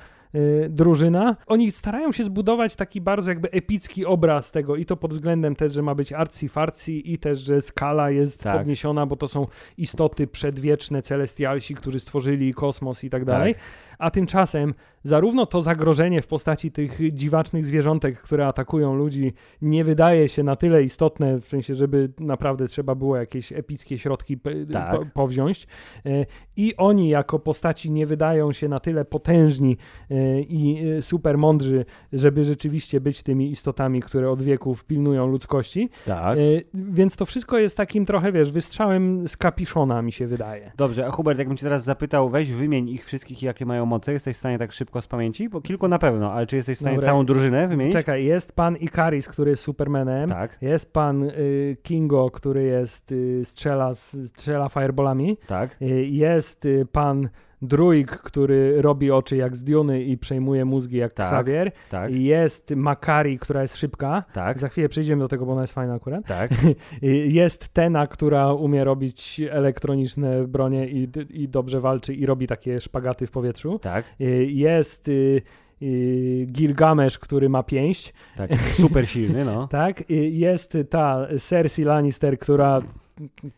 drużyna. 0.69 1.37
Oni 1.47 1.71
starają 1.71 2.13
się 2.13 2.25
zbudować 2.25 2.77
taki 2.77 3.01
bardzo 3.01 3.31
jakby 3.31 3.51
epicki 3.51 4.07
obraz 4.07 4.51
tego 4.51 4.77
i 4.77 4.85
to 4.87 4.97
pod 4.97 5.13
względem 5.13 5.57
też, 5.57 5.73
że 5.73 5.83
ma 5.83 5.95
być 5.95 6.13
arcy-farcy 6.13 6.93
i 6.93 7.19
też, 7.19 7.39
że 7.41 7.61
skala 7.61 8.11
jest 8.11 8.43
Tak. 8.43 8.57
podniesiona, 8.57 9.07
bo 9.07 9.17
to 9.17 9.29
są 9.29 9.47
istoty 9.79 10.27
przedwieczne, 10.27 11.03
celestialsi, 11.03 11.75
którzy 11.75 12.01
stworzyli 12.01 12.55
kosmos 12.55 13.05
i 13.05 13.11
tak 13.11 13.25
dalej. 13.25 13.55
A 13.99 14.11
tymczasem 14.11 14.75
zarówno 15.03 15.47
to 15.47 15.61
zagrożenie 15.61 16.23
w 16.23 16.27
postaci 16.27 16.73
tych 16.73 16.99
dziwacznych 17.13 17.65
zwierzątek, 17.65 18.21
które 18.23 18.47
atakują 18.47 18.95
ludzi, 18.95 19.33
nie 19.63 19.85
wydaje 19.85 20.29
się 20.29 20.43
na 20.43 20.57
tyle 20.57 20.83
istotne, 20.83 21.41
w 21.41 21.45
sensie, 21.45 21.75
żeby 21.75 22.11
naprawdę 22.21 22.67
trzeba 22.69 22.95
było 22.95 23.17
jakieś 23.17 23.53
epickie 23.53 23.99
środki 23.99 24.39
p- 24.39 24.67
Tak. 24.73 24.99
po, 25.01 25.07
powziąć. 25.15 25.67
E, 26.07 26.27
I 26.57 26.77
oni 26.77 27.09
jako 27.09 27.39
postaci 27.39 27.91
nie 27.91 28.07
wydają 28.07 28.53
się 28.53 28.69
na 28.69 28.81
tyle 28.81 29.05
potężni 29.05 29.77
e, 30.11 30.41
i 30.41 30.89
e, 30.89 31.03
super 31.03 31.39
mądrzy, 31.39 31.85
żeby 32.13 32.45
rzeczywiście 32.45 33.01
być 33.01 33.23
tymi 33.23 33.51
istotami, 33.51 34.01
które 34.01 34.31
od 34.31 34.43
wieków 34.43 34.85
pilnują 34.85 35.27
ludzkości. 35.27 35.89
Tak. 36.07 36.39
Więc 36.75 37.17
to 37.17 37.27
wszystko 37.27 37.59
jest 37.59 37.77
takim 37.77 38.05
trochę, 38.07 38.33
wiesz, 38.33 38.53
wystrzałem 38.53 39.29
z 39.29 39.37
kapiszona, 39.37 40.03
mi 40.03 40.13
się 40.13 40.27
wydaje. 40.27 40.73
Dobrze, 40.77 41.07
a 41.07 41.11
Hubert, 41.11 41.39
jakbym 41.39 41.57
cię 41.57 41.63
teraz 41.63 41.85
zapytał, 41.85 42.29
weź 42.29 42.53
wymień 42.53 42.89
ich 42.89 43.05
wszystkich, 43.05 43.43
jakie 43.43 43.67
mają 43.67 43.87
moce 43.89 44.13
jesteś 44.13 44.37
w 44.37 44.39
stanie 44.39 44.59
tak 44.59 44.73
szybko 44.73 45.03
z 45.03 45.07
pamięci? 45.07 45.49
Bo 45.49 45.61
kilku 45.61 45.89
na 45.89 45.99
pewno, 45.99 46.33
ale 46.33 46.47
czy 46.47 46.57
jesteś 46.57 46.77
w 46.79 46.81
stanie 46.81 46.97
Dobra. 46.97 47.11
całą 47.11 47.27
drużynę 47.27 47.69
wymienić? 47.69 47.93
Czekaj, 47.93 48.25
jest 48.25 48.53
pan 48.53 48.77
Ikaris, 48.77 49.29
który 49.29 49.51
jest 49.51 49.63
Supermanem. 49.63 50.29
Tak, 50.29 50.59
Jest 50.61 50.93
pan 50.93 51.23
y, 51.23 51.77
Kingo, 51.83 52.31
który 52.31 52.63
jest 52.63 53.13
y, 53.13 53.45
strzela, 53.45 53.95
strzela 53.95 54.69
fireballami. 54.69 55.39
tak, 55.47 55.77
Y, 55.83 55.87
Jest 56.07 56.65
y, 56.65 56.87
pan 56.93 57.29
Druig, 57.63 58.11
który 58.11 58.83
robi 58.83 59.11
oczy 59.11 59.37
jak 59.37 59.57
z 59.57 59.63
Duny 59.63 60.03
i 60.03 60.19
przejmuje 60.19 60.65
mózgi 60.65 60.97
jak 60.97 61.13
Tak, 61.15 61.27
Xavier. 61.27 61.73
tak, 61.91 62.15
Jest 62.15 62.71
Makari, 62.77 63.39
która 63.39 63.63
jest 63.63 63.77
szybka. 63.77 64.25
tak, 64.33 64.59
Za 64.59 64.69
chwilę 64.69 64.89
przejdziemy 64.89 65.21
do 65.23 65.29
tego, 65.29 65.47
bo 65.47 65.53
ona 65.53 65.61
jest 65.61 65.73
fajna 65.73 65.95
akurat. 65.95 66.27
tak, 66.27 66.51
Jest 67.41 67.69
Tena, 67.69 68.07
która 68.07 68.53
umie 68.53 68.85
robić 68.85 69.41
elektroniczne 69.51 70.47
bronie 70.47 70.89
i, 70.89 71.09
i 71.31 71.49
dobrze 71.49 71.81
walczy 71.81 72.15
i 72.15 72.27
robi 72.27 72.47
takie 72.47 72.81
szpagaty 72.81 73.27
w 73.27 73.31
powietrzu. 73.31 73.79
tak, 73.79 74.05
Y, 74.21 74.47
Jest 74.51 75.09
y, 75.09 75.43
y, 75.83 76.47
Gilgamesz, 76.53 77.19
który 77.19 77.49
ma 77.49 77.63
pięść. 77.63 78.13
tak, 78.37 78.51
super 78.57 79.09
silny, 79.09 79.45
no. 79.45 79.69
Tak, 79.79 80.05
jest 80.31 80.77
ta 80.91 81.27
Cersei 81.41 81.85
Lannister, 81.85 82.39
która 82.39 82.81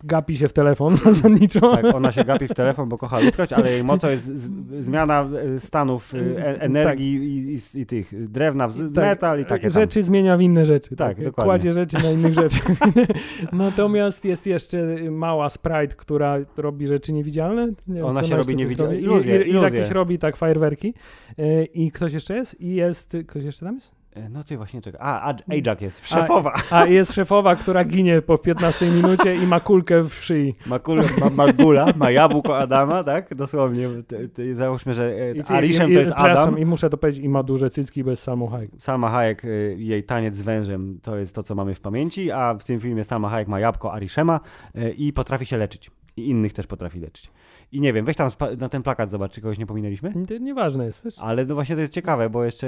gapi 0.05 0.37
się 0.37 0.49
w 0.49 0.53
telefon 0.53 0.97
zasadniczo. 1.07 1.61
Tak, 1.61 1.95
ona 1.95 2.13
się 2.13 2.25
gapi 2.25 2.49
w 2.49 2.55
telefon, 2.55 2.89
bo 2.89 2.99
kocha 2.99 3.21
ludzkość, 3.21 3.53
ale 3.53 3.73
jej 3.73 3.85
mocą 3.85 4.09
jest 4.09 4.25
z, 4.25 4.51
zmiana 4.85 5.29
e, 5.57 5.61
stanów 5.61 6.15
e, 6.15 6.19
e, 6.19 6.61
energii 6.61 7.15
i, 7.15 7.55
i, 7.55 7.81
i 7.81 7.87
tych 7.87 8.31
drewna 8.31 8.69
w 8.69 8.77
Tak, 8.95 9.05
metal 9.05 9.41
i 9.41 9.45
takie 9.45 9.71
tam. 9.71 9.83
Rzeczy 9.83 10.03
zmienia 10.03 10.37
w 10.37 10.41
inne 10.41 10.67
rzeczy. 10.67 10.97
Tak, 10.97 11.17
dokładnie. 11.17 11.45
Kładzie 11.45 11.73
rzeczy 11.73 11.97
na 12.03 12.11
innych 12.11 12.35
rzeczach. 12.35 12.67
Natomiast 13.53 14.25
jest 14.25 14.47
jeszcze 14.47 14.97
mała 15.11 15.49
Sprite, 15.49 15.95
która 15.97 16.37
robi 16.57 16.87
rzeczy 16.87 17.13
niewidzialne. 17.13 17.69
Nie 17.89 18.05
Ona 18.05 18.23
się 18.23 18.37
robi 18.37 18.57
niewidzialne. 18.57 18.97
Iluzje, 18.97 19.37
I, 19.37 19.41
i, 19.41 19.47
I 19.47 19.51
iluzje. 19.51 19.79
jakieś 19.79 19.95
robi 19.95 20.19
tak 20.19 20.37
fajerwerki. 20.37 20.95
Y, 21.39 21.65
I 21.75 21.91
ktoś 21.91 22.13
jeszcze 22.13 22.37
jest? 22.37 22.61
I 22.61 22.75
jest... 22.75 23.17
Ktoś 23.27 23.45
jeszcze 23.45 23.67
tam 23.67 23.75
jest? 23.75 24.00
E, 24.13 24.29
No 24.29 24.45
ty 24.45 24.57
właśnie 24.57 24.83
czekaj. 24.83 25.01
A, 25.05 25.31
a 25.31 25.35
Ajax 25.49 25.83
jest, 25.83 26.09
szefowa. 26.09 26.55
A 26.71 26.87
i 26.87 26.95
jest 26.95 27.13
szefowa, 27.13 27.57
która 27.57 27.85
ginie 27.85 28.23
po 28.23 28.39
15 28.39 28.91
minucie 28.91 29.35
i 29.35 29.47
ma 29.47 29.61
kulkę 29.61 30.03
w 30.03 30.15
szyi. 30.15 30.55
Ma, 30.67 30.79
kul, 30.79 31.03
ma, 31.21 31.31
ma 31.31 31.53
gula, 31.53 31.87
ma 31.97 32.11
jabłko 32.11 32.59
Adama, 32.59 33.05
tak? 33.05 33.35
Dosłownie. 33.35 33.89
Ty, 34.07 34.29
ty, 34.29 34.55
załóżmy, 34.55 34.95
że 34.95 35.15
e, 35.39 35.51
Ariszem 35.51 35.93
to 35.93 35.99
jest 35.99 36.13
Adam. 36.15 36.59
I 36.59 36.67
muszę 36.67 36.91
to 36.91 36.97
powiedzieć, 36.97 37.25
i 37.25 37.29
ma 37.29 37.43
duże 37.43 37.71
cycki, 37.71 38.05
bo 38.05 38.11
jest 38.11 38.23
Salma 38.23 38.47
Hayek. 38.51 38.71
Salma 38.79 39.09
Hayek, 39.09 39.45
y, 39.45 39.77
jej 39.79 40.05
taniec 40.05 40.35
z 40.35 40.43
wężem, 40.43 40.99
to 41.03 41.17
jest 41.17 41.35
to, 41.35 41.43
co 41.43 41.55
mamy 41.55 41.75
w 41.75 41.81
pamięci, 41.81 42.31
a 42.31 42.55
w 42.55 42.65
tym 42.65 42.81
filmie 42.81 43.05
Salma 43.05 43.29
Hayek 43.29 43.49
ma 43.49 43.61
jabłko 43.61 43.93
Arishema 43.93 44.41
y, 44.77 44.91
i 44.91 45.13
potrafi 45.13 45.47
się 45.47 45.57
leczyć. 45.57 45.91
I 46.17 46.31
innych 46.31 46.53
też 46.53 46.67
potrafi 46.67 47.01
leczyć. 47.01 47.31
I 47.73 47.81
nie 47.81 47.93
wiem, 47.93 48.05
weź 48.05 48.17
tam 48.17 48.29
na 48.59 48.69
ten 48.69 48.83
plakat 48.83 49.11
zobacz, 49.11 49.33
czy 49.33 49.41
kogoś 49.41 49.59
nie 49.59 49.67
pominęliśmy? 49.67 50.13
To 50.27 50.39
nieważne 50.39 50.85
jest, 50.85 51.05
wiesz? 51.05 51.19
Ale 51.19 51.45
no 51.45 51.55
właśnie 51.55 51.75
to 51.75 51.81
jest 51.81 51.93
ciekawe, 51.93 52.31
bo 52.31 52.45
jeszcze 52.45 52.67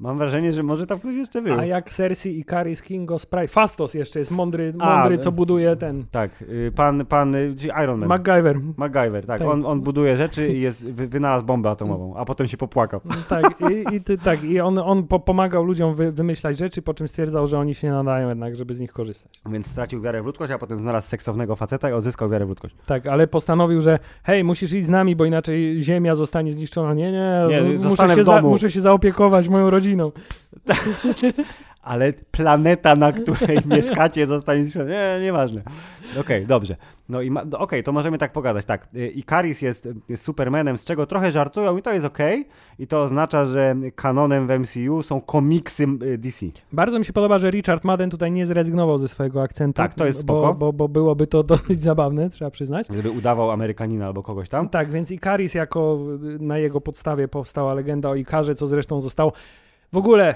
mam 0.00 0.18
wrażenie, 0.18 0.52
że 0.52 0.62
może 0.62 0.86
tam 0.86 0.98
ktoś 0.98 1.16
jeszcze 1.16 1.42
był. 1.42 1.58
A 1.58 1.64
jak 1.64 1.90
Cersei 1.90 2.38
i 2.38 2.44
Caris 2.44 2.82
Kingo 2.82 3.18
Sprite. 3.18 3.48
Fastos 3.48 3.94
jeszcze 3.94 4.18
jest 4.18 4.30
mądry, 4.30 4.74
A, 4.78 4.96
mądry 4.96 5.14
e, 5.14 5.18
co 5.18 5.32
buduje 5.32 5.76
ten. 5.76 6.04
Tak, 6.10 6.42
y, 6.42 6.72
pan, 6.76 7.06
pan 7.06 7.34
y, 7.34 7.54
Iron 7.84 8.00
Man. 8.00 8.08
MacGyver. 8.08 8.60
MacGyver, 8.76 9.26
tak. 9.26 9.38
Tak. 9.38 9.48
On, 9.48 9.66
on 9.66 9.80
buduje 9.80 10.16
rzeczy 10.16 10.48
i 10.48 10.60
jest, 10.60 10.90
wy, 10.90 11.06
wynalazł 11.06 11.46
bombę 11.46 11.70
atomową, 11.70 12.16
a 12.16 12.24
potem 12.24 12.46
się 12.46 12.56
popłakał. 12.56 13.00
Tak, 13.28 13.54
i, 13.70 13.94
i, 13.94 14.00
ty, 14.00 14.18
tak, 14.18 14.44
i 14.44 14.60
on, 14.60 14.78
on 14.78 15.06
po, 15.06 15.20
pomagał 15.20 15.64
ludziom 15.64 15.94
wy, 15.94 16.12
wymyślać 16.12 16.58
rzeczy, 16.58 16.82
po 16.82 16.94
czym 16.94 17.08
stwierdzał, 17.08 17.46
że 17.46 17.58
oni 17.58 17.74
się 17.74 17.86
nie 17.86 17.92
nadają 17.92 18.28
jednak, 18.28 18.56
żeby 18.56 18.74
z 18.74 18.80
nich 18.80 18.92
korzystać. 18.92 19.40
Więc 19.50 19.66
stracił 19.66 20.00
wiarę 20.00 20.22
w 20.22 20.26
ludzkość, 20.26 20.52
a 20.52 20.58
potem 20.58 20.78
znalazł 20.78 21.08
seksownego 21.08 21.56
faceta 21.56 21.90
i 21.90 21.92
odzyskał 21.92 22.28
wiarę 22.28 22.46
w 22.46 22.48
ludzkość. 22.48 22.74
Tak, 22.86 23.06
ale 23.06 23.26
postanowił, 23.26 23.80
że 23.80 23.98
hej, 24.22 24.44
musisz 24.44 24.72
iść 24.72 24.86
z 24.86 24.90
nami, 24.90 25.16
bo 25.16 25.24
inaczej 25.24 25.82
ziemia 25.82 26.14
zostanie 26.14 26.52
zniszczona. 26.52 26.94
Nie, 26.94 27.12
nie, 27.12 27.42
Nie, 27.50 27.88
muszę, 27.88 28.08
się 28.16 28.24
domu. 28.24 28.50
muszę 28.50 28.70
się 28.70 28.80
zaopiekować 28.80 29.48
moją 29.48 29.70
rodziną. 29.70 29.89
Ale 31.82 32.12
planeta, 32.12 32.96
na 32.96 33.12
której 33.12 33.58
mieszkacie, 33.76 34.26
zostanie 34.26 34.62
zniszczona. 34.62 34.84
Nie, 34.90 35.18
nieważne. 35.22 35.62
Okej, 36.20 36.46
dobrze. 36.46 36.76
No 37.08 37.22
i 37.22 37.30
ma, 37.30 37.42
okej, 37.58 37.82
to 37.82 37.92
możemy 37.92 38.18
tak 38.18 38.32
pogadać. 38.32 38.64
Tak, 38.64 38.88
y, 38.96 39.08
Ikaris 39.08 39.62
jest 39.62 39.88
y, 40.10 40.16
Supermanem, 40.16 40.78
z 40.78 40.84
czego 40.84 41.06
trochę 41.06 41.32
żartują 41.32 41.76
i 41.76 41.82
to 41.82 41.92
jest 41.92 42.06
okej. 42.06 42.48
I 42.78 42.86
to 42.86 43.02
oznacza, 43.02 43.46
że 43.46 43.76
kanonem 43.94 44.46
w 44.46 44.50
MCU 44.50 45.02
są 45.02 45.20
komiksy 45.20 45.86
y, 46.02 46.18
DC. 46.18 46.46
Bardzo 46.72 46.98
mi 46.98 47.04
się 47.04 47.12
podoba, 47.12 47.38
że 47.38 47.50
Richard 47.50 47.84
Madden 47.84 48.10
tutaj 48.10 48.32
nie 48.32 48.46
zrezygnował 48.46 48.98
ze 48.98 49.08
swojego 49.08 49.42
akcentu. 49.42 49.76
Tak, 49.76 49.94
to 49.94 50.06
jest 50.06 50.24
bo, 50.24 50.40
spoko. 50.40 50.54
bo, 50.54 50.72
bo 50.72 50.88
byłoby 50.88 51.26
to 51.26 51.42
dosyć 51.52 51.82
zabawne, 51.82 52.30
trzeba 52.30 52.50
przyznać. 52.50 52.88
Gdyby 52.88 53.10
udawał 53.10 53.50
Amerykanina 53.50 54.06
albo 54.06 54.22
kogoś 54.22 54.48
tam. 54.48 54.68
Tak, 54.68 54.90
więc 54.90 55.10
Ikaris 55.10 55.54
jako 55.54 55.98
na 56.40 56.58
jego 56.58 56.80
podstawie 56.80 57.28
powstała 57.28 57.74
legenda 57.74 58.08
o 58.08 58.14
Ikarze, 58.14 58.54
co 58.54 58.66
zresztą 58.66 59.00
zostało 59.00 59.32
w 59.92 59.96
ogóle 59.96 60.34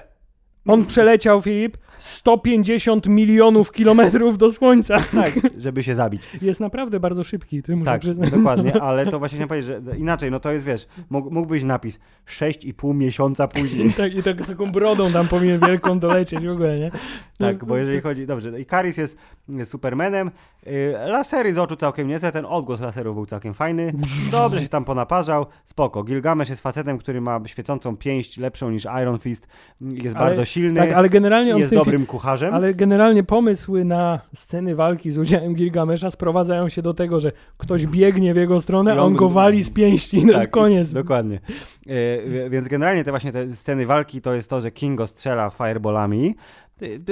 on 0.67 0.87
przeleciał, 0.87 1.43
Filip, 1.43 1.77
150 1.99 3.07
milionów 3.07 3.73
kilometrów 3.73 4.39
do 4.39 4.51
Słońca. 4.53 4.97
Tak, 5.15 5.35
żeby 5.59 5.83
się 5.83 5.95
zabić. 5.95 6.23
Jest 6.43 6.61
naprawdę 6.61 7.01
bardzo 7.01 7.25
szybki, 7.25 7.63
ty 7.63 7.77
muszę 7.77 7.91
Tak, 7.91 8.01
przyznać. 8.01 8.31
dokładnie, 8.31 8.83
ale 8.83 9.07
to 9.07 9.19
właśnie 9.19 9.37
chciałem 9.37 9.49
powiedzieć, 9.49 9.67
że 9.67 9.97
inaczej, 9.99 10.31
no 10.31 10.41
to 10.41 10.53
jest, 10.53 10.67
wiesz, 10.67 10.87
mógł, 11.11 11.31
mógłbyś 11.31 11.63
napis 11.63 11.99
6,5 12.39 12.95
miesiąca 12.95 13.49
później. 13.49 13.87
I 13.87 13.93
tak, 13.93 14.15
I 14.15 14.23
tak 14.23 14.43
z 14.45 14.47
taką 14.47 14.73
brodą 14.73 15.13
tam 15.13 15.29
powinien 15.29 15.61
wielką 15.61 15.99
dolecieć 15.99 16.47
w 16.47 16.51
ogóle, 16.51 16.79
nie? 16.79 16.91
Tak, 17.39 17.65
bo 17.65 17.77
jeżeli 17.77 18.01
chodzi, 18.01 18.27
dobrze, 18.27 18.61
Ikaris 18.61 18.97
jest 18.97 19.19
y, 19.61 19.65
Supermanem, 19.67 20.31
y, 20.67 20.95
lasery 21.07 21.55
z 21.55 21.59
oczu 21.59 21.77
całkiem 21.77 22.09
niezłe, 22.09 22.33
ten 22.33 22.47
odgłos 22.47 22.81
laserów 22.81 23.15
był 23.17 23.27
całkiem 23.27 23.55
fajny, 23.55 23.93
dobrze 24.31 24.61
się 24.63 24.69
tam 24.69 24.85
ponaparzał, 24.85 25.47
spoko. 25.65 26.03
Gilgamesz 26.03 26.49
jest 26.49 26.63
facetem, 26.63 26.99
który 26.99 27.21
ma 27.21 27.41
świecącą 27.47 27.97
pięść 27.97 28.39
lepszą 28.39 28.71
niż 28.71 28.87
Iron 29.03 29.19
Fist, 29.19 29.47
jest 29.81 30.17
Ale- 30.17 30.27
bardzo 30.27 30.45
silny, 30.45 30.81
Tak, 30.81 30.93
ale 30.93 31.09
generalnie 31.09 31.55
on 31.55 31.59
jest 31.61 31.71
dobrym 31.85 32.07
kucharzem. 32.07 32.55
Ale 32.55 32.75
generalnie 32.75 33.23
pomysły 33.23 33.85
na 33.85 34.21
sceny 34.35 34.75
walki 34.75 35.11
z 35.11 35.19
udziałem 35.19 35.55
Gilgamesza 35.55 36.11
sprowadzają 36.11 36.69
się 36.69 36.83
do 36.83 36.95
tego, 36.95 37.21
że 37.21 37.33
ktoś 37.57 37.87
biegnie 37.87 38.35
w 38.35 38.37
jego 38.37 38.61
stronę, 38.61 38.93
a 38.93 38.95
on- 38.95 39.01
on 39.01 39.15
go 39.15 39.29
wali 39.29 39.63
z 39.71 39.71
pięści 39.71 40.17
i 40.17 40.21
jest 40.21 40.35
Tak, 40.35 40.51
koniec. 40.51 40.93
Dokładnie. 40.93 41.41
E, 41.87 42.51
więc 42.51 42.69
generalnie 42.69 43.05
te 43.05 43.11
właśnie 43.11 43.33
te 43.33 43.53
sceny 43.53 43.87
walki 43.87 44.21
to 44.21 44.35
jest 44.35 44.51
to, 44.51 44.61
że 44.61 44.71
Kingo 44.71 45.07
strzela 45.07 45.51
fireballami. 45.51 46.35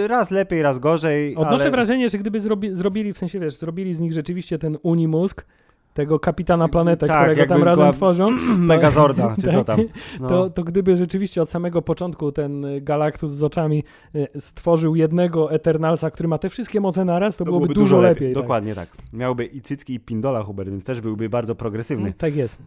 Raz 0.09 0.31
lepiej, 0.31 0.62
raz 0.62 0.79
gorzej. 0.79 1.37
Odnoszę 1.37 1.62
ale... 1.62 1.70
wrażenie, 1.70 2.09
że 2.09 2.18
gdyby 2.18 2.41
zrobi, 2.41 2.75
zrobili, 2.75 3.12
w 3.12 3.18
sensie 3.18 3.41
wiesz, 3.41 3.59
zrobili 3.59 3.95
z 3.95 4.01
nich 4.01 4.12
rzeczywiście 4.12 4.59
ten 4.59 4.79
Unimózg, 4.83 5.47
tego 5.95 6.18
kapitana 6.20 6.68
planetę, 6.68 7.07
Tak, 7.07 7.30
którego 7.30 7.55
tam 7.55 7.62
razem 7.62 7.93
tworzą, 7.93 8.30
Megazorda, 8.59 9.36
czy 9.40 9.47
co 9.53 9.64
Tak. 9.64 9.66
tam. 9.66 9.80
No. 10.20 10.28
to, 10.28 10.51
to 10.51 10.64
gdyby 10.64 10.97
rzeczywiście 10.97 11.43
od 11.43 11.51
samego 11.51 11.82
początku 11.82 12.32
ten 12.32 12.66
Galactus 12.80 13.30
z 13.30 13.43
oczami 13.43 13.84
y, 14.14 14.28
stworzył 14.40 14.97
jednego 14.97 15.53
Eternalsa, 15.53 16.11
który 16.11 16.28
ma 16.28 16.38
te 16.38 16.49
wszystkie 16.49 16.80
moce 16.80 17.05
naraz, 17.05 17.36
to, 17.36 17.45
byłoby, 17.45 17.74
dużo 17.74 18.01
lepiej. 18.01 18.34
tak. 18.34 18.43
Dokładnie 18.43 18.74
tak. 18.74 18.88
Miałby 19.12 19.45
i 19.45 19.61
cycki 19.61 19.95
i 19.95 20.01
pindola 20.01 20.43
Hubert, 20.43 20.70
więc 20.70 20.84
też 20.84 21.01
byłby 21.01 21.28
bardzo 21.28 21.55
progresywny. 21.55 22.12
Tak 22.12 22.36
jest. 22.36 22.59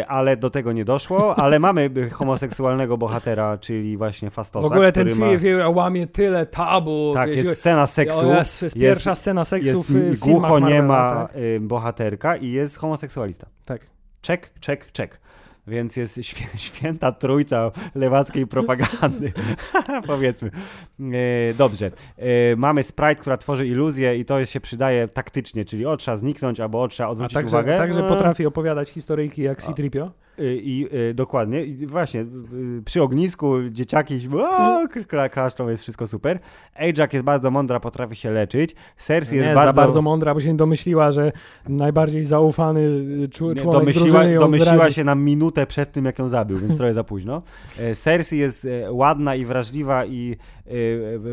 E, 0.00 0.06
ale 0.06 0.36
do 0.36 0.50
tego 0.50 0.72
nie 0.72 0.84
doszło, 0.84 1.36
ale 1.38 1.58
mamy 1.58 1.90
homoseksualnego 2.12 2.98
bohatera, 2.98 3.58
czyli 3.58 3.96
właśnie 3.96 4.30
Fastosa, 4.30 4.68
W 4.68 4.72
ogóle 4.72 4.92
ten 4.92 5.06
który 5.06 5.20
ma... 5.20 5.26
film 5.28 5.40
film 5.40 5.76
łamie 5.76 6.06
tyle 6.06 6.46
tabu. 6.46 7.10
Tak, 7.14 7.30
jest 7.30 7.60
scena 7.60 7.86
seksu. 7.86 8.26
Jest, 8.26 8.62
jest 8.62 8.78
pierwsza 8.78 9.14
scena 9.14 9.44
seksu 9.44 9.68
jest 9.68 9.90
w, 9.90 10.16
w 10.16 10.18
głucho 10.18 10.58
nie 10.58 10.82
ma 10.82 11.10
Tak? 11.26 11.36
y, 11.36 11.60
bohaterka 11.60 12.36
i 12.36 12.50
jest 12.50 12.59
homoseksualista. 12.76 13.46
tak. 13.64 13.80
Czek, 14.22 14.50
czek, 14.60 14.92
czek. 14.92 15.20
Więc 15.66 15.96
jest 15.96 16.20
świę, 16.26 16.44
święta 16.56 17.12
trójca 17.12 17.70
lewackiej 17.94 18.46
propagandy, 18.46 19.32
powiedzmy. 20.06 20.50
E, 21.00 21.54
dobrze. 21.54 21.90
E, 22.18 22.56
mamy 22.56 22.82
sprite, 22.82 23.14
która 23.14 23.36
tworzy 23.36 23.66
iluzję 23.66 24.16
i 24.18 24.24
to 24.24 24.46
się 24.46 24.60
przydaje 24.60 25.08
taktycznie, 25.08 25.64
czyli 25.64 25.86
o, 25.86 25.96
trzeba 25.96 26.16
zniknąć 26.16 26.60
albo 26.60 26.82
o, 26.82 26.88
trzeba 26.88 27.08
A 27.08 27.12
odwrócić 27.12 27.34
także, 27.34 27.48
uwagę. 27.48 27.78
także 27.78 28.00
E, 28.06 28.08
potrafi 28.08 28.46
opowiadać 28.46 28.90
historyjki 28.90 29.42
jak 29.42 29.62
C-3PO. 29.62 30.10
Y, 30.40 30.60
I 30.62 30.88
y, 31.10 31.14
dokładnie, 31.14 31.64
i 31.64 31.86
właśnie 31.86 32.20
y, 32.20 32.26
przy 32.84 33.02
ognisku 33.02 33.54
dzieciaki 33.70 34.20
kla- 35.08 35.30
klaszczą, 35.30 35.68
jest 35.68 35.82
wszystko 35.82 36.06
super. 36.06 36.38
Ajax 36.74 37.12
jest 37.12 37.24
bardzo 37.24 37.50
mądra, 37.50 37.80
potrafi 37.80 38.16
się 38.16 38.30
leczyć. 38.30 38.74
Cersei 38.96 39.38
Nie 39.38 39.42
jest 39.44 39.54
bardzo... 39.54 39.74
za 39.74 39.82
bardzo 39.86 40.02
mądra, 40.02 40.34
bo 40.34 40.40
się 40.40 40.56
domyśliła, 40.56 41.10
że 41.10 41.32
najbardziej 41.68 42.24
zaufany 42.24 42.80
y, 42.80 43.28
czł- 43.28 43.54
Nie, 43.56 43.72
domyśliła, 43.72 44.24
ją 44.24 44.40
domyśliła 44.40 44.74
zdradzi. 44.74 44.94
się 44.94 45.04
na 45.04 45.14
minutę 45.14 45.66
przed 45.66 45.92
tym, 45.92 46.04
jak 46.04 46.18
ją 46.18 46.28
zabił, 46.28 46.58
więc 46.58 46.76
trochę 46.76 46.94
za 46.94 47.04
późno. 47.04 47.42
E, 47.78 47.94
Cersei 47.94 48.38
jest 48.38 48.64
e, 48.64 48.92
ładna 48.92 49.34
i 49.34 49.44
wrażliwa 49.44 50.06
i 50.06 50.36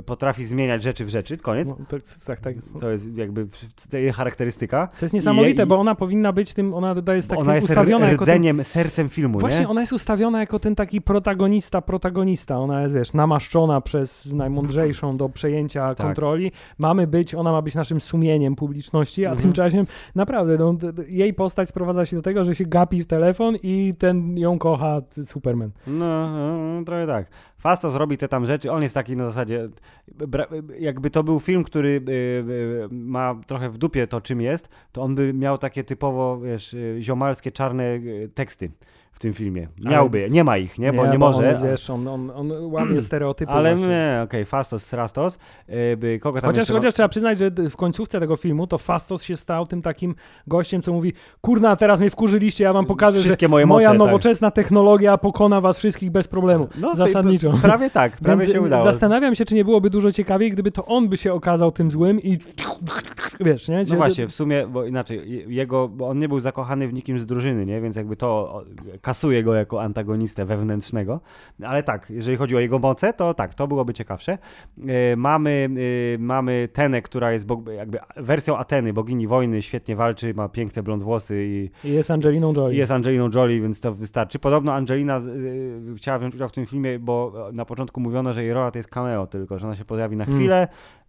potrafi 0.06 0.46
zmieniać 0.46 0.84
rzeczy 0.84 1.06
w 1.06 1.10
rzeczy. 1.10 1.38
Koniec. 1.38 1.70
No, 1.70 1.78
to, 1.88 1.98
tak, 2.26 2.40
tak. 2.40 2.56
To 2.80 2.90
jest 2.92 3.18
jakby 3.18 3.48
jej 3.94 4.12
charakterystyka. 4.14 4.90
Co 4.96 5.06
jest 5.06 5.14
niesamowite, 5.14 5.64
I- 5.64 5.66
bo 5.66 5.80
ona 5.80 5.96
powinna 5.96 6.34
być 6.34 6.54
tym, 6.54 6.74
ona 6.74 6.96
jest 7.16 7.30
tak 7.30 7.40
ona 7.40 7.56
jest 7.56 7.70
ustawiona 7.70 8.10
jako 8.10 8.26
ten, 8.26 8.34
rdzeniem 8.36 8.64
sercem 8.64 9.10
filmu, 9.10 9.40
Właśnie 9.40 9.60
nie? 9.60 9.70
ona 9.70 9.82
jest 9.82 9.94
ustawiona 9.94 10.40
jako 10.40 10.60
ten 10.60 10.76
taki 10.76 11.02
protagonista, 11.02 11.82
protagonista. 11.82 12.60
Ona 12.60 12.82
jest, 12.82 12.96
wiesz, 12.96 13.14
namaszczona 13.14 13.82
przez 13.82 14.26
najmądrzejszą 14.34 15.18
do 15.18 15.30
przejęcia 15.30 15.96
Tak. 15.96 16.08
kontroli. 16.08 16.52
Mamy 16.78 17.08
być, 17.08 17.36
ona 17.36 17.52
ma 17.52 17.62
być 17.62 17.76
naszym 17.76 18.00
sumieniem 18.02 18.56
publiczności, 18.56 19.26
a 19.26 19.30
Mhm. 19.30 19.42
tymczasem 19.44 19.86
naprawdę, 20.16 20.58
no, 20.58 20.74
jej 21.08 21.34
postać 21.34 21.70
sprowadza 21.70 22.06
się 22.06 22.16
do 22.16 22.22
tego, 22.22 22.44
że 22.44 22.56
się 22.56 22.66
gapi 22.66 23.04
w 23.04 23.08
telefon 23.08 23.56
i 23.64 23.94
ten 24.00 24.38
ją 24.38 24.60
kocha 24.60 25.02
Superman. 25.26 25.72
No, 25.88 26.30
no, 26.78 26.84
trochę 26.86 27.08
tak. 27.08 27.28
Fastos 27.58 27.96
robi 27.96 28.18
te 28.18 28.28
tam 28.28 28.46
rzeczy, 28.46 28.72
on 28.72 28.84
jest 28.84 28.96
taki 28.96 29.16
na 29.16 29.26
zasadzie, 29.26 29.70
jakby 30.80 31.10
to 31.10 31.24
był 31.24 31.40
film, 31.40 31.64
który 31.64 31.90
y, 31.90 32.12
y, 32.12 32.88
ma 32.92 33.36
trochę 33.48 33.70
w 33.70 33.78
dupie 33.78 34.08
to, 34.08 34.22
czym 34.22 34.42
jest, 34.42 34.70
to 34.92 35.02
on 35.02 35.16
by 35.16 35.34
miał 35.34 35.58
takie 35.58 35.84
typowo, 35.84 36.40
wiesz, 36.40 36.74
y, 36.74 36.98
ziomalskie, 37.02 37.52
czarne 37.52 38.00
teksty 38.34 38.72
w 39.18 39.20
tym 39.20 39.34
filmie. 39.34 39.68
Ale- 39.86 39.92
Miałby, 39.96 40.28
nie 40.32 40.44
ma 40.44 40.58
ich, 40.58 40.80
nie, 40.80 40.94
bo 40.94 41.08
nie, 41.08 41.18
może. 41.18 41.56
On 41.62 41.64
wiesz, 41.70 41.90
on, 41.90 42.08
on, 42.08 42.32
on 42.36 42.52
łamie 42.72 43.02
stereotypy 43.08 43.52
ale 43.52 43.76
właśnie. 43.76 43.94
nie, 43.96 44.22
okej, 44.24 44.46
Fastos, 44.46 44.84
Srastos, 44.84 45.38
y, 45.94 45.98
by, 45.98 46.20
kogo 46.20 46.42
tam 46.42 46.50
Chociaż, 46.50 46.62
jeszcze 46.62 46.74
chociaż 46.74 46.94
trzeba 46.94 47.10
przyznać, 47.10 47.38
że 47.40 47.52
w 47.52 47.76
końcówce 47.76 48.20
tego 48.20 48.36
filmu 48.36 48.68
to 48.68 48.78
Fastos 48.78 49.24
się 49.24 49.38
stał 49.38 49.66
tym 49.66 49.82
takim 49.82 50.16
gościem, 50.48 50.82
co 50.82 50.94
mówi, 50.94 51.14
kurna, 51.42 51.76
teraz 51.76 52.00
mnie 52.00 52.10
wkurzyliście, 52.10 52.64
ja 52.64 52.74
wam 52.74 52.86
pokażę, 52.86 53.20
Wszystkie 53.20 53.46
że 53.46 53.50
moje 53.50 53.66
moja 53.66 53.90
moce, 53.90 54.00
tak. 54.00 54.08
nowoczesna 54.08 54.52
technologia 54.52 55.18
pokona 55.18 55.62
was 55.62 55.78
wszystkich 55.78 56.12
bez 56.12 56.28
problemu. 56.28 56.68
No, 56.78 56.96
Zasadniczo. 56.96 57.52
Prawie 57.62 57.90
tak, 57.90 58.18
prawie 58.18 58.42
Więc 58.42 58.54
się 58.54 58.62
udało. 58.62 58.84
Zastanawiam 58.84 59.36
się, 59.36 59.46
czy 59.46 59.56
nie 59.56 59.66
byłoby 59.66 59.90
dużo 59.90 60.12
ciekawiej, 60.12 60.52
gdyby 60.52 60.72
to 60.72 60.86
on 60.86 61.10
by 61.10 61.18
się 61.18 61.34
okazał 61.34 61.72
tym 61.72 61.92
złym 61.92 62.22
i 62.22 62.38
wiesz, 63.40 63.70
nie? 63.70 63.78
No 63.78 63.86
Że- 63.86 63.96
właśnie, 63.96 64.28
w 64.28 64.32
sumie, 64.32 64.68
bo 64.68 64.86
inaczej, 64.86 65.32
je- 65.32 65.46
jego, 65.48 65.88
bo 65.88 66.08
on 66.08 66.20
nie 66.20 66.30
był 66.30 66.40
zakochany 66.40 66.88
w 66.88 66.94
nikim 66.94 67.20
z 67.20 67.26
drużyny, 67.26 67.66
nie? 67.66 67.82
Więc 67.82 67.96
jakby 67.96 68.16
to 68.16 68.64
kasuje 69.08 69.44
go 69.44 69.54
jako 69.54 69.82
antagonistę 69.82 70.46
wewnętrznego. 70.46 71.20
Ale 71.64 71.84
tak, 71.84 72.10
jeżeli 72.10 72.38
chodzi 72.38 72.56
o 72.56 72.60
jego 72.60 72.80
moce, 72.80 73.14
to 73.14 73.34
tak, 73.34 73.54
to 73.56 73.68
byłoby 73.68 73.94
ciekawsze. 73.94 74.38
E, 74.88 75.16
mamy, 75.16 75.70
e, 76.16 76.18
mamy 76.18 76.70
Tenę, 76.74 77.02
która 77.02 77.32
jest 77.32 77.48
jakby 77.78 78.00
wersją 78.18 78.58
Ateny, 78.58 78.94
bogini 78.94 79.28
wojny, 79.28 79.62
świetnie 79.62 79.96
walczy, 79.96 80.34
ma 80.34 80.50
piękne 80.50 80.84
blond 80.84 81.04
włosy 81.04 81.46
i, 81.48 81.88
I 81.88 81.92
jest 81.94 82.12
Angeliną 82.12 82.54
Jolie. 82.54 82.76
i 82.76 82.78
jest 82.80 82.92
Angeliną 82.92 83.30
Jolie, 83.36 83.62
więc 83.62 83.82
to 83.82 83.94
wystarczy. 83.94 84.40
Podobno 84.40 84.74
Angelina 84.74 85.20
y, 85.20 85.96
chciała 85.98 86.20
wziąć 86.20 86.36
udział 86.36 86.50
w 86.50 86.52
tym 86.52 86.66
filmie, 86.66 87.00
bo 87.00 87.34
na 87.54 87.66
początku 87.66 88.00
mówiono, 88.02 88.34
że 88.34 88.44
jej 88.44 88.54
rola 88.54 88.72
to 88.72 88.80
jest 88.80 88.90
cameo 88.90 89.28
tylko, 89.28 89.60
że 89.60 89.68
ona 89.68 89.76
się 89.76 89.86
pojawi 89.86 90.16
na 90.18 90.24
Mm. 90.24 90.38
chwilę 90.38 90.68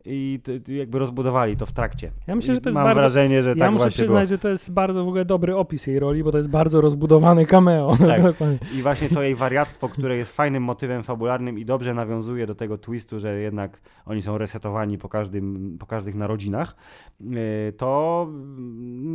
i 0.09 0.41
jakby 0.69 0.99
rozbudowali 0.99 1.57
to 1.57 1.67
w 1.67 1.73
trakcie. 1.73 2.11
Ja 2.27 2.35
myślę, 2.37 2.55
że 2.55 2.61
to 2.61 2.69
jest 2.69 2.75
mam 2.75 2.85
bardzo- 2.85 3.01
wrażenie, 3.01 3.43
że 3.43 3.49
ja 3.51 3.57
tak 3.57 3.73
muszę 3.73 3.85
właśnie 3.85 4.03
przyznać, 4.05 4.29
że 4.29 4.39
to 4.39 4.49
jest 4.49 4.73
bardzo 4.73 5.05
w 5.05 5.09
ogóle 5.09 5.25
dobry 5.25 5.57
opis 5.57 5.87
jej 5.87 5.99
roli, 5.99 6.25
bo 6.25 6.33
to 6.33 6.39
jest 6.39 6.51
bardzo 6.51 6.81
rozbudowany 6.81 7.47
cameo. 7.47 7.97
Tak. 8.09 8.23
Było. 8.23 8.51
I 8.75 8.83
właśnie 8.83 9.09
to 9.09 9.23
jej 9.23 9.35
wariactwo, 9.35 9.89
które 9.89 10.17
jest 10.17 10.37
fajnym 10.37 10.63
motywem 10.63 11.03
fabularnym 11.03 11.59
i 11.59 11.65
dobrze 11.65 11.95
nawiązuje 11.95 12.47
do 12.47 12.55
tego 12.55 12.79
twistu, 12.79 13.21
że 13.21 13.41
jednak 13.41 13.81
oni 14.07 14.23
są 14.23 14.39
resetowani 14.39 14.99
po, 14.99 15.09
każdym, 15.09 15.77
po 15.81 15.87
każdych 15.87 16.15
narodzinach, 16.15 16.77
y, 17.21 17.73
to 17.73 18.29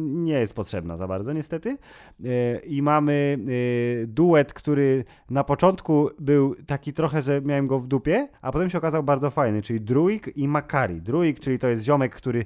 nie 0.04 0.34
jest 0.34 0.56
potrzebna 0.56 0.98
za 0.98 1.08
bardzo 1.08 1.34
niestety. 1.34 1.78
Y, 2.26 2.62
I 2.66 2.82
mamy 2.82 3.38
y, 3.48 4.06
duet, 4.08 4.54
który 4.54 5.04
na 5.30 5.44
początku 5.44 6.10
był 6.20 6.56
taki 6.68 6.94
trochę, 6.94 7.22
że 7.22 7.42
miałem 7.42 7.68
go 7.68 7.80
w 7.80 7.88
dupie, 7.88 8.28
a 8.42 8.52
potem 8.52 8.70
się 8.70 8.78
okazał 8.78 9.04
bardzo 9.04 9.30
fajny, 9.30 9.62
czyli 9.62 9.82
Druik 9.82 10.38
i 10.38 10.48
Makari. 10.48 10.83
Druik, 10.92 11.40
czyli 11.40 11.60
to 11.60 11.68
jest 11.68 11.84
ziomek, 11.84 12.16
który 12.16 12.46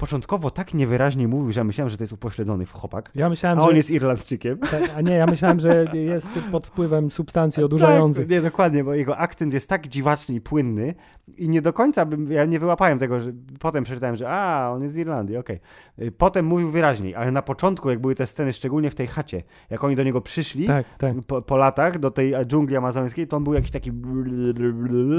początkowo 0.00 0.50
tak 0.50 0.74
niewyraźnie 0.74 1.28
mówił, 1.28 1.52
że 1.52 1.60
ja 1.60 1.64
myślałem, 1.64 1.88
że 1.88 1.96
to 1.96 2.02
jest 2.02 2.12
upośledzony 2.12 2.66
w 2.66 2.72
chłopak. 2.72 3.10
Ja 3.14 3.28
myślałem, 3.28 3.58
A 3.58 3.62
że... 3.62 3.68
on 3.68 3.76
jest 3.76 3.90
Irlandczykiem. 3.90 4.58
tak, 4.58 4.82
A 4.96 5.00
nie, 5.00 5.12
ja 5.12 5.26
myślałem, 5.26 5.60
że 5.60 5.86
jest 5.92 6.28
pod 6.52 6.66
wpływem 6.66 7.10
substancji 7.10 7.64
odurzających. 7.64 8.24
Tak, 8.24 8.30
nie, 8.30 8.40
dokładnie, 8.40 8.84
bo 8.84 8.94
jego 8.94 9.16
akcent 9.16 9.52
jest 9.52 9.68
tak 9.68 9.88
dziwaczny 9.88 10.34
i 10.34 10.40
płynny 10.40 10.94
i 11.38 11.48
nie 11.48 11.62
do 11.62 11.72
końca 11.72 12.04
bym, 12.04 12.32
ja 12.32 12.44
nie 12.44 12.58
wyłapałem 12.58 12.98
tego, 12.98 13.20
że 13.20 13.32
potem 13.58 13.84
przeczytałem, 13.84 14.16
że 14.16 14.30
a, 14.30 14.70
on 14.70 14.82
jest 14.82 14.94
z 14.94 14.98
Irlandii, 14.98 15.36
okej. 15.36 15.60
Y, 15.98 16.12
Potem 16.12 16.46
mówił 16.46 16.70
wyraźniej, 16.70 17.14
ale 17.14 17.32
na 17.32 17.42
początku, 17.42 17.90
jak 17.90 17.98
były 17.98 18.14
te 18.14 18.26
sceny, 18.26 18.52
szczególnie 18.52 18.90
w 18.90 18.94
tej 18.94 19.06
chacie, 19.06 19.42
jak 19.70 19.84
oni 19.84 19.96
do 19.96 20.02
niego 20.02 20.20
przyszli, 20.20 20.66
Tak, 20.66 20.86
tak. 20.98 21.14
po, 21.26 21.42
po 21.42 21.56
latach, 21.56 21.98
do 21.98 22.10
tej 22.10 22.34
e, 22.34 22.46
dżungli 22.46 22.76
amazońskiej, 22.76 23.26
to 23.26 23.36
on 23.36 23.44
był 23.44 23.54
jakiś 23.54 23.70
taki... 23.70 23.92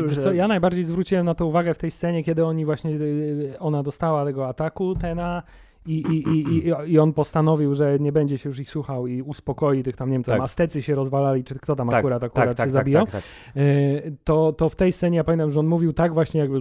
Wiesz 0.07 0.17
co, 0.17 0.33
ja 0.33 0.47
najbardziej 0.47 0.83
zwróciłem 0.83 1.25
na 1.25 1.35
to 1.35 1.45
uwagę 1.45 1.73
w 1.73 1.77
tej 1.77 1.91
scenie, 1.91 2.23
kiedy 2.23 2.45
oni 2.45 2.65
właśnie, 2.65 2.91
y, 2.91 3.55
ona 3.59 3.83
dostała 3.83 4.25
tego 4.25 4.47
ataku, 4.47 4.70
Tena, 5.01 5.43
i, 5.85 5.93
i, 5.93 6.29
i, 6.29 6.57
i, 6.67 6.91
i 6.93 6.99
on 6.99 7.13
postanowił, 7.13 7.75
że 7.75 7.99
nie 7.99 8.11
będzie 8.11 8.37
się 8.37 8.49
już 8.49 8.59
ich 8.59 8.69
słuchał 8.71 9.07
i 9.07 9.21
uspokoi 9.21 9.83
tych 9.83 9.95
tam, 9.95 10.09
nie 10.09 10.13
wiem, 10.15 10.23
tam 10.23 10.37
Tak. 10.37 10.43
Aztecy 10.43 10.81
się 10.81 10.95
rozwalali, 10.95 11.43
czy 11.43 11.55
kto 11.55 11.75
tam 11.75 11.89
Tak, 11.89 11.99
akurat, 11.99 12.23
akurat 12.23 12.47
tak, 12.49 12.57
tak, 12.57 12.57
się 12.57 12.57
tak, 12.57 12.69
zabijał. 12.71 13.05
tak, 13.05 13.11
tak. 13.13 13.23
Y, 13.57 14.15
To, 14.23 14.53
to 14.53 14.69
w 14.69 14.75
tej 14.75 14.91
scenie 14.91 15.17
ja 15.17 15.23
pamiętam, 15.23 15.51
że 15.51 15.59
on 15.59 15.67
mówił 15.67 15.93
tak 15.93 16.13
właśnie 16.13 16.39
jakby... 16.41 16.59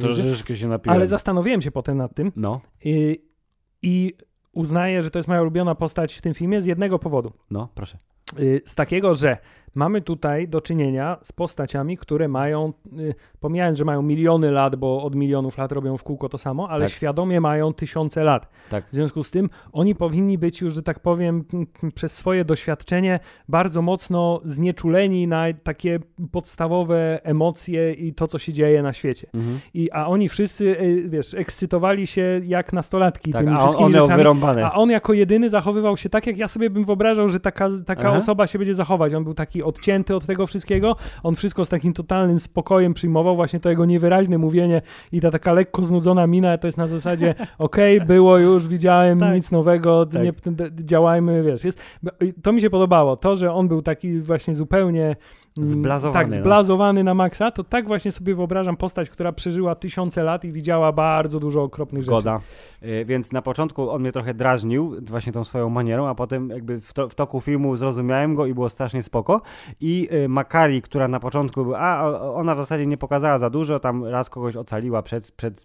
Troszeczkę 0.00 0.56
się 0.56 0.68
napiłem. 0.68 0.96
Ale 0.96 1.08
zastanowiłem 1.08 1.62
się 1.62 1.70
potem 1.70 1.96
nad 1.96 2.14
tym 2.14 2.32
No, 2.36 2.60
i, 2.84 3.22
i 3.82 4.14
uznaję, 4.52 5.02
że 5.02 5.10
to 5.10 5.18
jest 5.18 5.28
moja 5.28 5.42
ulubiona 5.42 5.74
postać 5.74 6.14
w 6.14 6.22
tym 6.22 6.34
filmie 6.34 6.62
z 6.62 6.66
jednego 6.66 6.98
powodu. 6.98 7.32
no, 7.50 7.68
proszę. 7.74 7.98
Y, 8.38 8.62
Z 8.64 8.74
takiego, 8.74 9.14
że 9.14 9.36
mamy 9.78 10.00
tutaj 10.00 10.48
do 10.48 10.60
czynienia 10.60 11.16
z 11.22 11.32
postaciami, 11.32 11.96
które 11.96 12.28
mają, 12.28 12.72
y, 12.98 13.14
pomijając, 13.40 13.78
że 13.78 13.84
mają 13.84 14.02
miliony 14.02 14.50
lat, 14.50 14.76
bo 14.76 15.02
od 15.02 15.14
milionów 15.14 15.58
lat 15.58 15.72
robią 15.72 15.96
w 15.96 16.02
kółko 16.04 16.28
to 16.28 16.38
samo, 16.38 16.68
ale 16.70 16.84
Tak. 16.84 16.94
świadomie 16.94 17.40
mają 17.40 17.72
tysiące 17.74 18.24
lat. 18.24 18.48
Tak. 18.70 18.84
W 18.86 18.94
związku 18.94 19.24
z 19.24 19.30
tym 19.30 19.50
oni 19.72 19.94
powinni 19.94 20.38
być 20.38 20.60
już, 20.60 20.74
że 20.74 20.82
tak 20.82 21.00
powiem, 21.00 21.44
przez 21.94 22.12
swoje 22.14 22.44
doświadczenie 22.44 23.20
bardzo 23.48 23.82
mocno 23.82 24.40
znieczuleni 24.44 25.26
na 25.26 25.44
takie 25.62 25.98
podstawowe 26.32 27.24
emocje 27.24 27.92
i 27.92 28.14
to, 28.14 28.26
co 28.26 28.38
się 28.38 28.52
dzieje 28.52 28.82
na 28.82 28.92
świecie. 28.92 29.26
Mhm. 29.34 29.60
I, 29.74 29.90
a 29.90 30.06
oni 30.06 30.28
wszyscy, 30.28 30.64
y, 30.80 31.08
wiesz, 31.08 31.34
ekscytowali 31.34 32.06
się 32.06 32.40
jak 32.44 32.72
nastolatki 32.72 33.32
Tak, 33.32 33.42
tymi 33.44 33.56
a 33.56 33.60
wszystkimi 33.60 33.86
one 33.86 33.98
rzeczami. 33.98 34.16
wyrąbane. 34.16 34.64
A 34.66 34.72
on 34.72 34.90
jako 34.90 35.12
jedyny 35.12 35.50
zachowywał 35.50 35.96
się 35.96 36.08
tak, 36.08 36.26
jak 36.26 36.36
ja 36.38 36.48
sobie 36.48 36.70
bym 36.70 36.84
wyobrażał, 36.84 37.28
że 37.28 37.40
taka, 37.40 37.68
taka 37.86 38.08
Aha. 38.08 38.16
osoba 38.18 38.46
się 38.46 38.58
będzie 38.58 38.74
zachować. 38.74 39.14
On 39.14 39.24
był 39.24 39.34
taki 39.34 39.62
odcięty 39.68 40.16
od 40.16 40.26
tego 40.26 40.46
wszystkiego, 40.46 40.96
on 41.22 41.34
wszystko 41.34 41.64
z 41.64 41.68
takim 41.68 41.92
totalnym 41.92 42.40
spokojem 42.40 42.94
przyjmował, 42.94 43.36
właśnie 43.36 43.60
to 43.60 43.70
jego 43.70 43.84
niewyraźne 43.84 44.38
mówienie 44.38 44.82
i 45.12 45.20
ta 45.20 45.30
taka 45.30 45.52
lekko 45.52 45.84
znudzona 45.84 46.26
mina, 46.26 46.58
to 46.58 46.68
jest 46.68 46.78
na 46.78 46.86
zasadzie 46.86 47.34
okej, 47.58 48.00
było 48.00 48.38
już, 48.38 48.66
widziałem, 48.66 49.20
Tak. 49.20 49.34
nic 49.34 49.50
nowego, 49.50 50.06
Tak. 50.06 50.22
nie, 50.22 50.32
działajmy, 50.74 51.42
wiesz. 51.42 51.64
Jest, 51.64 51.80
to 52.42 52.52
mi 52.52 52.60
się 52.60 52.70
podobało, 52.70 53.16
to, 53.16 53.36
że 53.36 53.52
on 53.52 53.68
był 53.68 53.82
taki 53.82 54.20
właśnie 54.20 54.54
zupełnie 54.54 55.16
Zblazowany, 55.66 56.24
tak, 56.24 56.30
no. 56.30 56.36
zblazowany 56.42 57.04
na 57.04 57.14
maksa, 57.14 57.50
to 57.50 57.64
tak 57.64 57.86
właśnie 57.86 58.12
sobie 58.12 58.34
wyobrażam 58.34 58.76
postać, 58.76 59.10
która 59.10 59.32
przeżyła 59.32 59.74
tysiące 59.74 60.22
lat 60.22 60.44
i 60.44 60.52
widziała 60.52 60.92
bardzo 60.92 61.40
dużo 61.40 61.62
okropnych 61.62 62.02
rzeczy. 62.02 62.10
Zgoda. 62.10 62.40
Y, 62.82 63.04
Więc 63.04 63.32
na 63.32 63.42
początku 63.42 63.90
on 63.90 64.00
mnie 64.00 64.12
trochę 64.12 64.34
drażnił 64.34 64.94
właśnie 65.06 65.32
tą 65.32 65.44
swoją 65.44 65.68
manierą, 65.70 66.06
a 66.06 66.14
potem 66.14 66.50
jakby 66.50 66.80
w, 66.80 66.92
to, 66.92 67.08
w 67.08 67.14
toku 67.14 67.40
filmu 67.40 67.76
zrozumiałem 67.76 68.34
go 68.34 68.46
i 68.46 68.54
było 68.54 68.70
strasznie 68.70 69.02
spoko. 69.02 69.40
I 69.80 70.08
y, 70.12 70.28
Makari, 70.28 70.82
która 70.82 71.08
na 71.08 71.20
początku, 71.20 71.64
była- 71.64 71.78
a 71.78 72.10
ona 72.34 72.54
w 72.54 72.58
zasadzie 72.58 72.86
nie 72.86 72.96
pokazała 72.96 73.38
za 73.38 73.50
dużo, 73.50 73.80
tam 73.80 74.04
raz 74.04 74.30
kogoś 74.30 74.56
ocaliła 74.56 75.02
przed, 75.02 75.30
przed 75.32 75.64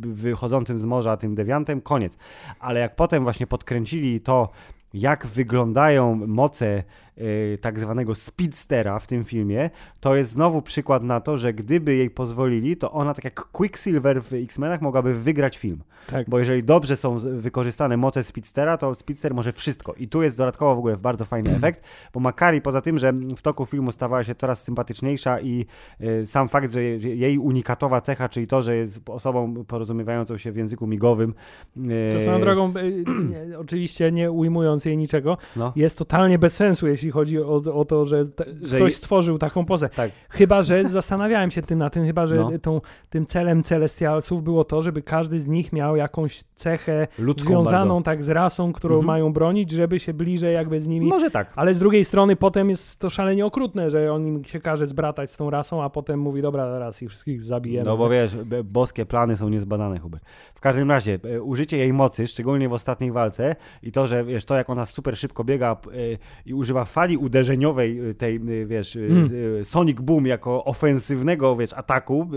wychodzącym 0.00 0.80
z 0.80 0.84
morza 0.84 1.16
tym 1.16 1.34
dewiantem, 1.34 1.80
koniec. 1.80 2.16
Ale 2.60 2.80
jak 2.80 2.96
potem 2.96 3.22
właśnie 3.22 3.46
podkręcili 3.46 4.20
to, 4.20 4.48
jak 4.94 5.26
wyglądają 5.26 6.14
moce 6.26 6.82
y, 7.18 7.58
tak 7.60 7.78
zwanego 7.80 8.14
speedstera 8.14 8.98
w 8.98 9.06
tym 9.06 9.24
filmie, 9.24 9.70
to 10.00 10.16
jest 10.16 10.30
znowu 10.32 10.62
przykład 10.62 11.02
na 11.02 11.20
to, 11.20 11.38
że 11.38 11.52
gdyby 11.54 11.94
jej 11.94 12.10
pozwolili, 12.10 12.76
to 12.76 12.92
ona 12.92 13.14
tak 13.14 13.24
jak 13.24 13.34
Quicksilver 13.52 14.22
w 14.22 14.32
X-Menach 14.32 14.80
mogłaby 14.80 15.14
wygrać 15.14 15.58
film. 15.58 15.82
Tak. 16.06 16.28
Bo 16.30 16.38
jeżeli 16.38 16.62
dobrze 16.64 16.96
są 16.96 17.18
wykorzystane 17.18 17.96
moce 17.96 18.24
Speedstera, 18.24 18.76
to 18.78 18.94
Speedster 18.94 19.34
może 19.34 19.52
wszystko. 19.52 19.94
I 19.94 20.08
tu 20.08 20.22
jest 20.22 20.36
dodatkowo 20.36 20.74
w 20.74 20.78
ogóle 20.78 20.96
bardzo 20.96 21.24
fajny 21.24 21.56
efekt, 21.56 21.82
bo 22.12 22.20
Makari 22.20 22.60
poza 22.60 22.80
tym, 22.80 22.98
że 22.98 23.12
w 23.12 23.42
toku 23.42 23.66
filmu 23.66 23.92
stawała 23.92 24.24
się 24.24 24.34
coraz 24.34 24.62
sympatyczniejsza 24.62 25.40
i 25.40 25.66
y, 26.00 26.26
sam 26.26 26.48
fakt, 26.48 26.72
że 26.72 26.82
je- 26.82 27.16
jej 27.16 27.38
unikatowa 27.38 28.00
cecha, 28.00 28.28
czyli 28.28 28.46
to, 28.46 28.62
że 28.62 28.76
jest 28.76 29.00
osobą 29.10 29.64
porozumiewającą 29.64 30.36
się 30.36 30.52
w 30.52 30.56
języku 30.56 30.86
migowym. 30.86 31.34
y, 31.76 32.12
To 32.12 32.20
swoją 32.20 32.40
drogą, 32.40 32.72
oczywiście 33.58 34.12
nie 34.12 34.30
ujmując 34.30 34.83
jej 34.86 34.96
niczego, 34.96 35.36
No, 35.56 35.72
jest 35.76 35.98
totalnie 35.98 36.38
bez 36.38 36.56
sensu, 36.56 36.86
jeśli 36.88 37.10
chodzi 37.10 37.38
o, 37.42 37.62
o 37.74 37.84
to, 37.84 38.04
że, 38.04 38.26
te, 38.26 38.44
Że 38.62 38.76
ktoś 38.76 38.90
je- 38.92 38.96
stworzył 38.96 39.38
taką 39.38 39.64
pozę. 39.64 39.88
tak. 39.88 40.10
Chyba, 40.30 40.62
że 40.62 40.88
zastanawiałem 40.88 41.50
się 41.50 41.62
tym 41.62 41.78
na 41.78 41.90
tym, 41.90 42.04
chyba, 42.06 42.26
że 42.26 42.34
No. 42.36 42.50
tą, 42.62 42.80
tym 43.10 43.26
celem 43.26 43.62
Celestialsów 43.62 44.42
było 44.42 44.64
to, 44.64 44.82
żeby 44.82 45.02
każdy 45.02 45.38
z 45.40 45.46
nich 45.46 45.72
miał 45.72 45.96
jakąś 45.96 46.42
cechę 46.54 47.06
Ludzką 47.18 47.48
związaną 47.48 47.94
bardzo. 47.94 48.04
tak 48.04 48.24
z 48.24 48.28
rasą, 48.28 48.72
którą 48.72 48.94
Mhm. 48.94 49.06
mają 49.06 49.32
bronić, 49.32 49.70
żeby 49.70 50.00
się 50.00 50.14
bliżej 50.14 50.54
jakby 50.54 50.80
z 50.80 50.86
nimi... 50.86 51.06
Może 51.06 51.30
tak. 51.30 51.52
Ale 51.56 51.74
z 51.74 51.78
drugiej 51.78 52.04
strony 52.04 52.36
potem 52.36 52.70
jest 52.70 52.98
to 53.00 53.10
szalenie 53.10 53.46
okrutne, 53.46 53.90
że 53.90 54.12
on 54.12 54.26
im 54.26 54.44
się 54.44 54.60
każe 54.60 54.86
zbratać 54.86 55.30
z 55.30 55.36
tą 55.36 55.50
rasą, 55.50 55.82
a 55.82 55.90
potem 55.90 56.20
mówi, 56.20 56.42
dobra, 56.42 56.64
teraz 56.72 57.02
ich 57.02 57.08
wszystkich 57.08 57.42
zabijemy. 57.42 57.84
No 57.84 57.96
bo 57.96 58.08
wiesz, 58.08 58.36
boskie 58.64 59.06
plany 59.06 59.36
są 59.36 59.48
niezbadane, 59.48 59.98
Hubert. 59.98 60.24
W 60.54 60.60
każdym 60.60 60.90
razie, 60.90 61.18
e, 61.24 61.42
użycie 61.42 61.76
jej 61.78 61.92
mocy, 61.92 62.26
szczególnie 62.26 62.68
w 62.68 62.72
ostatniej 62.72 63.12
walce 63.12 63.56
i 63.82 63.92
to, 63.92 64.06
że 64.06 64.24
wiesz, 64.24 64.44
to 64.44 64.56
jak 64.56 64.70
ona 64.70 64.73
ona 64.74 64.86
super 64.86 65.16
szybko 65.16 65.44
biega 65.44 65.76
y, 65.94 66.18
i 66.46 66.54
używa 66.54 66.84
fali 66.84 67.16
uderzeniowej 67.16 68.10
y, 68.10 68.14
tej, 68.14 68.36
y, 68.36 68.66
wiesz, 68.66 68.98
Mm. 69.10 69.64
Sonic 69.64 70.00
Boom 70.00 70.26
jako 70.26 70.64
ofensywnego, 70.64 71.56
wiesz, 71.56 71.72
ataku, 71.72 72.28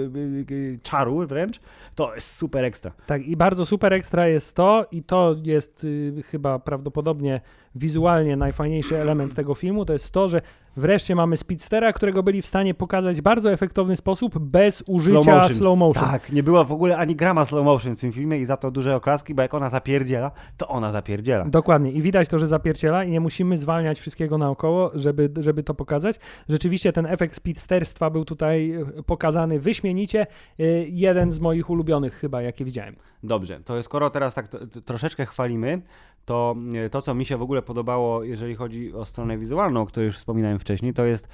czaru 0.83 1.27
wręcz, 1.27 1.59
to 1.95 2.15
jest 2.15 2.35
super 2.35 2.65
ekstra. 2.65 2.91
Tak, 3.05 3.21
i 3.21 3.37
bardzo 3.37 3.65
super 3.65 3.93
ekstra 3.93 4.27
jest 4.27 4.55
to, 4.55 4.85
i 4.91 5.03
to 5.03 5.35
jest 5.43 5.85
chyba 6.25 6.59
prawdopodobnie 6.59 7.41
wizualnie 7.75 8.35
najfajniejszy 8.35 8.97
element 8.97 9.33
tego 9.33 9.55
filmu, 9.55 9.85
to 9.85 9.93
jest 9.93 10.11
to, 10.11 10.29
że 10.29 10.41
wreszcie 10.77 11.15
mamy 11.15 11.37
Speedstera, 11.37 11.93
którego 11.93 12.23
byli 12.23 12.41
w 12.41 12.45
stanie 12.45 12.73
pokazać 12.73 13.17
w 13.17 13.21
bardzo 13.21 13.51
efektowny 13.51 13.95
sposób, 13.95 14.39
bez 14.39 14.83
użycia 14.87 15.35
motion. 15.35 15.55
slow 15.55 15.77
motion. 15.79 16.09
Tak, 16.09 16.31
nie 16.31 16.43
było 16.43 16.65
w 16.65 16.71
ogóle 16.71 16.97
ani 16.97 17.15
grama 17.15 17.45
slow 17.45 17.65
motion 17.65 17.95
w 17.95 17.99
tym 17.99 18.11
filmie 18.11 18.39
i 18.39 18.45
za 18.45 18.57
to 18.57 18.71
duże 18.71 18.95
oklaski, 18.95 19.35
bo 19.35 19.41
jak 19.41 19.53
ona 19.53 19.69
zapierdziela, 19.69 20.31
to 20.57 20.67
ona 20.67 20.91
zapierdziela. 20.91 21.45
Dokładnie. 21.45 21.91
I 21.91 22.01
widać 22.01 22.29
to, 22.29 22.39
że 22.39 22.47
zapierdziela 22.47 23.03
i 23.03 23.11
nie 23.11 23.19
musimy 23.19 23.57
zwalniać 23.57 23.99
wszystkiego 23.99 24.37
naokoło, 24.37 24.91
żeby, 24.95 25.29
żeby 25.39 25.63
to 25.63 25.73
pokazać. 25.73 26.19
Rzeczywiście 26.49 26.93
ten 26.93 27.05
efekt 27.05 27.35
speedsterstwa 27.35 28.09
był 28.09 28.25
tutaj 28.25 28.71
e, 28.71 29.03
pokazany 29.03 29.59
wyśmienicie. 29.59 30.27
E, 30.59 30.63
Jeden 30.87 31.31
z 31.31 31.39
moich 31.39 31.69
ulubionych 31.69 32.13
chyba, 32.13 32.41
jakie 32.41 32.65
widziałem. 32.65 32.95
Dobrze, 33.23 33.59
to 33.59 33.83
skoro 33.83 34.09
teraz 34.09 34.33
tak 34.33 34.47
to, 34.47 34.67
to 34.67 34.81
troszeczkę 34.81 35.25
chwalimy, 35.25 35.81
to 36.27 36.55
e, 36.85 36.89
to, 36.89 37.01
co 37.01 37.13
mi 37.13 37.25
się 37.25 37.37
w 37.37 37.41
ogóle 37.41 37.61
podobało, 37.61 38.23
jeżeli 38.23 38.55
chodzi 38.55 38.93
o 38.93 39.05
stronę 39.05 39.37
wizualną, 39.37 39.81
o 39.81 39.85
której 39.85 40.05
już 40.07 40.15
wspominałem 40.17 40.59
wcześniej, 40.59 40.93
to 40.93 41.05
jest 41.05 41.27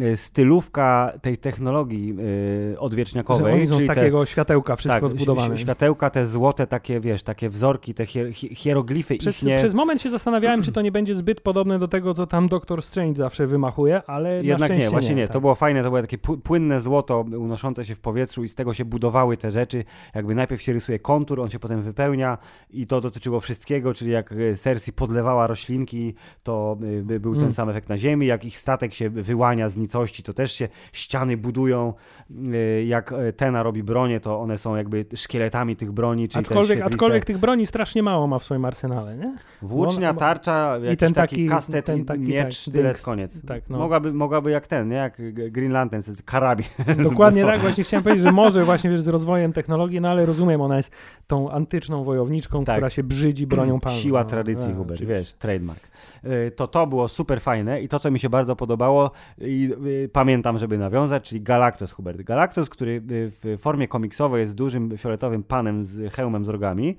e, 0.00 0.16
stylówka 0.16 1.12
tej 1.22 1.38
technologii 1.38 2.10
e, 2.12 2.72
Że 2.72 2.80
odwieczniakowej. 2.80 3.54
oni 3.54 3.66
są 3.66 3.74
z 3.74 3.76
czyli 3.76 3.88
te- 3.88 3.94
takiego 3.94 4.24
światełka 4.26 4.76
wszystko 4.76 5.00
tak, 5.00 5.10
zbudowane. 5.10 5.58
Światełka, 5.58 6.10
te 6.10 6.26
złote 6.26 6.66
takie, 6.66 7.00
wiesz, 7.00 7.22
takie 7.22 7.48
wzorki, 7.48 7.94
te 7.94 8.06
hier, 8.06 8.34
hi- 8.34 8.54
hieroglify 8.54 9.16
Przez, 9.18 9.36
ichnie. 9.36 9.56
przez 9.56 9.74
moment 9.74 10.02
się 10.02 10.10
zastanawiałem, 10.10 10.62
czy 10.62 10.72
to 10.72 10.82
nie 10.82 10.92
będzie 10.92 11.14
zbyt 11.14 11.40
podobne 11.40 11.78
do 11.78 11.88
tego, 11.88 12.14
co 12.14 12.26
tam 12.26 12.48
Doktor 12.48 12.82
Strange 12.82 13.16
zawsze 13.16 13.46
wymachuje, 13.46 14.02
ale 14.06 14.28
na 14.42 14.48
Jednak 14.48 14.78
nie, 14.78 14.90
właśnie 14.90 15.14
nie. 15.14 15.24
tak. 15.24 15.32
To 15.32 15.40
było 15.40 15.54
fajne, 15.54 15.82
to 15.82 15.90
było 15.90 16.00
takie 16.02 16.18
pły- 16.18 16.40
płynne 16.40 16.80
złoto 16.80 17.20
unoszące 17.20 17.84
się 17.84 17.94
w 17.94 18.00
powietrzu 18.00 18.44
i 18.44 18.48
z 18.48 18.54
tego 18.54 18.74
się 18.74 18.84
budowały 18.84 19.36
te 19.36 19.50
rzeczy. 19.50 19.84
Jakby 20.14 20.34
najpierw 20.34 20.62
się 20.62 20.72
rysuje 20.72 20.98
kontur, 20.98 21.40
on 21.40 21.50
się 21.50 21.58
potem 21.58 21.82
wypełnia 21.82 22.38
i 22.70 22.86
to 22.86 23.00
dotyczyło 23.00 23.40
wszystkiego, 23.40 23.94
czyli 23.94 24.10
jak 24.10 24.34
Cersei 24.56 24.92
podlewała 24.92 25.46
roślinki, 25.46 26.14
to 26.42 26.78
y, 26.82 27.02
by- 27.02 27.20
był 27.20 27.32
ten 27.34 27.42
Mm. 27.42 27.52
sam 27.52 27.70
efekt 27.70 27.88
na 27.88 27.98
ziemi, 27.98 28.26
jak 28.26 28.44
ich 28.44 28.58
statek 28.58 28.94
się 28.94 29.10
wyłania 29.10 29.68
z 29.68 29.76
nicości, 29.76 30.22
to 30.22 30.32
też 30.32 30.52
się 30.52 30.68
ściany 30.92 31.36
budują. 31.36 31.94
Y, 32.30 32.84
Jak 32.86 33.14
Tena 33.36 33.62
robi 33.62 33.82
bronię, 33.82 34.20
to 34.20 34.40
one 34.40 34.58
są 34.58 34.76
jakby 34.76 35.06
szkieletami 35.14 35.76
tych 35.76 35.92
broni, 35.92 36.28
czyli 36.28 36.44
Aczkolwiek, 36.44 36.82
aczkolwiek 36.82 37.24
tych 37.24 37.38
broni 37.38 37.66
strasznie 37.66 38.02
mało 38.02 38.26
ma 38.26 38.38
w 38.38 38.44
swoim 38.44 38.64
arsenale, 38.64 39.16
nie? 39.16 39.36
Włócznia, 39.62 40.14
tarcza, 40.14 40.78
jakiś 40.82 40.98
ten 41.00 41.12
taki, 41.12 41.36
taki- 41.36 41.48
kastet, 41.48 41.84
ten 41.86 41.98
i 41.98 42.04
taki, 42.04 42.20
miecz, 42.20 42.64
tak, 42.64 42.74
tyle, 42.74 42.94
koniec. 42.94 43.46
Tak, 43.46 43.62
no. 43.70 43.78
mogłaby, 43.78 44.12
mogłaby 44.12 44.50
jak 44.50 44.66
ten, 44.66 44.88
nie? 44.88 44.96
Jak 44.96 45.22
Green 45.50 45.72
Lantern, 45.72 46.02
z 46.02 46.22
karabin. 46.22 46.66
Dokładnie 47.10 47.44
tak, 47.44 47.60
właśnie 47.60 47.84
chciałem 47.84 48.04
powiedzieć, 48.04 48.24
że 48.24 48.32
może 48.32 48.64
właśnie 48.64 48.90
wiesz, 48.90 49.00
z 49.00 49.08
rozwojem 49.08 49.52
technologii, 49.52 50.00
no 50.00 50.08
ale 50.08 50.26
rozumiem, 50.26 50.60
ona 50.60 50.76
jest 50.76 50.90
tą 51.26 51.50
antyczną 51.50 52.04
wojowniczką, 52.04 52.64
Tak. 52.64 52.76
która 52.76 52.90
się 52.90 53.02
brzydzi 53.02 53.46
bronią 53.46 53.80
palną. 53.80 53.98
Siła 53.98 54.22
no, 54.22 54.27
tradycji, 54.28 54.68
no, 54.68 54.74
Hubert, 54.74 55.00
wiesz, 55.04 55.32
trademark. 55.32 55.88
Y, 56.24 56.50
To 56.50 56.68
to 56.68 56.86
było 56.86 57.08
super 57.08 57.40
fajne 57.40 57.82
i 57.82 57.88
to, 57.88 57.98
co 57.98 58.10
mi 58.10 58.18
się 58.18 58.28
bardzo 58.28 58.56
podobało 58.56 59.10
i 59.38 59.70
y, 59.86 60.10
pamiętam, 60.12 60.58
żeby 60.58 60.78
nawiązać, 60.78 61.28
czyli 61.28 61.40
Galactus, 61.40 61.92
Hubert. 61.92 62.22
Galactus, 62.22 62.70
który 62.70 62.92
y, 62.92 63.00
w 63.10 63.56
formie 63.58 63.88
komiksowej 63.88 64.40
jest 64.40 64.54
dużym 64.54 64.98
fioletowym 64.98 65.42
panem 65.42 65.84
z 65.84 66.14
hełmem 66.14 66.44
z 66.44 66.48
rogami, 66.48 66.96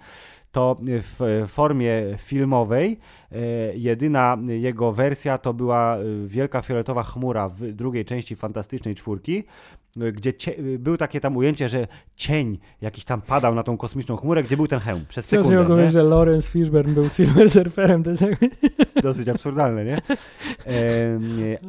to 0.51 0.77
w 0.81 1.43
formie 1.47 1.91
filmowej 2.17 2.99
jedyna 3.73 4.37
jego 4.47 4.93
wersja 4.93 5.37
to 5.37 5.53
była 5.53 5.97
wielka 6.25 6.61
fioletowa 6.61 7.03
chmura 7.03 7.49
w 7.49 7.61
drugiej 7.61 8.05
części 8.05 8.35
Fantastycznej 8.35 8.95
Czwórki, 8.95 9.43
gdzie 10.13 10.33
cie, 10.33 10.55
był 10.79 10.97
takie 10.97 11.19
tam 11.19 11.37
ujęcie, 11.37 11.69
że 11.69 11.87
cień 12.15 12.57
jakiś 12.81 13.05
tam 13.05 13.21
padał 13.21 13.55
na 13.55 13.63
tą 13.63 13.77
kosmiczną 13.77 14.15
chmurę, 14.15 14.43
gdzie 14.43 14.57
był 14.57 14.67
ten 14.67 14.79
hełm 14.79 15.05
przez 15.09 15.27
Wciąż 15.27 15.37
nie 15.37 15.43
sekundę. 15.43 15.57
mogę 15.57 15.69
nie? 15.69 15.75
powiedzieć, 15.75 15.93
że 15.93 16.03
Lawrence 16.03 16.51
Fishburne 16.51 16.93
był 16.93 17.09
Silver 17.09 17.49
Surferem, 17.51 18.03
to 18.03 18.09
jest 18.09 18.21
jakby... 18.21 18.49
Dosyć 19.03 19.27
absurdalne, 19.27 19.85
nie? 19.85 19.97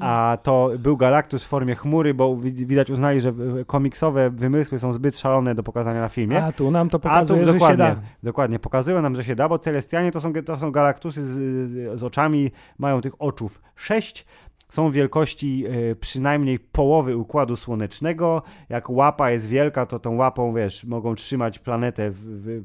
A 0.00 0.38
to 0.42 0.70
był 0.78 0.96
Galactus 0.96 1.44
w 1.44 1.46
formie 1.48 1.74
chmury, 1.74 2.14
bo 2.14 2.36
wi- 2.36 2.52
widać 2.66 2.90
uznali, 2.90 3.20
że 3.20 3.32
komiksowe 3.66 4.30
wymysły 4.30 4.78
są 4.78 4.92
zbyt 4.92 5.18
szalone 5.18 5.54
do 5.54 5.62
pokazania 5.62 6.00
na 6.00 6.08
filmie. 6.08 6.44
A 6.44 6.52
tu 6.52 6.70
nam 6.70 6.88
to 6.90 6.96
A 6.96 7.00
tu 7.00 7.02
pokazuje, 7.02 7.40
że 7.40 7.46
się 7.46 7.52
dokładnie, 7.52 7.84
da. 7.84 8.00
dokładnie, 8.22 8.58
pokazują 8.58 9.02
nam, 9.02 9.14
że 9.14 9.24
się 9.24 9.34
da, 9.34 9.48
bo 9.48 9.58
Celestianie 9.58 10.12
to 10.12 10.20
są, 10.20 10.32
to 10.32 10.58
są 10.58 10.70
galaktusy 10.72 11.26
z, 11.26 11.98
z 11.98 12.02
oczami, 12.02 12.50
mają 12.78 13.00
tych 13.00 13.22
oczów 13.22 13.62
sześć, 13.76 14.26
są 14.70 14.90
wielkości 14.90 15.64
e, 15.66 15.94
przynajmniej 15.94 16.58
połowy 16.58 17.16
Układu 17.16 17.56
Słonecznego. 17.56 18.42
Jak 18.68 18.90
łapa 18.90 19.30
jest 19.30 19.46
wielka, 19.46 19.86
to 19.86 19.98
tą 19.98 20.16
łapą, 20.16 20.54
wiesz, 20.54 20.84
mogą 20.84 21.14
trzymać 21.14 21.58
planetę 21.58 22.10
w, 22.10 22.16
w, 22.16 22.62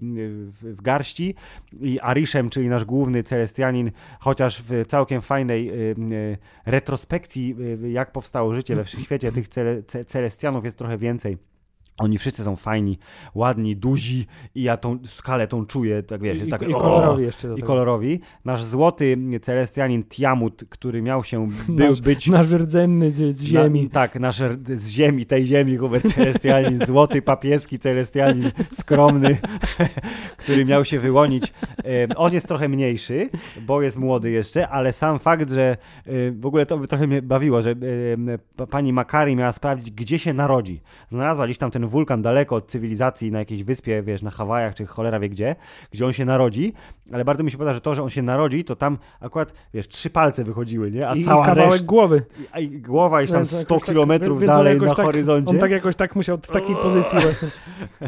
w, 0.51 0.76
w 0.76 0.82
garści. 0.82 1.36
I 1.82 1.99
Arisham, 1.99 2.49
czyli 2.49 2.70
nasz 2.70 2.86
główny 2.86 3.24
Celestianin, 3.24 3.91
chociaż 4.20 4.64
w 4.64 4.86
całkiem 4.88 5.22
fajnej 5.22 5.70
e, 5.70 5.74
e, 5.74 5.93
retrospekcji, 6.66 7.56
jak 7.91 8.12
powstało 8.12 8.56
życie 8.56 8.76
we 8.76 8.84
wszechświecie, 8.95 9.32
tych 9.32 9.47
cele, 9.47 9.84
ce, 9.84 10.06
Celestianów 10.06 10.66
jest 10.66 10.78
trochę 10.78 10.97
więcej. 10.97 11.38
Oni 12.00 12.18
wszyscy 12.18 12.43
są 12.43 12.56
fajni, 12.56 12.98
ładni, 13.36 13.76
duzi 13.76 14.26
i 14.56 14.64
ja 14.64 14.78
tą 14.78 15.00
skalę 15.06 15.48
tą 15.48 15.66
czuję, 15.66 16.04
tak 16.04 16.22
wiesz, 16.22 16.38
jest 16.38 16.48
I, 16.48 16.52
tak 16.52 16.62
i 16.62 16.74
kolorowi 16.74 17.24
jeszcze 17.24 17.54
i 17.58 17.62
kolorowi. 17.62 18.20
Nasz 18.46 18.64
złoty 18.64 19.18
celestianin 19.41 20.04
Tiamut, 20.04 20.64
który 20.70 21.02
miał 21.02 21.24
się 21.24 21.48
był, 21.70 21.89
Nasz- 21.89 22.02
być... 22.02 22.28
Nasz 22.28 22.52
rdzenny 22.52 23.12
z, 23.12 23.38
z 23.38 23.43
ziemi. 23.43 23.84
Na, 23.84 23.89
tak, 23.89 24.20
nasz 24.20 24.41
z 24.74 24.88
ziemi, 24.89 25.26
tej 25.26 25.46
ziemi, 25.46 25.78
Hubert 25.78 26.14
Celestianin, 26.14 26.86
złoty 26.88 27.22
papieski 27.22 27.80
Celestianin, 27.80 28.52
skromny, 28.72 29.38
który 30.38 30.66
miał 30.66 30.86
się 30.86 31.00
wyłonić. 31.00 31.54
Em, 31.84 32.10
On 32.16 32.34
jest 32.34 32.48
trochę 32.48 32.70
mniejszy, 32.70 33.30
bo 33.62 33.82
jest 33.82 33.98
młody 33.98 34.32
jeszcze, 34.32 34.68
ale 34.70 34.93
sam 34.93 35.20
fakt, 35.20 35.50
że 35.52 35.78
e, 36.06 36.32
w 36.32 36.46
ogóle 36.46 36.66
to 36.66 36.78
by 36.78 36.88
trochę 36.88 37.08
mnie 37.08 37.22
bawiło, 37.22 37.62
że 37.62 37.76
pa- 38.56 38.68
pani 38.68 38.93
Makari 38.93 39.36
miała 39.36 39.52
sprawdzić, 39.52 39.91
gdzie 39.91 40.20
się 40.20 40.34
narodzi. 40.34 40.82
Znalazła 41.10 41.46
gdzieś 41.46 41.58
tam 41.58 41.72
ten 41.72 41.85
wulkan 41.88 42.22
daleko 42.22 42.56
od 42.56 42.68
cywilizacji 42.68 43.32
na 43.32 43.40
jakiejś 43.40 43.64
wyspie, 43.64 44.04
wiesz, 44.04 44.22
na 44.22 44.32
Hawajach, 44.32 44.76
czy 44.76 44.86
cholera 44.86 45.20
wie 45.20 45.30
gdzie, 45.30 45.56
gdzie 45.92 46.06
on 46.06 46.14
się 46.14 46.26
narodzi, 46.26 46.74
ale 47.14 47.26
bardzo 47.26 47.44
mi 47.44 47.52
się 47.52 47.58
podoba, 47.58 47.74
że 47.74 47.82
to, 47.82 47.96
że 47.96 48.04
on 48.04 48.10
się 48.10 48.22
narodzi, 48.22 48.64
to 48.64 48.76
tam 48.76 48.98
akurat, 49.22 49.54
wiesz, 49.74 49.88
trzy 49.88 50.10
palce 50.10 50.44
wychodziły, 50.44 50.92
nie? 50.92 51.10
A 51.10 51.16
I, 51.16 51.20
i 51.20 51.24
cała 51.24 51.46
kawałek 51.46 51.72
reszta, 51.72 51.86
głowy. 51.86 52.26
a 52.52 52.60
i 52.60 52.70
głowa 52.70 53.20
gdzieś 53.20 53.32
tam 53.32 53.40
Więc 53.40 53.50
100 53.50 53.60
jakoś 53.60 53.80
tak- 53.80 53.90
kilometrów 53.90 54.40
on 54.40 54.46
dalej 54.48 54.82
na 54.82 54.96
tak- 54.96 55.06
horyzoncie. 55.06 55.50
On 55.50 55.58
tak 55.58 55.72
jakoś 55.72 55.96
tak 55.96 56.16
musiał 56.16 56.38
w 56.38 56.48
takiej 56.48 56.76
pozycji 56.76 57.20
właśnie. 57.26 57.48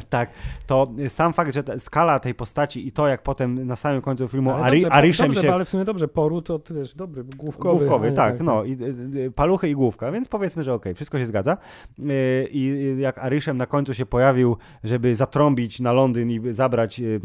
Tak, 0.09 0.29
to 0.67 0.87
sam 1.07 1.33
fakt, 1.33 1.53
że 1.53 1.63
ta 1.63 1.79
skala 1.79 2.19
tej 2.19 2.33
postaci 2.35 2.87
i 2.87 2.91
to, 2.91 3.07
jak 3.07 3.23
potem 3.23 3.67
na 3.67 3.75
samym 3.75 4.01
końcu 4.01 4.27
filmu 4.27 4.51
Ale 4.51 4.63
Ari, 4.63 4.81
dobrze, 4.81 4.95
Ariszem 4.95 5.27
dobrze, 5.27 5.41
się... 5.41 5.53
ale 5.53 5.65
w 5.65 5.69
sumie 5.69 5.85
dobrze, 5.85 6.07
poru 6.07 6.41
to 6.41 6.59
wiesz, 6.69 6.95
dobry, 6.95 7.23
główkowy. 7.23 7.79
Główkowy, 7.79 8.07
a 8.07 8.09
nie 8.09 8.15
tak, 8.15 8.39
no, 8.41 8.63
i, 8.63 8.71
y, 8.71 9.19
y, 9.19 9.31
paluchy 9.31 9.69
i 9.69 9.75
główka, 9.75 10.11
więc 10.11 10.27
powiedzmy, 10.27 10.63
że 10.63 10.73
okej, 10.73 10.93
wszystko 10.93 11.19
się 11.19 11.25
zgadza. 11.25 11.57
Y, 11.99 12.47
I 12.51 12.95
jak 12.99 13.17
Aryszem 13.17 13.57
na 13.57 13.65
końcu 13.67 13.93
się 13.93 14.05
pojawił, 14.05 14.57
żeby 14.83 15.15
zatrąbić 15.15 15.79
na 15.79 15.91
Londyn 15.93 16.31
i 16.31 16.53
zabrać 16.53 16.99
y, 16.99 17.21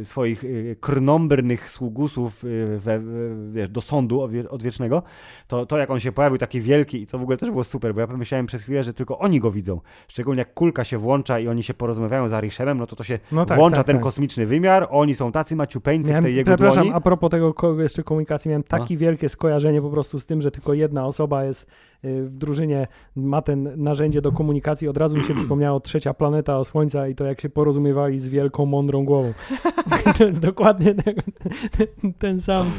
y, 0.00 0.04
swoich 0.04 0.44
y, 0.44 0.76
krnąbrnych 0.80 1.70
sługusów 1.70 2.42
we, 2.78 2.98
w- 3.00 3.50
wiesz, 3.52 3.68
do 3.68 3.80
sądu 3.80 4.18
odwie- 4.20 4.48
odwiecznego, 4.48 5.02
to, 5.46 5.66
to 5.66 5.78
jak 5.78 5.90
on 5.90 6.00
się 6.00 6.12
pojawił 6.12 6.38
taki 6.38 6.60
wielki 6.60 7.02
i 7.02 7.06
to 7.06 7.18
w 7.18 7.22
ogóle 7.22 7.36
też 7.36 7.50
było 7.50 7.64
super, 7.64 7.94
bo 7.94 8.00
ja 8.00 8.06
pomyślałem 8.06 8.46
przez 8.46 8.62
chwilę, 8.62 8.82
że 8.82 8.94
tylko 8.94 9.18
oni 9.18 9.40
go 9.40 9.50
widzą. 9.50 9.80
Szczególnie 10.08 10.38
jak 10.38 10.54
kulka 10.54 10.84
się 10.84 10.98
włącza 10.98 11.38
i 11.38 11.48
oni 11.48 11.62
się 11.62 11.74
porozmawiają 11.74 12.28
z 12.28 12.32
Aryszemem, 12.32 12.78
no 12.78 12.86
to 12.86 12.96
to 12.96 13.04
się 13.04 13.18
No 13.32 13.46
tak, 13.46 13.58
włącza 13.58 13.76
tak, 13.76 13.86
ten 13.86 13.96
tak. 13.96 14.02
kosmiczny 14.02 14.46
wymiar, 14.46 14.86
oni 14.90 15.14
są 15.14 15.32
tacy 15.32 15.56
maciupeńcy 15.56 16.06
w 16.06 16.08
Miałem, 16.10 16.24
tej 16.24 16.34
jego 16.34 16.50
przepraszam, 16.50 16.82
dłoni. 16.82 16.96
a 16.96 17.00
propos 17.00 17.30
tego 17.30 17.54
jeszcze 17.82 18.02
komunikacji, 18.02 18.48
miałem 18.48 18.62
takie 18.62 18.96
wielkie 18.96 19.28
skojarzenie 19.28 19.82
po 19.82 19.90
prostu 19.90 20.20
z 20.20 20.26
tym, 20.26 20.42
że 20.42 20.50
tylko 20.50 20.74
jedna 20.74 21.06
osoba 21.06 21.44
jest 21.44 21.66
w 22.02 22.36
drużynie, 22.36 22.86
ma 23.16 23.42
ten 23.42 23.68
narzędzie 23.76 24.22
do 24.22 24.32
komunikacji. 24.32 24.88
Od 24.88 24.96
razu 24.96 25.16
mi 25.16 25.22
się 25.22 25.34
przypomniało 25.40 25.80
trzecia 25.80 26.14
planeta 26.14 26.58
o 26.58 26.64
Słońca 26.64 27.08
i 27.08 27.14
to 27.14 27.24
jak 27.24 27.40
się 27.40 27.48
porozumiewali 27.48 28.20
z 28.20 28.28
wielką, 28.28 28.66
mądrą 28.66 29.04
głową. 29.04 29.32
to 30.18 30.24
jest 30.24 30.40
dokładnie 30.40 30.94
ten, 30.94 31.14
ten 32.18 32.40
sam 32.40 32.70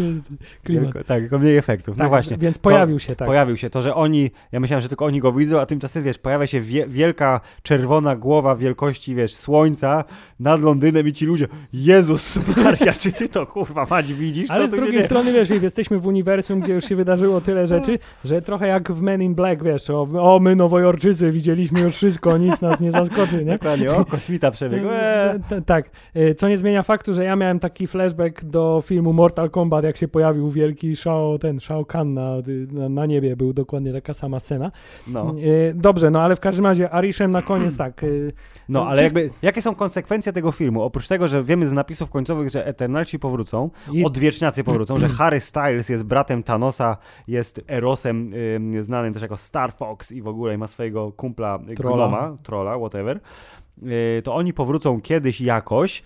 klimat. 0.63 0.86
Tylko, 0.86 1.07
tak, 1.07 1.21
tylko 1.21 1.39
mniej 1.39 1.57
efektów. 1.57 1.95
Tak, 1.97 2.03
no 2.03 2.09
właśnie. 2.09 2.38
Więc 2.38 2.57
pojawił 2.57 2.99
się 2.99 3.15
tak. 3.15 3.28
Pojawił 3.28 3.57
się 3.57 3.69
to, 3.69 3.82
że 3.82 3.95
oni, 3.95 4.32
ja 4.51 4.59
myślałem, 4.59 4.82
że 4.82 4.89
tylko 4.89 5.05
oni 5.05 5.19
go 5.19 5.34
widzą, 5.34 5.59
a 5.59 5.65
tymczasem, 5.65 6.03
wiesz, 6.03 6.17
pojawia 6.17 6.47
się 6.47 6.61
wie, 6.61 6.88
wielka 6.88 7.41
czerwona 7.63 8.15
głowa 8.15 8.55
wielkości, 8.55 9.15
wiesz, 9.15 9.36
słońca 9.36 10.03
nad 10.39 10.61
Londynem 10.61 11.07
i 11.07 11.13
ci 11.13 11.26
ludzie, 11.26 11.47
Jezus 11.74 12.39
Maria, 12.57 12.93
czy 12.93 13.11
ty 13.11 13.30
to, 13.30 13.47
kurwa, 13.47 13.88
mać 13.89 14.13
widzisz? 14.13 14.51
Ale 14.51 14.63
co 14.63 14.67
z 14.67 14.71
tu 14.71 14.78
się 14.78 14.84
drugiej 14.84 15.03
strony, 15.03 15.34
wiesz, 15.34 15.49
jesteśmy 15.49 15.99
w 15.99 16.07
uniwersum, 16.07 16.59
gdzie 16.59 16.74
już 16.74 16.86
się 16.86 16.95
wydarzyło 16.95 17.41
tyle 17.41 17.67
rzeczy, 17.67 17.99
że 18.26 18.41
trochę 18.41 18.67
jak 18.67 18.91
w 18.91 19.01
Men 19.14 19.22
in 19.22 19.36
Black, 19.36 19.64
wiesz, 19.64 19.89
o, 19.89 20.01
o 20.01 20.39
my 20.39 20.55
Nowojorczycy, 20.55 21.32
widzieliśmy 21.32 21.82
już 21.82 21.95
wszystko, 21.95 22.38
nic 22.38 22.61
nas 22.61 22.80
nie 22.82 22.91
zaskoczy, 22.91 23.45
nie? 23.45 23.51
Dokładnie, 23.51 23.91
o, 23.91 24.05
kosmita 24.05 24.51
przebiegł. 24.51 24.86
T- 25.49 25.61
Tak, 25.61 25.89
E, 26.14 26.36
co 26.36 26.49
nie 26.49 26.57
zmienia 26.57 26.84
faktu, 26.84 27.14
że 27.14 27.24
ja 27.24 27.36
miałem 27.36 27.59
taki 27.59 27.88
flashback 27.88 28.43
do 28.43 28.82
filmu 28.86 29.14
Mortal 29.14 29.49
Kombat, 29.49 29.84
jak 29.84 29.97
się 29.97 30.07
pojawił 30.07 30.49
wielki 30.51 30.95
Shao, 30.95 31.38
ten 31.39 31.59
Shao 31.59 31.86
Kahn 31.86 32.14
na, 32.14 32.36
na, 32.72 32.89
na 32.89 33.05
niebie, 33.05 33.36
był 33.36 33.53
dokładnie 33.53 33.93
taka 33.93 34.14
sama 34.14 34.39
scena. 34.39 34.72
No, 35.07 35.36
E, 35.70 35.74
Dobrze, 35.74 36.09
no 36.11 36.22
ale 36.22 36.36
w 36.36 36.39
każdym 36.39 36.66
razie 36.66 36.89
Arishem 36.91 37.32
na 37.32 37.41
koniec 37.41 37.78
tak, 37.78 38.03
e, 38.03 38.07
no 38.70 38.88
ale 38.88 38.97
wszystko- 39.01 39.20
jakby, 39.20 39.34
jakie 39.41 39.61
są 39.61 39.76
konsekwencje 39.76 40.34
tego 40.34 40.51
filmu? 40.51 40.82
Oprócz 40.82 41.07
tego, 41.07 41.28
że 41.28 41.43
wiemy 41.43 41.68
z 41.68 41.72
napisów 41.72 42.09
końcowych, 42.09 42.49
że 42.49 42.66
Eternalci 42.68 43.20
powrócą, 43.20 43.70
i 43.91 44.05
odwieczniacy 44.05 44.64
powrócą, 44.64 44.99
że 44.99 45.07
Harry 45.09 45.39
Styles 45.39 45.89
jest 45.89 46.03
bratem 46.03 46.43
Thanosa, 46.43 46.97
jest 47.28 47.61
Erosem 47.68 48.32
ym, 48.55 48.84
znanym 48.84 49.03
też 49.12 49.22
jako 49.22 49.38
Star 49.38 49.74
Fox 49.74 50.12
i 50.12 50.22
w 50.22 50.28
ogóle 50.28 50.58
ma 50.58 50.68
swojego 50.68 51.12
kumpla 51.12 51.60
y, 51.70 51.76
Trolla. 51.76 52.08
Gnoma, 52.08 52.38
trolla, 52.43 52.78
whatever. 52.78 53.20
Y, 53.84 54.22
To 54.24 54.36
oni 54.36 54.54
powrócą 54.54 55.01
kiedyś 55.01 55.41
jakoś, 55.41 56.04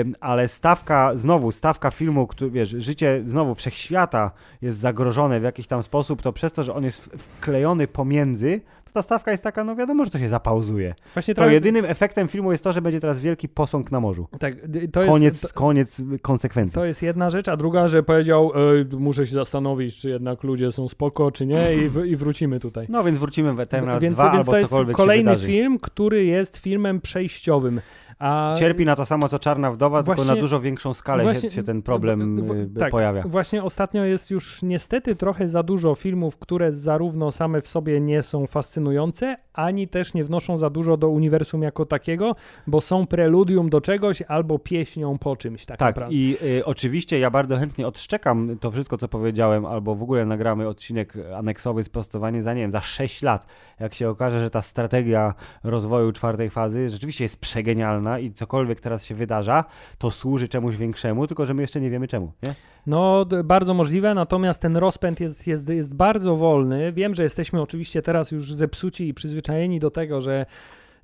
ym, 0.00 0.14
ale 0.20 0.48
stawka, 0.48 1.12
znowu 1.14 1.52
stawka 1.52 1.90
filmu, 1.90 2.26
który, 2.26 2.50
wiesz, 2.50 2.68
życie 2.68 3.22
znowu 3.26 3.54
wszechświata 3.54 4.30
jest 4.62 4.78
zagrożone 4.78 5.40
w 5.40 5.42
jakiś 5.42 5.66
tam 5.66 5.82
sposób, 5.82 6.22
to 6.22 6.32
przez 6.32 6.52
to, 6.52 6.62
że 6.62 6.74
on 6.74 6.84
jest 6.84 7.04
wklejony 7.04 7.88
pomiędzy, 7.88 8.60
ta 8.94 9.02
stawka 9.02 9.30
jest 9.30 9.44
taka, 9.44 9.64
no 9.64 9.76
wiadomo, 9.76 10.04
że 10.04 10.10
to 10.10 10.18
się 10.18 10.28
zapauzuje. 10.28 10.94
właśnie 11.14 11.34
To 11.34 11.40
trochę, 11.40 11.54
jedynym 11.54 11.84
efektem 11.84 12.28
filmu 12.28 12.52
jest 12.52 12.64
to, 12.64 12.72
że 12.72 12.82
będzie 12.82 13.00
teraz 13.00 13.20
wielki 13.20 13.48
posąg 13.48 13.92
na 13.92 14.00
morzu. 14.00 14.26
tak, 14.38 14.54
to 14.92 15.00
jest, 15.00 15.12
Koniec, 15.12 15.40
to, 15.40 15.48
koniec 15.54 16.02
konsekwencji. 16.22 16.74
to 16.74 16.84
jest 16.84 17.02
jedna 17.02 17.30
rzecz, 17.30 17.48
a 17.48 17.56
druga, 17.56 17.88
że 17.88 18.02
powiedział, 18.02 18.52
muszę 18.92 19.26
się 19.26 19.34
zastanowić, 19.34 19.96
czy 20.00 20.08
jednak 20.08 20.42
ludzie 20.42 20.72
są 20.72 20.88
spoko, 20.88 21.30
czy 21.30 21.46
nie 21.46 21.74
i, 21.74 21.88
w, 21.88 22.04
i 22.06 22.16
wrócimy 22.16 22.60
tutaj. 22.60 22.86
No 22.88 23.04
więc 23.04 23.18
wrócimy 23.18 23.54
w 23.54 23.60
Eternals 23.60 24.02
więc, 24.02 24.14
2 24.14 24.24
więc 24.24 24.36
albo 24.36 24.52
to 24.52 24.58
jest 24.58 24.70
cokolwiek 24.70 24.96
kolejny 24.96 25.38
film, 25.38 25.78
który 25.78 26.24
jest 26.24 26.56
filmem 26.56 27.00
przejściowym. 27.00 27.80
A 28.24 28.54
Cierpi 28.58 28.84
na 28.84 28.96
to 28.96 29.06
samo 29.06 29.28
co 29.28 29.38
Czarna 29.38 29.70
Wdowa, 29.72 30.02
tylko 30.02 30.14
Właśnie- 30.14 30.34
na 30.34 30.40
dużo 30.40 30.60
większą 30.60 30.94
skalę 30.94 31.22
właśnie- 31.22 31.50
się, 31.50 31.56
się 31.56 31.62
ten 31.62 31.82
problem 31.82 32.36
w- 32.36 32.46
w- 32.46 32.50
y, 32.76 32.80
tak, 32.80 32.90
pojawia. 32.90 33.22
Właśnie 33.22 33.62
ostatnio 33.62 34.04
jest 34.04 34.30
już 34.30 34.62
niestety 34.62 35.16
trochę 35.16 35.48
za 35.48 35.62
dużo 35.62 35.94
filmów, 35.94 36.36
które 36.36 36.72
zarówno 36.72 37.30
same 37.32 37.60
w 37.60 37.68
sobie 37.68 38.00
nie 38.00 38.22
są 38.22 38.46
fascynujące, 38.46 39.36
ani 39.54 39.88
też 39.88 40.14
nie 40.14 40.24
wnoszą 40.24 40.58
za 40.58 40.70
dużo 40.70 40.96
do 40.96 41.08
uniwersum 41.08 41.62
jako 41.62 41.86
takiego, 41.86 42.36
bo 42.66 42.80
są 42.80 43.06
preludium 43.06 43.70
do 43.70 43.80
czegoś 43.80 44.22
albo 44.22 44.58
pieśnią 44.58 45.18
po 45.18 45.36
czymś 45.36 45.66
tak, 45.66 45.78
Tak, 45.78 45.96
naprawdę. 45.96 46.14
i 46.14 46.36
y, 46.58 46.64
oczywiście 46.64 47.18
ja 47.18 47.30
bardzo 47.30 47.56
chętnie 47.56 47.86
odszczekam 47.86 48.58
to 48.60 48.70
wszystko, 48.70 48.98
co 48.98 49.08
powiedziałem, 49.08 49.66
albo 49.66 49.94
w 49.94 50.02
ogóle 50.02 50.26
nagramy 50.26 50.68
odcinek 50.68 51.14
aneksowy, 51.36 51.84
sprostowanie 51.84 52.42
za, 52.42 52.54
nie 52.54 52.60
wiem, 52.60 52.70
za 52.70 52.80
6 52.80 53.22
lat, 53.22 53.46
jak 53.80 53.94
się 53.94 54.08
okaże, 54.08 54.40
że 54.40 54.50
ta 54.50 54.62
strategia 54.62 55.34
rozwoju 55.64 56.12
czwartej 56.12 56.50
fazy 56.50 56.90
rzeczywiście 56.90 57.24
jest 57.24 57.40
przegenialna 57.40 58.18
i 58.18 58.32
cokolwiek 58.32 58.80
teraz 58.80 59.04
się 59.04 59.14
wydarza, 59.14 59.64
to 59.98 60.10
służy 60.10 60.48
czemuś 60.48 60.76
większemu, 60.76 61.26
tylko 61.26 61.46
że 61.46 61.54
my 61.54 61.62
jeszcze 61.62 61.80
nie 61.80 61.90
wiemy 61.90 62.08
czemu, 62.08 62.32
nie? 62.42 62.54
No, 62.86 63.26
bardzo 63.44 63.74
możliwe, 63.74 64.14
natomiast 64.14 64.60
ten 64.60 64.76
rozpęd 64.76 65.20
jest, 65.20 65.46
jest, 65.46 65.68
jest 65.68 65.94
bardzo 65.94 66.36
wolny. 66.36 66.92
Wiem, 66.92 67.14
że 67.14 67.22
jesteśmy 67.22 67.60
oczywiście 67.62 68.02
teraz 68.02 68.30
już 68.30 68.54
zepsuci 68.54 69.08
i 69.08 69.14
przyzwyczajeni 69.14 69.80
do 69.80 69.90
tego, 69.90 70.20
że, 70.20 70.46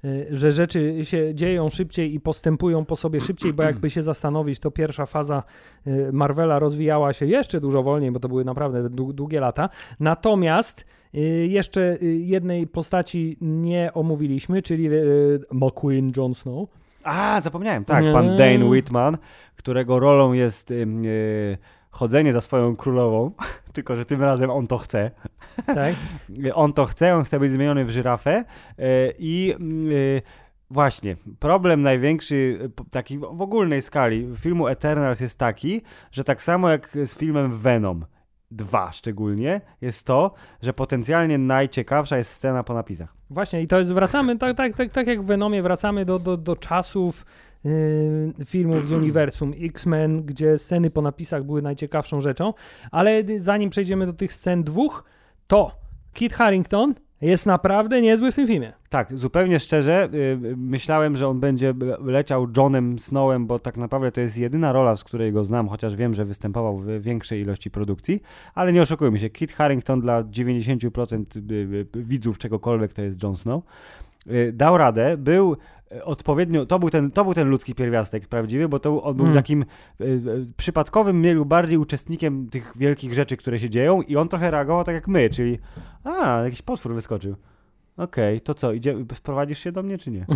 y, 0.05 0.27
że 0.31 0.53
rzeczy 0.53 1.05
się 1.05 1.35
dzieją 1.35 1.71
szybciej 1.71 2.15
i 2.15 2.21
postępują 2.21 2.85
po 2.85 2.97
sobie 2.97 3.21
szybciej, 3.21 3.53
bo 3.53 3.63
jakby 3.63 3.91
się 3.91 4.03
zastanowić, 4.03 4.59
to 4.61 4.71
pierwsza 4.71 5.07
faza 5.07 5.43
y, 5.87 6.11
Marvela 6.13 6.59
rozwijała 6.59 7.13
się 7.13 7.27
jeszcze 7.27 7.61
dużo 7.61 7.83
wolniej, 7.83 8.11
bo 8.13 8.21
to 8.21 8.29
były 8.29 8.45
naprawdę 8.45 8.83
dłu- 8.83 9.13
długie 9.13 9.41
lata. 9.41 9.69
Natomiast 10.01 10.85
y, 11.15 11.19
jeszcze 11.51 11.99
jednej 12.19 12.67
postaci 12.67 13.37
nie 13.41 13.91
omówiliśmy, 13.95 14.63
czyli 14.63 14.89
McQueen 15.53 16.13
Jon 16.17 16.35
Snow. 16.35 16.80
A, 17.05 17.41
zapomniałem, 17.41 17.85
tak, 17.85 18.05
pan 18.13 18.37
Dane 18.37 18.65
Whitman, 18.65 19.19
którego 19.57 20.01
rolą 20.01 20.33
jest 20.33 20.71
ym, 20.71 21.05
y, 21.05 21.59
chodzenie 21.91 22.33
za 22.33 22.41
swoją 22.41 22.77
królową, 22.77 23.33
tylko 23.75 23.97
że 23.97 24.05
tym 24.05 24.23
razem 24.23 24.51
on 24.51 24.67
to 24.67 24.79
chce. 24.79 25.11
Tak? 25.67 25.95
On 26.55 26.73
to 26.73 26.85
chce, 26.85 27.17
on 27.17 27.25
chce 27.25 27.41
być 27.41 27.53
zmieniony 27.53 27.85
w 27.85 27.91
żyrafę 27.91 28.45
y, 28.79 28.83
i 29.19 29.55
y, 29.91 30.23
właśnie, 30.71 31.17
problem 31.39 31.83
największy, 31.83 32.35
y, 32.35 32.91
taki 32.91 33.19
w 33.19 33.43
ogólnej 33.43 33.83
skali 33.83 34.29
filmu 34.37 34.69
Eternals 34.69 35.21
jest 35.21 35.39
taki, 35.39 35.83
że 36.13 36.25
tak 36.25 36.43
samo 36.43 36.71
jak 36.71 36.99
z 37.05 37.19
filmem 37.19 37.59
Venom 37.59 38.05
2 38.51 38.93
szczególnie, 38.93 39.61
jest 39.81 40.07
to, 40.07 40.35
że 40.63 40.73
potencjalnie 40.73 41.39
najciekawsza 41.39 42.17
jest 42.17 42.31
scena 42.31 42.63
po 42.63 42.75
napisach. 42.75 43.15
Właśnie 43.31 43.63
i 43.63 43.67
to 43.67 43.79
jest, 43.79 43.93
wracamy, 43.93 44.39
tak, 44.39 44.57
tak, 44.57 44.77
tak, 44.77 44.91
tak 44.91 45.07
jak 45.07 45.23
w 45.23 45.25
Venomie, 45.25 45.63
wracamy 45.63 46.05
do, 46.05 46.19
do, 46.19 46.37
do 46.37 46.57
czasów 46.57 47.27
yy, 47.65 48.45
filmów 48.45 48.89
z 48.89 48.93
uniwersum 48.93 49.53
X-Men, 49.61 50.23
gdzie 50.23 50.59
sceny 50.59 50.91
po 50.91 51.03
napisach 51.03 51.45
były 51.45 51.63
najciekawszą 51.63 52.21
rzeczą, 52.21 52.55
ale 52.91 53.23
zanim 53.39 53.71
przejdziemy 53.71 54.07
do 54.07 54.13
tych 54.13 54.33
scen 54.33 54.65
dwóch, 54.65 55.05
to 55.47 55.81
Kit 56.13 56.33
Harington 56.33 56.95
jest 57.21 57.47
naprawdę 57.47 58.01
niezły 58.03 58.33
w 58.33 58.35
tym 58.35 58.47
filmie. 58.47 58.73
Tak, 58.89 59.19
zupełnie 59.19 59.61
szczerze, 59.61 60.09
y, 60.15 60.39
myślałem, 60.57 61.17
że 61.17 61.29
on 61.29 61.41
będzie 61.41 61.75
le- 61.81 61.97
leciał 62.13 62.47
Johnem 62.57 62.99
Snowem, 62.99 63.47
bo 63.47 63.59
tak 63.59 63.77
naprawdę 63.77 64.11
to 64.13 64.21
jest 64.21 64.39
jedyna 64.39 64.73
rola, 64.73 64.97
z 64.97 65.05
której 65.05 65.33
go 65.33 65.45
znam, 65.45 65.69
chociaż 65.69 65.97
wiem, 65.97 66.15
że 66.15 66.25
występował 66.25 66.79
w 66.79 66.87
większej 67.01 67.41
ilości 67.41 67.71
produkcji, 67.71 68.23
ale 68.55 68.73
nie 68.73 68.83
oszukujmy 68.83 69.19
się, 69.19 69.31
Kit 69.31 69.53
Harington 69.53 70.01
dla 70.01 70.23
90% 70.25 71.37
y, 71.37 71.55
y, 71.97 72.03
widzów 72.03 72.39
czegokolwiek 72.39 72.93
to 72.93 73.03
jest 73.03 73.23
Jon 73.23 73.37
Snow. 73.37 73.63
Dał 74.53 74.79
radę, 74.79 75.17
był 75.17 75.57
odpowiednio, 76.05 76.67
to 76.67 76.79
był 76.79 76.91
ten, 76.91 77.11
to 77.11 77.25
był 77.25 77.35
ten 77.35 77.49
ludzki 77.49 77.75
pierwiastek 77.75 78.29
prawdziwy, 78.29 78.69
bo 78.69 78.79
to 78.81 79.03
on 79.03 79.17
był 79.17 79.27
Mm. 79.27 79.37
takim 79.37 79.65
y, 80.01 80.47
przypadkowym, 80.57 81.21
mielu 81.23 81.45
bardziej 81.45 81.79
uczestnikiem 81.79 82.49
tych 82.51 82.73
wielkich 82.77 83.15
rzeczy, 83.15 83.37
które 83.37 83.59
się 83.59 83.71
dzieją 83.71 84.03
i 84.03 84.17
on 84.17 84.29
trochę 84.29 84.51
reagował 84.51 84.85
tak 84.85 84.95
jak 84.95 85.09
my, 85.09 85.31
czyli 85.31 85.59
a, 86.05 86.41
jakiś 86.45 86.63
potwór 86.63 86.95
wyskoczył. 86.95 87.37
Okej, 88.01 88.41
to 88.41 88.55
co, 88.55 88.73
idzie, 88.73 88.97
sprowadzisz 89.15 89.59
się 89.59 89.73
do 89.73 89.83
mnie, 89.83 89.99
czy 89.99 90.11
nie? 90.11 90.27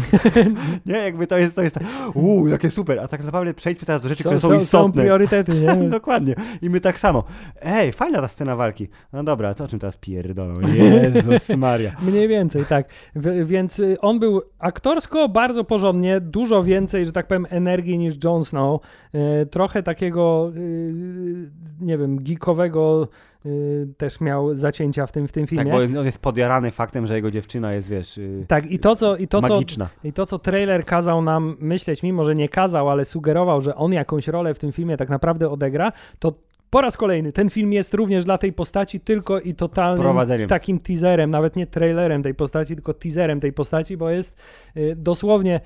nie, 0.86 0.94
jakby 0.94 1.26
to 1.26 1.38
jest, 1.38 1.56
to 1.56 1.62
jest 1.62 1.74
tak, 1.74 1.84
uuu, 2.14 2.48
jakie 2.48 2.70
super, 2.70 3.00
a 3.00 3.08
tak 3.08 3.24
naprawdę 3.24 3.54
przejdźmy 3.54 3.86
teraz 3.86 4.02
do 4.02 4.08
rzeczy, 4.08 4.24
które 4.24 4.40
są, 4.40 4.48
są 4.48 4.54
istotne. 4.54 5.02
priorytety, 5.02 5.52
nie? 5.52 5.74
Dokładnie. 5.98 6.34
I 6.62 6.70
my 6.70 6.80
tak 6.80 7.00
samo. 7.00 7.24
Ej, 7.62 7.92
fajna 7.92 8.20
ta 8.20 8.28
scena 8.28 8.56
walki. 8.56 8.88
No 9.12 9.24
dobra, 9.24 9.54
co 9.54 9.64
o 9.64 9.68
czym 9.68 9.78
teraz 9.78 9.96
pierdolą? 9.96 10.54
Jezus 10.60 11.48
Maria. 11.56 11.96
Mniej 12.02 12.28
więcej, 12.28 12.64
tak. 12.64 12.88
W, 13.14 13.46
więc 13.46 13.78
y, 13.78 14.00
on 14.00 14.18
był 14.18 14.42
aktorsko 14.58 15.28
bardzo 15.28 15.64
porządnie, 15.64 16.20
dużo 16.20 16.62
więcej, 16.62 17.06
że 17.06 17.12
tak 17.12 17.26
powiem, 17.26 17.46
energii 17.50 17.98
niż 17.98 18.24
Jon 18.24 18.44
Snow. 18.44 18.80
Y, 19.14 19.46
trochę 19.46 19.82
takiego, 19.82 20.52
y, 20.56 21.50
nie 21.80 21.98
wiem, 21.98 22.18
geekowego 22.18 23.08
y, 23.46 23.88
też 23.96 24.20
miał 24.20 24.54
zacięcia 24.54 25.06
w 25.06 25.12
tym, 25.12 25.28
w 25.28 25.32
tym 25.32 25.46
filmie. 25.46 25.64
Tak, 25.64 25.72
bo 25.92 26.00
on 26.00 26.06
jest 26.06 26.18
podjarany 26.18 26.70
faktem, 26.70 27.06
że 27.06 27.14
jego 27.14 27.30
dziewczyna 27.30 27.72
jest, 27.72 27.88
wiesz, 27.88 28.16
yy, 28.16 28.44
Tak, 28.48 28.70
i 28.70 28.78
to, 28.78 28.96
co, 28.96 29.16
i 29.16 29.28
to, 29.28 29.42
co, 29.42 29.48
magiczna. 29.48 29.88
i 30.04 30.12
to, 30.12 30.26
co 30.26 30.38
trailer 30.38 30.84
kazał 30.84 31.22
nam 31.22 31.56
myśleć, 31.60 32.02
mimo 32.02 32.24
że 32.24 32.34
nie 32.34 32.48
kazał, 32.48 32.90
ale 32.90 33.04
sugerował, 33.04 33.60
że 33.60 33.74
on 33.74 33.92
jakąś 33.92 34.28
rolę 34.28 34.54
w 34.54 34.58
tym 34.58 34.72
filmie 34.72 34.96
tak 34.96 35.08
naprawdę 35.08 35.50
odegra, 35.50 35.92
to 36.18 36.32
po 36.70 36.80
raz 36.80 36.96
kolejny 36.96 37.32
ten 37.32 37.50
film 37.50 37.72
jest 37.72 37.94
również 37.94 38.24
dla 38.24 38.38
tej 38.38 38.52
postaci 38.52 39.00
tylko 39.00 39.40
i 39.40 39.54
totalnym 39.54 40.48
takim 40.48 40.80
teaserem, 40.80 41.30
nawet 41.30 41.56
nie 41.56 41.66
trailerem 41.66 42.22
tej 42.22 42.34
postaci, 42.34 42.74
tylko 42.74 42.94
teaserem 42.94 43.40
tej 43.40 43.52
postaci, 43.52 43.96
bo 43.96 44.10
jest 44.10 44.42
y, 44.76 44.96
dosłownie 44.96 45.60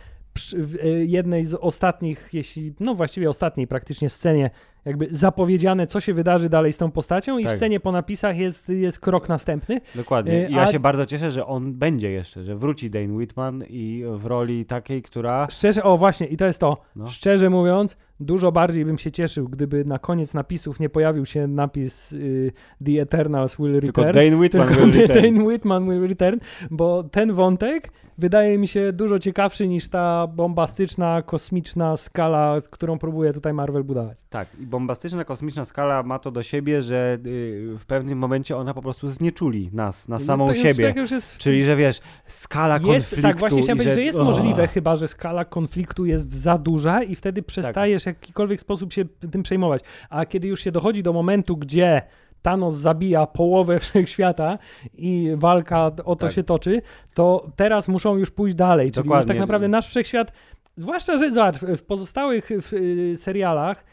w 0.52 0.74
y, 0.74 1.04
jednej 1.06 1.44
z 1.44 1.54
ostatnich, 1.54 2.28
jeśli, 2.32 2.74
no 2.80 2.94
właściwie 2.94 3.30
ostatniej 3.30 3.66
praktycznie 3.66 4.10
scenie, 4.10 4.50
jakby 4.88 5.08
zapowiedziane, 5.10 5.86
co 5.86 6.00
się 6.00 6.14
wydarzy 6.14 6.48
dalej 6.48 6.72
z 6.72 6.76
tą 6.76 6.90
postacią 6.90 7.38
i 7.38 7.42
w 7.44 7.46
Tak. 7.46 7.56
scenie 7.56 7.80
po 7.80 7.92
napisach 7.92 8.36
jest, 8.38 8.68
jest 8.68 9.00
krok 9.00 9.28
następny. 9.28 9.80
Dokładnie. 9.94 10.32
Y, 10.46 10.50
I 10.50 10.54
ja 10.54 10.62
a- 10.62 10.66
się 10.66 10.80
bardzo 10.80 11.06
cieszę, 11.06 11.30
że 11.30 11.46
on 11.46 11.74
będzie 11.74 12.10
jeszcze, 12.10 12.44
że 12.44 12.56
wróci 12.56 12.90
Dane 12.90 13.12
Whitman 13.12 13.64
i 13.68 14.04
w 14.16 14.26
roli 14.26 14.64
takiej, 14.66 15.02
która... 15.02 15.46
Szczerze, 15.50 15.82
o 15.82 15.96
właśnie, 15.96 16.26
i 16.26 16.36
to 16.36 16.44
jest 16.46 16.58
to. 16.58 16.76
No. 16.96 17.08
Szczerze 17.08 17.50
mówiąc, 17.50 17.96
dużo 18.20 18.52
bardziej 18.52 18.84
bym 18.84 18.98
się 18.98 19.12
cieszył, 19.12 19.48
gdyby 19.48 19.84
na 19.84 19.98
koniec 19.98 20.34
napisów 20.34 20.80
nie 20.80 20.88
pojawił 20.88 21.26
się 21.26 21.46
napis 21.46 22.12
y, 22.12 22.52
The 22.84 23.02
Eternals 23.02 23.56
will 23.56 23.80
Tylko 23.80 24.04
return. 24.04 24.24
Dane 24.30 24.36
Whitman 24.36 24.68
tylko 24.68 24.86
will 24.86 24.96
return. 25.00 25.22
Dane 25.22 25.44
Whitman 25.44 25.90
will 25.90 26.08
return, 26.08 26.38
bo 26.70 27.02
ten 27.04 27.32
wątek 27.32 27.92
wydaje 28.18 28.58
mi 28.58 28.68
się 28.68 28.92
dużo 28.92 29.18
ciekawszy 29.18 29.68
niż 29.68 29.88
ta 29.88 30.26
bombastyczna, 30.26 31.22
kosmiczna 31.22 31.96
skala, 31.96 32.60
z 32.60 32.68
którą 32.68 32.98
próbuje 32.98 33.32
tutaj 33.32 33.52
Marvel 33.52 33.84
budować. 33.84 34.18
Tak, 34.30 34.48
i 34.60 34.66
bombastyczna 34.66 35.24
kosmiczna 35.24 35.64
skala 35.64 36.02
ma 36.02 36.18
to 36.18 36.30
do 36.30 36.42
siebie, 36.42 36.82
że 36.82 37.18
y, 37.26 37.74
w 37.78 37.86
pewnym 37.86 38.18
momencie 38.18 38.56
ona 38.56 38.74
po 38.74 38.82
prostu 38.82 39.08
znieczuli 39.08 39.70
nas, 39.72 40.08
na 40.08 40.18
samą 40.18 40.46
No 40.46 40.52
to 40.52 40.58
już, 40.58 40.62
siebie. 40.62 40.86
tak 40.88 40.96
już 40.96 41.10
jest, 41.10 41.38
Czyli, 41.38 41.64
że 41.64 41.76
wiesz, 41.76 42.00
skala 42.26 42.74
jest, 42.74 42.86
konfliktu 42.86 43.22
tak, 43.22 43.38
właśnie 43.38 43.62
chciałem 43.62 43.78
powiedzieć, 43.78 43.94
że, 43.94 44.00
że 44.00 44.04
jest 44.04 44.18
O, 44.18 44.24
możliwe 44.24 44.66
chyba, 44.68 44.96
że 44.96 45.08
skala 45.08 45.44
konfliktu 45.44 46.06
jest 46.06 46.32
za 46.32 46.58
duża 46.58 47.02
i 47.02 47.14
wtedy 47.16 47.42
przestajesz 47.42 48.02
w 48.02 48.06
jakikolwiek 48.08 48.60
sposób 48.60 48.92
się 48.92 49.04
tym 49.30 49.42
przejmować. 49.42 49.82
A 50.10 50.26
kiedy 50.26 50.48
już 50.48 50.60
się 50.60 50.72
dochodzi 50.72 51.02
do 51.02 51.12
momentu, 51.12 51.56
gdzie 51.56 52.02
Thanos 52.42 52.74
zabija 52.74 53.26
połowę 53.26 53.80
wszechświata 53.84 54.58
i 54.94 55.30
walka 55.36 55.86
o 56.04 56.16
to 56.16 56.26
Tak. 56.26 56.32
się 56.32 56.42
toczy, 56.42 56.82
to 57.14 57.46
teraz 57.56 57.88
muszą 57.88 58.16
już 58.16 58.30
pójść 58.30 58.56
dalej. 58.56 58.92
Czyli 58.92 58.98
już 58.98 59.04
Dokładnie. 59.06 59.28
tak 59.28 59.38
naprawdę 59.40 59.68
nasz 59.68 59.88
wszechświat, 59.88 60.32
zwłaszcza, 60.76 61.16
że 61.18 61.30
zobacz, 61.30 61.58
w 61.58 61.82
pozostałych 61.82 62.48
w, 62.62 62.72
y, 62.72 63.16
serialach 63.16 63.84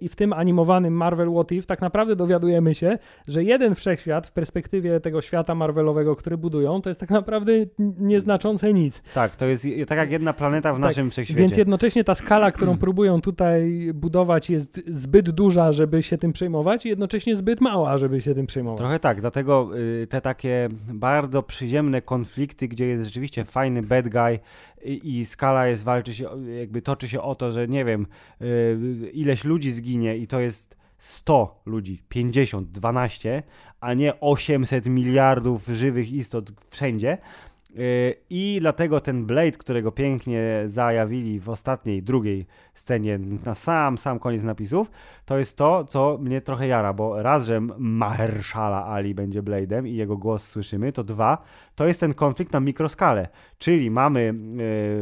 i 0.00 0.08
w 0.08 0.16
tym 0.16 0.32
animowanym 0.32 0.94
Marvel 0.94 1.32
What 1.32 1.52
If, 1.52 1.66
tak 1.66 1.80
naprawdę 1.80 2.16
dowiadujemy 2.16 2.74
się, 2.74 2.98
że 3.28 3.44
jeden 3.44 3.74
wszechświat 3.74 4.26
w 4.26 4.32
perspektywie 4.32 5.00
tego 5.00 5.20
świata 5.20 5.54
Marvelowego, 5.54 6.16
który 6.16 6.38
budują, 6.38 6.82
to 6.82 6.90
jest 6.90 7.00
tak 7.00 7.10
naprawdę 7.10 7.52
nieznaczące 7.98 8.72
nic. 8.72 9.02
Tak, 9.14 9.36
to 9.36 9.46
jest 9.46 9.64
je- 9.64 9.86
tak 9.86 9.98
jak 9.98 10.10
jedna 10.10 10.32
planeta 10.32 10.72
w 10.72 10.76
Tak, 10.76 10.82
naszym 10.82 11.10
wszechświecie. 11.10 11.40
Więc 11.40 11.56
jednocześnie 11.56 12.04
ta 12.04 12.14
skala, 12.14 12.52
którą 12.52 12.78
próbują 12.78 13.20
tutaj 13.20 13.90
budować, 13.94 14.50
jest 14.50 14.80
zbyt 14.86 15.30
duża, 15.30 15.72
żeby 15.72 16.02
się 16.02 16.18
tym 16.18 16.32
przejmować, 16.32 16.86
i 16.86 16.88
jednocześnie 16.88 17.36
zbyt 17.36 17.60
mała, 17.60 17.98
żeby 17.98 18.20
się 18.20 18.34
tym 18.34 18.46
przejmować. 18.46 18.78
Trochę 18.78 18.98
tak, 18.98 19.20
dlatego 19.20 19.70
y, 20.02 20.06
te 20.06 20.20
takie 20.20 20.68
bardzo 20.94 21.42
przyziemne 21.42 22.02
konflikty, 22.02 22.68
gdzie 22.68 22.86
jest 22.86 23.04
rzeczywiście 23.04 23.44
fajny 23.44 23.82
bad 23.82 24.08
guy 24.08 24.38
i, 24.84 25.24
skala 25.24 25.66
jest, 25.66 25.84
walczy 25.84 26.14
się, 26.14 26.28
jakby 26.58 26.82
toczy 26.82 27.08
się 27.08 27.20
o 27.22 27.34
to, 27.34 27.52
że 27.52 27.68
nie 27.68 27.84
wiem, 27.84 28.06
y, 28.42 29.10
ileś 29.12 29.44
ludzi 29.44 29.72
zginie 29.72 30.16
i 30.16 30.26
to 30.26 30.40
jest 30.40 30.76
100 30.98 31.62
ludzi, 31.66 32.02
50, 32.08 32.70
12, 32.70 33.42
a 33.80 33.94
nie 33.94 34.20
800 34.20 34.86
miliardów 34.86 35.66
żywych 35.66 36.12
istot 36.12 36.52
wszędzie. 36.70 37.18
Y, 37.78 38.14
I 38.30 38.58
dlatego 38.60 39.00
ten 39.00 39.26
Blade, 39.26 39.52
którego 39.52 39.92
pięknie 39.92 40.62
zajawili 40.66 41.40
w 41.40 41.48
ostatniej, 41.48 42.02
drugiej 42.02 42.46
scenie, 42.74 43.18
na 43.18 43.54
sam, 43.54 43.98
sam 43.98 44.18
koniec 44.18 44.42
napisów, 44.42 44.90
to 45.24 45.38
jest 45.38 45.56
to, 45.56 45.84
co 45.84 46.18
mnie 46.20 46.40
trochę 46.40 46.66
jara, 46.66 46.92
bo 46.92 47.22
raz, 47.22 47.46
że 47.46 47.60
Mahershala 47.78 48.86
Ali 48.86 49.14
będzie 49.14 49.42
Blade'em 49.42 49.88
i 49.88 49.96
jego 49.96 50.16
głos 50.16 50.48
słyszymy, 50.48 50.92
to 50.92 51.04
dwa, 51.04 51.42
to 51.74 51.86
jest 51.86 52.00
ten 52.00 52.14
konflikt 52.14 52.52
na 52.52 52.60
mikroskalę, 52.60 53.28
czyli 53.58 53.90
mamy 53.90 54.34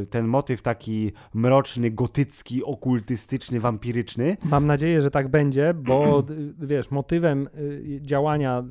y, 0.03 0.07
ten 0.07 0.27
motyw 0.27 0.62
taki 0.62 1.12
mroczny, 1.35 1.91
gotycki, 1.91 2.64
okultystyczny, 2.64 3.61
wampiryczny, 3.61 4.37
Mam 4.45 4.66
nadzieję, 4.66 5.03
że 5.03 5.11
tak 5.11 5.29
będzie, 5.29 5.75
bo 5.75 6.23
wiesz, 6.59 6.91
motywem 6.91 7.49
y, 7.59 7.99
działania 8.03 8.64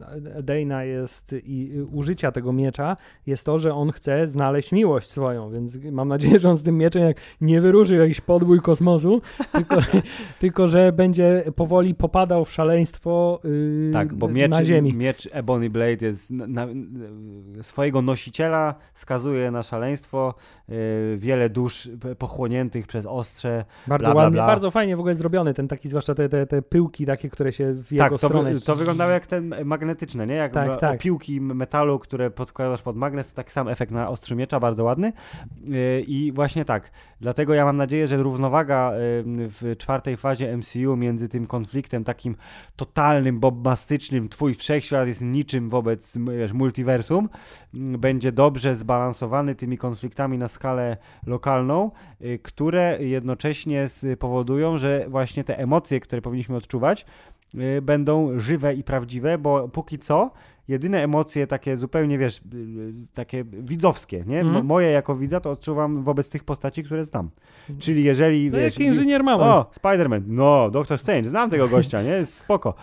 Dana 0.44 0.84
jest 0.84 1.36
i 1.44 1.72
y, 1.78 1.86
użycia 1.86 2.32
tego 2.32 2.54
miecza 2.54 2.98
jest 3.26 3.44
to, 3.44 3.60
że 3.60 3.74
on 3.74 3.92
chce 3.92 4.28
znaleźć 4.28 4.72
miłość 4.72 5.10
swoją, 5.10 5.52
więc 5.52 5.78
mam 5.92 6.08
nadzieję, 6.08 6.40
że 6.40 6.50
on 6.50 6.58
z 6.58 6.64
tym 6.64 6.78
mieczem 6.78 7.04
jak 7.04 7.18
nie 7.42 7.62
wyruszy 7.62 7.96
jakiś 7.96 8.22
podbój 8.22 8.62
kosmosu, 8.62 9.22
tylko, 9.58 9.76
tylko 10.40 10.68
że 10.68 10.92
będzie 10.92 11.44
powoli 11.56 11.96
popadał 11.96 12.46
w 12.46 12.52
szaleństwo 12.52 13.42
y, 13.46 13.90
Tak, 13.94 14.14
bo 14.14 14.28
miecz, 14.28 14.52
na 14.52 14.66
ziemi. 14.66 14.94
miecz 14.94 15.30
Ebony 15.32 15.70
Blade 15.70 16.06
jest 16.06 16.32
na, 16.32 16.48
na, 16.48 16.68
swojego 17.90 18.02
nosiciela 18.02 18.76
skazuje 18.94 19.52
na 19.52 19.64
szaleństwo, 19.64 20.34
y, 20.70 21.18
wiele 21.18 21.50
dusz 21.50 21.90
pochłoniętych 22.18 22.88
przez 22.88 23.06
ostrze. 23.06 23.66
Bardzo 23.88 24.06
bla, 24.06 24.14
bla, 24.14 24.24
ładnie, 24.24 24.38
bla. 24.38 24.48
bardzo 24.48 24.72
fajnie 24.72 24.96
w 24.96 25.00
ogóle 25.00 25.16
zrobiony 25.16 25.54
ten 25.54 25.68
taki, 25.68 25.90
zwłaszcza 25.90 26.16
te, 26.16 26.30
te, 26.30 26.46
te 26.46 26.62
pyłki 26.62 27.06
takie, 27.06 27.30
które 27.30 27.54
się 27.54 27.74
w 27.74 27.92
jego 27.92 28.04
Tak, 28.04 28.12
to, 28.12 28.18
stronę... 28.18 28.54
wy, 28.54 28.62
to 28.62 28.76
wyglądało 28.76 29.12
jak 29.12 29.28
ten 29.28 29.56
magnetyczne, 29.66 30.28
nie? 30.28 30.34
Jak 30.34 30.54
Tak, 30.54 30.70
tak, 30.70 30.80
tak. 30.80 31.00
piłki 31.00 31.42
metalu, 31.42 32.00
które 32.00 32.32
podkładasz 32.32 32.82
pod 32.82 32.96
magnes, 32.96 33.30
to 33.30 33.36
taki 33.36 33.52
sam 33.52 33.68
efekt 33.68 33.92
na 33.92 34.10
ostrzu 34.10 34.36
miecza, 34.36 34.60
bardzo 34.60 34.84
ładny. 34.84 35.14
Yy, 35.64 36.02
I 36.08 36.32
właśnie 36.32 36.66
tak, 36.66 36.92
dlatego 37.22 37.54
ja 37.54 37.66
mam 37.66 37.78
nadzieję, 37.78 38.08
że 38.08 38.18
równowaga 38.18 38.92
yy, 38.94 39.50
w 39.50 39.76
czwartej 39.78 40.18
fazie 40.18 40.58
MCU 40.58 40.98
między 40.98 41.30
tym 41.30 41.48
konfliktem 41.48 42.04
takim 42.04 42.36
totalnym, 42.76 43.40
bombastycznym, 43.40 44.30
twój 44.30 44.56
wszechświat 44.56 45.08
jest 45.08 45.22
niczym 45.22 45.70
wobec 45.70 46.18
wiesz, 46.18 46.54
multiversum, 46.54 47.30
będzie 47.80 48.32
dobrze 48.32 48.76
zbalansowany 48.76 49.56
tymi 49.56 49.78
konfliktami 49.78 50.38
na 50.38 50.48
skalę 50.48 50.98
lokalną, 51.26 51.92
y, 52.22 52.40
które 52.44 52.98
jednocześnie 53.00 53.90
spowodują, 53.90 54.78
że 54.78 55.06
właśnie 55.10 55.44
te 55.44 55.60
emocje, 55.60 56.00
które 56.00 56.22
powinniśmy 56.22 56.56
odczuwać, 56.56 57.06
y, 57.56 57.82
będą 57.82 58.40
żywe 58.40 58.74
i 58.74 58.84
prawdziwe, 58.84 59.38
bo 59.38 59.70
póki 59.70 60.00
co 60.00 60.32
jedyne 60.70 61.04
emocje 61.04 61.48
takie 61.48 61.78
zupełnie, 61.78 62.18
wiesz, 62.18 62.38
y, 62.54 62.58
y, 62.58 62.94
takie 63.14 63.44
widzowskie, 63.44 64.24
nie? 64.28 64.40
Mhm. 64.40 64.56
Mo- 64.56 64.64
Moje 64.64 64.92
jako 64.92 65.16
widza 65.16 65.40
to 65.40 65.52
odczuwam 65.52 66.04
wobec 66.04 66.30
tych 66.30 66.44
postaci, 66.44 66.84
które 66.84 67.06
znam. 67.06 67.30
Czyli 67.80 68.04
jeżeli, 68.04 68.52
No 68.52 68.58
wiesz... 68.58 68.80
jak 68.80 68.88
inżynier 68.88 69.24
mamy. 69.24 69.44
O, 69.44 69.66
Spider-Man, 69.82 70.22
no, 70.28 70.70
Doctor 70.72 70.98
Strange, 71.00 71.30
znam 71.30 71.50
tego 71.50 71.68
gościa, 71.68 72.02
nie? 72.02 72.10
Jest 72.10 72.38
spoko. 72.38 72.74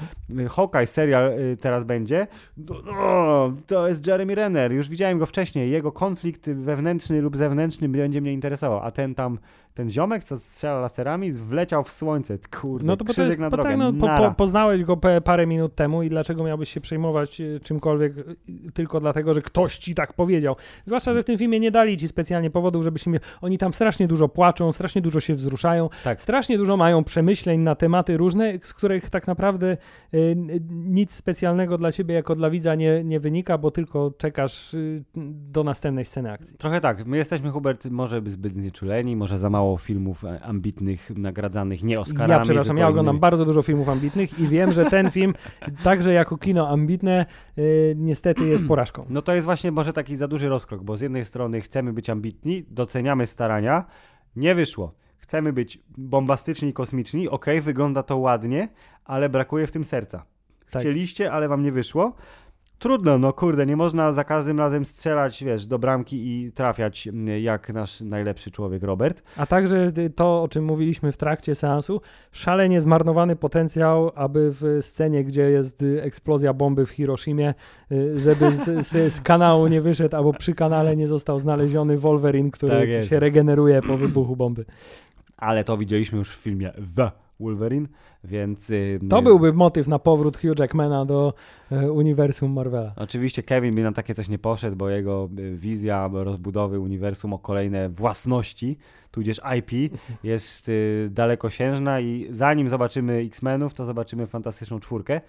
Hawkeye 0.50 0.86
serial 0.86 1.32
y, 1.38 1.56
teraz 1.60 1.84
będzie. 1.84 2.26
No, 2.56 3.52
to 3.66 3.88
jest 3.88 4.06
Jeremy 4.06 4.34
Renner, 4.34 4.72
już 4.72 4.88
widziałem 4.88 5.18
go 5.18 5.26
wcześniej. 5.26 5.70
Jego 5.70 5.92
konflikt 5.92 6.50
wewnętrzny 6.50 7.22
lub 7.22 7.36
zewnętrzny 7.36 7.88
będzie 7.88 8.20
mnie 8.20 8.32
interesował, 8.32 8.80
a 8.82 8.90
ten 8.90 9.14
tam, 9.14 9.38
ten 9.76 9.90
ziomek, 9.90 10.24
co 10.24 10.38
strzela 10.38 10.80
laserami, 10.80 11.32
wleciał 11.32 11.82
w 11.82 11.90
słońce. 11.90 12.38
Kurde, 12.60 12.86
No 12.86 12.96
to 12.96 13.04
bo 13.04 13.08
to 13.08 13.12
krzyżyk 13.12 13.30
jest, 13.30 13.40
na 13.40 13.50
bo 13.50 13.56
drogę. 13.56 13.68
tak, 13.70 13.78
no, 13.78 13.92
po, 13.92 14.08
po, 14.08 14.34
poznałeś 14.34 14.84
go 14.84 14.96
parę 15.24 15.46
minut 15.46 15.74
temu 15.74 16.02
i 16.02 16.08
dlaczego 16.08 16.44
miałbyś 16.44 16.70
się 16.72 16.80
przejmować 16.80 17.40
y, 17.40 17.60
czymkolwiek 17.62 18.18
y, 18.18 18.36
tylko 18.74 19.00
dlatego, 19.00 19.34
że 19.34 19.42
ktoś 19.42 19.78
ci 19.78 19.94
tak 19.94 20.12
powiedział. 20.12 20.56
Zwłaszcza, 20.86 21.14
że 21.14 21.22
w 21.22 21.24
tym 21.24 21.38
filmie 21.38 21.60
nie 21.60 21.70
dali 21.70 21.96
ci 21.96 22.08
specjalnie 22.08 22.50
powodów, 22.50 22.84
żebyś 22.84 23.06
miał... 23.06 23.20
Oni 23.40 23.58
tam 23.58 23.74
strasznie 23.74 24.08
dużo 24.08 24.28
płaczą, 24.28 24.72
strasznie 24.72 25.02
dużo 25.02 25.20
się 25.20 25.34
wzruszają, 25.34 25.88
Tak. 26.04 26.20
strasznie 26.20 26.58
dużo 26.58 26.76
mają 26.76 27.04
przemyśleń 27.04 27.60
na 27.60 27.74
tematy 27.74 28.16
różne, 28.16 28.52
z 28.62 28.74
których 28.74 29.10
tak 29.10 29.26
naprawdę 29.26 29.76
y, 30.14 30.36
nic 30.70 31.12
specjalnego 31.14 31.78
dla 31.78 31.92
ciebie 31.92 32.14
jako 32.14 32.34
dla 32.36 32.50
widza 32.50 32.74
nie, 32.74 33.04
nie 33.04 33.20
wynika, 33.20 33.58
bo 33.58 33.70
tylko 33.70 34.12
czekasz 34.18 34.74
y, 34.74 35.04
do 35.50 35.64
następnej 35.64 36.04
sceny 36.04 36.32
akcji. 36.32 36.56
Trochę 36.58 36.80
tak. 36.80 37.06
My 37.06 37.16
jesteśmy, 37.16 37.50
Hubert, 37.50 37.84
może 37.90 38.22
zbyt 38.26 38.52
znieczuleni, 38.52 39.16
może 39.16 39.38
za 39.38 39.50
mało 39.50 39.65
filmów 39.76 40.24
e, 40.24 40.40
ambitnych, 40.42 41.10
nagradzanych 41.16 41.82
nie 41.82 41.98
Oscarami. 41.98 42.32
Ja 42.32 42.40
przepraszam, 42.40 42.78
ja 42.78 42.88
oglądam 42.88 43.14
innymi. 43.14 43.20
bardzo 43.20 43.44
dużo 43.44 43.62
filmów 43.62 43.88
ambitnych 43.88 44.38
i 44.38 44.48
wiem, 44.48 44.72
że 44.72 44.84
ten 44.84 45.10
film, 45.10 45.34
także 45.84 46.12
jako 46.12 46.38
kino 46.38 46.68
ambitne, 46.68 47.26
y, 47.58 47.94
niestety 47.96 48.46
jest 48.46 48.66
porażką. 48.72 49.06
No 49.08 49.22
to 49.22 49.34
jest 49.34 49.44
właśnie 49.44 49.72
może 49.72 49.92
taki 49.92 50.16
za 50.16 50.28
duży 50.28 50.48
rozkrok, 50.48 50.82
bo 50.82 50.96
z 50.96 51.00
jednej 51.00 51.24
strony 51.24 51.60
chcemy 51.60 51.92
być 51.92 52.10
ambitni, 52.10 52.64
doceniamy 52.68 53.26
starania, 53.26 53.84
nie 54.36 54.54
wyszło. 54.54 54.94
Chcemy 55.18 55.52
być 55.52 55.82
bombastyczni 55.98 56.72
kosmiczni, 56.72 57.28
okej, 57.28 57.60
wygląda 57.60 58.02
to 58.02 58.16
ładnie, 58.16 58.68
ale 59.04 59.28
brakuje 59.28 59.66
w 59.66 59.72
tym 59.72 59.84
serca. 59.84 60.24
Tak. 60.70 60.82
Chcieliście, 60.82 61.32
ale 61.32 61.48
wam 61.48 61.62
nie 61.62 61.72
wyszło. 61.72 62.14
Trudno, 62.78 63.18
no 63.18 63.32
kurde, 63.32 63.66
nie 63.66 63.76
można 63.76 64.12
za 64.12 64.24
każdym 64.24 64.58
razem 64.58 64.84
strzelać, 64.84 65.44
wiesz, 65.44 65.66
do 65.66 65.78
bramki 65.78 66.16
i 66.16 66.52
trafiać 66.52 67.08
jak 67.40 67.72
nasz 67.72 68.00
najlepszy 68.00 68.50
człowiek 68.50 68.82
Robert. 68.82 69.22
A 69.36 69.46
także 69.46 69.92
y, 69.98 70.10
to, 70.10 70.42
o 70.42 70.48
czym 70.48 70.64
mówiliśmy 70.64 71.12
w 71.12 71.16
trakcie 71.16 71.54
seansu, 71.54 72.00
szalenie 72.32 72.80
zmarnowany 72.80 73.36
potencjał, 73.36 74.10
aby 74.14 74.54
w 74.60 74.78
scenie, 74.80 75.24
gdzie 75.24 75.42
jest 75.42 75.82
y, 75.82 76.02
eksplozja 76.02 76.52
bomby 76.52 76.86
w 76.86 76.90
Hiroshimie, 76.90 77.54
y, 77.92 78.18
żeby 78.18 78.56
z, 78.56 78.86
z, 78.86 79.14
z 79.14 79.20
kanału 79.20 79.66
nie 79.66 79.80
wyszedł, 79.80 80.16
albo 80.16 80.32
przy 80.32 80.54
kanale 80.54 80.96
nie 80.96 81.08
został 81.08 81.40
znaleziony 81.40 81.98
Wolverine, 81.98 82.50
który 82.50 82.72
Tak 82.72 83.08
się 83.08 83.20
regeneruje 83.20 83.82
po 83.82 83.96
wybuchu 83.96 84.36
bomby. 84.36 84.64
Ale 85.36 85.64
to 85.64 85.76
widzieliśmy 85.76 86.18
już 86.18 86.30
w 86.30 86.40
filmie 86.40 86.72
The 86.96 87.25
Wolverine, 87.40 87.88
więc... 88.24 88.70
y, 88.70 89.00
To 89.10 89.18
y, 89.18 89.22
byłby 89.22 89.52
motyw 89.52 89.88
na 89.88 89.98
powrót 89.98 90.36
Hugh 90.36 90.58
Jackmana 90.58 91.04
do 91.04 91.34
e, 91.72 91.92
uniwersum 91.92 92.52
Marvela. 92.52 92.92
Oczywiście 92.96 93.42
Kevin 93.42 93.74
by 93.74 93.82
na 93.82 93.92
takie 93.92 94.14
coś 94.14 94.28
nie 94.28 94.38
poszedł, 94.38 94.76
bo 94.76 94.88
jego 94.90 95.28
y, 95.38 95.56
wizja 95.56 96.10
rozbudowy 96.12 96.80
uniwersum 96.80 97.32
o 97.32 97.38
kolejne 97.38 97.88
własności, 97.88 98.78
tudzież 99.10 99.40
IP, 99.58 99.70
jest 100.24 100.70
dalekosiężna 101.10 102.00
i 102.00 102.28
zanim 102.30 102.68
zobaczymy 102.68 103.12
X-Menów, 103.26 103.74
to 103.74 103.84
zobaczymy 103.84 104.26
Fantastyczną 104.26 104.80
Czwórkę. 104.80 105.20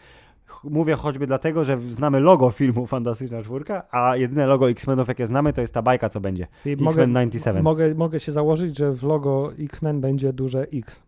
Mówię 0.63 0.95
choćby 0.95 1.27
dlatego, 1.27 1.63
że 1.63 1.77
znamy 1.89 2.19
logo 2.19 2.51
filmu 2.51 2.85
Fantastyczna 2.85 3.43
Czwórka, 3.43 3.83
a 3.91 4.15
jedyne 4.15 4.45
logo 4.45 4.69
X-Menów, 4.69 5.07
jakie 5.07 5.27
znamy, 5.27 5.53
to 5.53 5.61
jest 5.61 5.73
ta 5.73 5.81
bajka, 5.81 6.09
co 6.09 6.19
będzie. 6.19 6.43
X-Men 6.65 6.83
mogę, 6.83 6.95
97. 7.01 7.63
mogę, 7.63 7.95
mogę 7.95 8.19
się 8.19 8.31
założyć, 8.31 8.77
że 8.77 8.91
w 8.93 9.03
logo 9.03 9.51
X-Men 9.59 10.01
będzie 10.01 10.33
duże 10.33 10.67
X. 10.73 11.01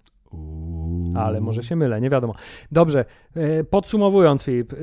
Ale 1.16 1.42
może 1.42 1.64
się 1.64 1.76
mylę, 1.76 2.02
nie 2.02 2.10
wiadomo. 2.10 2.34
Dobrze, 2.72 3.06
e, 3.36 3.64
podsumowując, 3.64 4.44
Filip, 4.44 4.74
e, 4.74 4.76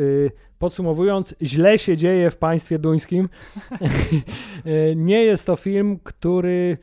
podsumowując, 0.58 1.34
źle 1.42 1.78
się 1.78 1.96
dzieje 1.96 2.30
w 2.30 2.36
państwie 2.36 2.78
duńskim. 2.78 3.28
E, 4.64 4.96
nie 4.96 5.24
jest 5.24 5.46
to 5.46 5.56
film, 5.56 5.98
który 6.04 6.78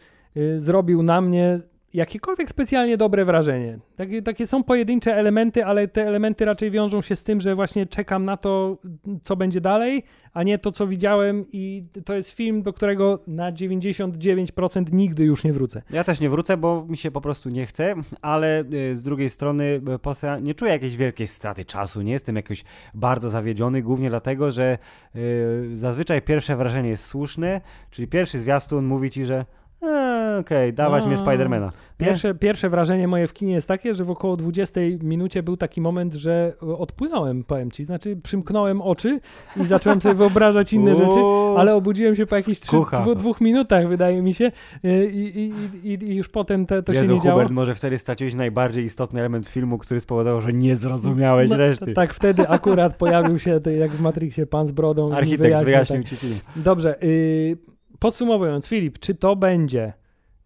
zrobił 0.57 1.03
na 1.03 1.21
mnie 1.21 1.59
jakiekolwiek 1.93 2.49
specjalnie 2.49 2.97
dobre 2.97 3.25
wrażenie. 3.25 3.79
Takie, 3.95 4.21
takie 4.21 4.47
są 4.47 4.63
pojedyncze 4.63 5.15
elementy, 5.15 5.65
ale 5.65 5.87
te 5.87 6.07
elementy 6.07 6.45
raczej 6.45 6.71
wiążą 6.71 7.01
się 7.01 7.15
z 7.15 7.23
tym, 7.23 7.41
że 7.41 7.55
właśnie 7.55 7.85
czekam 7.85 8.25
na 8.25 8.37
to, 8.37 8.77
co 9.23 9.35
będzie 9.35 9.61
dalej, 9.61 10.03
a 10.33 10.43
nie 10.43 10.57
to, 10.57 10.71
co 10.71 10.87
widziałem 10.87 11.45
i 11.51 11.85
to 12.05 12.13
jest 12.13 12.29
film, 12.29 12.63
do 12.63 12.73
którego 12.73 13.19
na 13.27 13.51
99% 13.51 14.93
nigdy 14.93 15.23
już 15.23 15.43
nie 15.43 15.53
wrócę. 15.53 15.81
Ja 15.89 16.03
też 16.03 16.19
nie 16.19 16.29
wrócę, 16.29 16.57
bo 16.57 16.85
mi 16.89 16.97
się 16.97 17.11
po 17.11 17.21
prostu 17.21 17.49
nie 17.49 17.65
chce, 17.65 17.95
ale 18.21 18.63
y, 18.73 18.97
z 18.97 19.03
drugiej 19.03 19.29
strony 19.29 19.81
y, 19.95 19.99
posa 19.99 20.39
nie 20.39 20.55
czuję 20.55 20.71
jakiejś 20.71 20.97
wielkiej 20.97 21.27
straty 21.27 21.65
czasu, 21.65 22.01
nie 22.01 22.11
jestem 22.11 22.35
jakoś 22.35 22.63
bardzo 22.93 23.29
zawiedziony, 23.29 23.81
głównie 23.81 24.09
dlatego, 24.09 24.51
że 24.51 24.77
y, 25.15 25.69
zazwyczaj 25.73 26.21
pierwsze 26.21 26.55
wrażenie 26.55 26.89
jest 26.89 27.05
słuszne, 27.05 27.61
czyli 27.91 28.07
pierwszy 28.07 28.39
zwiastun 28.39 28.85
mówi 28.85 29.09
ci, 29.09 29.25
że 29.25 29.45
Eee, 29.83 30.39
Okej, 30.39 30.73
dawać 30.73 31.03
A. 31.03 31.07
mnie 31.07 31.17
Spidermana. 31.17 31.65
Nie? 31.65 32.07
Pierwsze, 32.07 32.35
pierwsze 32.35 32.69
wrażenie 32.69 33.07
moje 33.07 33.27
w 33.27 33.33
kinie 33.33 33.53
jest 33.53 33.67
takie, 33.67 33.93
że 33.93 34.03
w 34.03 34.09
około 34.11 34.37
20 34.37 34.79
minucie 35.01 35.43
był 35.43 35.57
taki 35.57 35.81
moment, 35.81 36.13
że 36.13 36.53
odpłynąłem, 36.77 37.43
powiem 37.43 37.71
ci. 37.71 37.85
Znaczy, 37.85 38.15
przymknąłem 38.15 38.81
oczy 38.81 39.19
i 39.57 39.65
zacząłem 39.65 40.01
sobie 40.01 40.15
wyobrażać 40.15 40.73
inne 40.73 40.95
rzeczy, 41.05 41.19
ale 41.57 41.75
obudziłem 41.75 42.15
się 42.15 42.25
po 42.25 42.35
jakichś 42.35 42.59
skucha. 42.59 43.01
dwu, 43.01 43.15
dwóch 43.15 43.41
minutach, 43.41 43.87
wydaje 43.87 44.21
mi 44.21 44.33
się, 44.33 44.51
y, 44.85 45.05
i, 45.05 45.39
i, 45.39 45.53
i, 45.93 46.03
i 46.03 46.15
już 46.15 46.29
potem 46.29 46.65
te, 46.65 46.83
to 46.83 46.93
Jezu, 46.93 47.07
się 47.07 47.13
nie 47.13 47.21
działo. 47.21 47.35
Hubert, 47.35 47.51
może 47.51 47.75
wtedy 47.75 47.97
straciłeś 47.97 48.35
najbardziej 48.35 48.85
istotny 48.85 49.19
element 49.19 49.47
filmu, 49.47 49.77
który 49.77 49.99
spowodował, 49.99 50.41
że 50.41 50.53
nie 50.53 50.75
zrozumiałeś 50.75 51.49
No, 51.49 51.57
reszty. 51.57 51.93
Tak, 51.93 52.13
wtedy 52.13 52.49
akurat 52.49 52.97
pojawił 52.97 53.39
się, 53.39 53.59
jak 53.79 53.91
w 53.91 54.01
Matrixie, 54.01 54.45
pan 54.45 54.67
z 54.67 54.71
brodą. 54.71 55.13
Architekt 55.13 55.41
wyjaśnił, 55.43 55.65
wyjaśnił 55.65 56.01
tak. 56.03 56.09
ci 56.09 56.15
film. 56.15 56.39
Dobrze, 56.55 57.03
y, 57.03 57.72
podsumowując, 58.03 58.67
Filip, 58.67 58.99
czy 58.99 59.15
to 59.15 59.35
będzie 59.35 59.93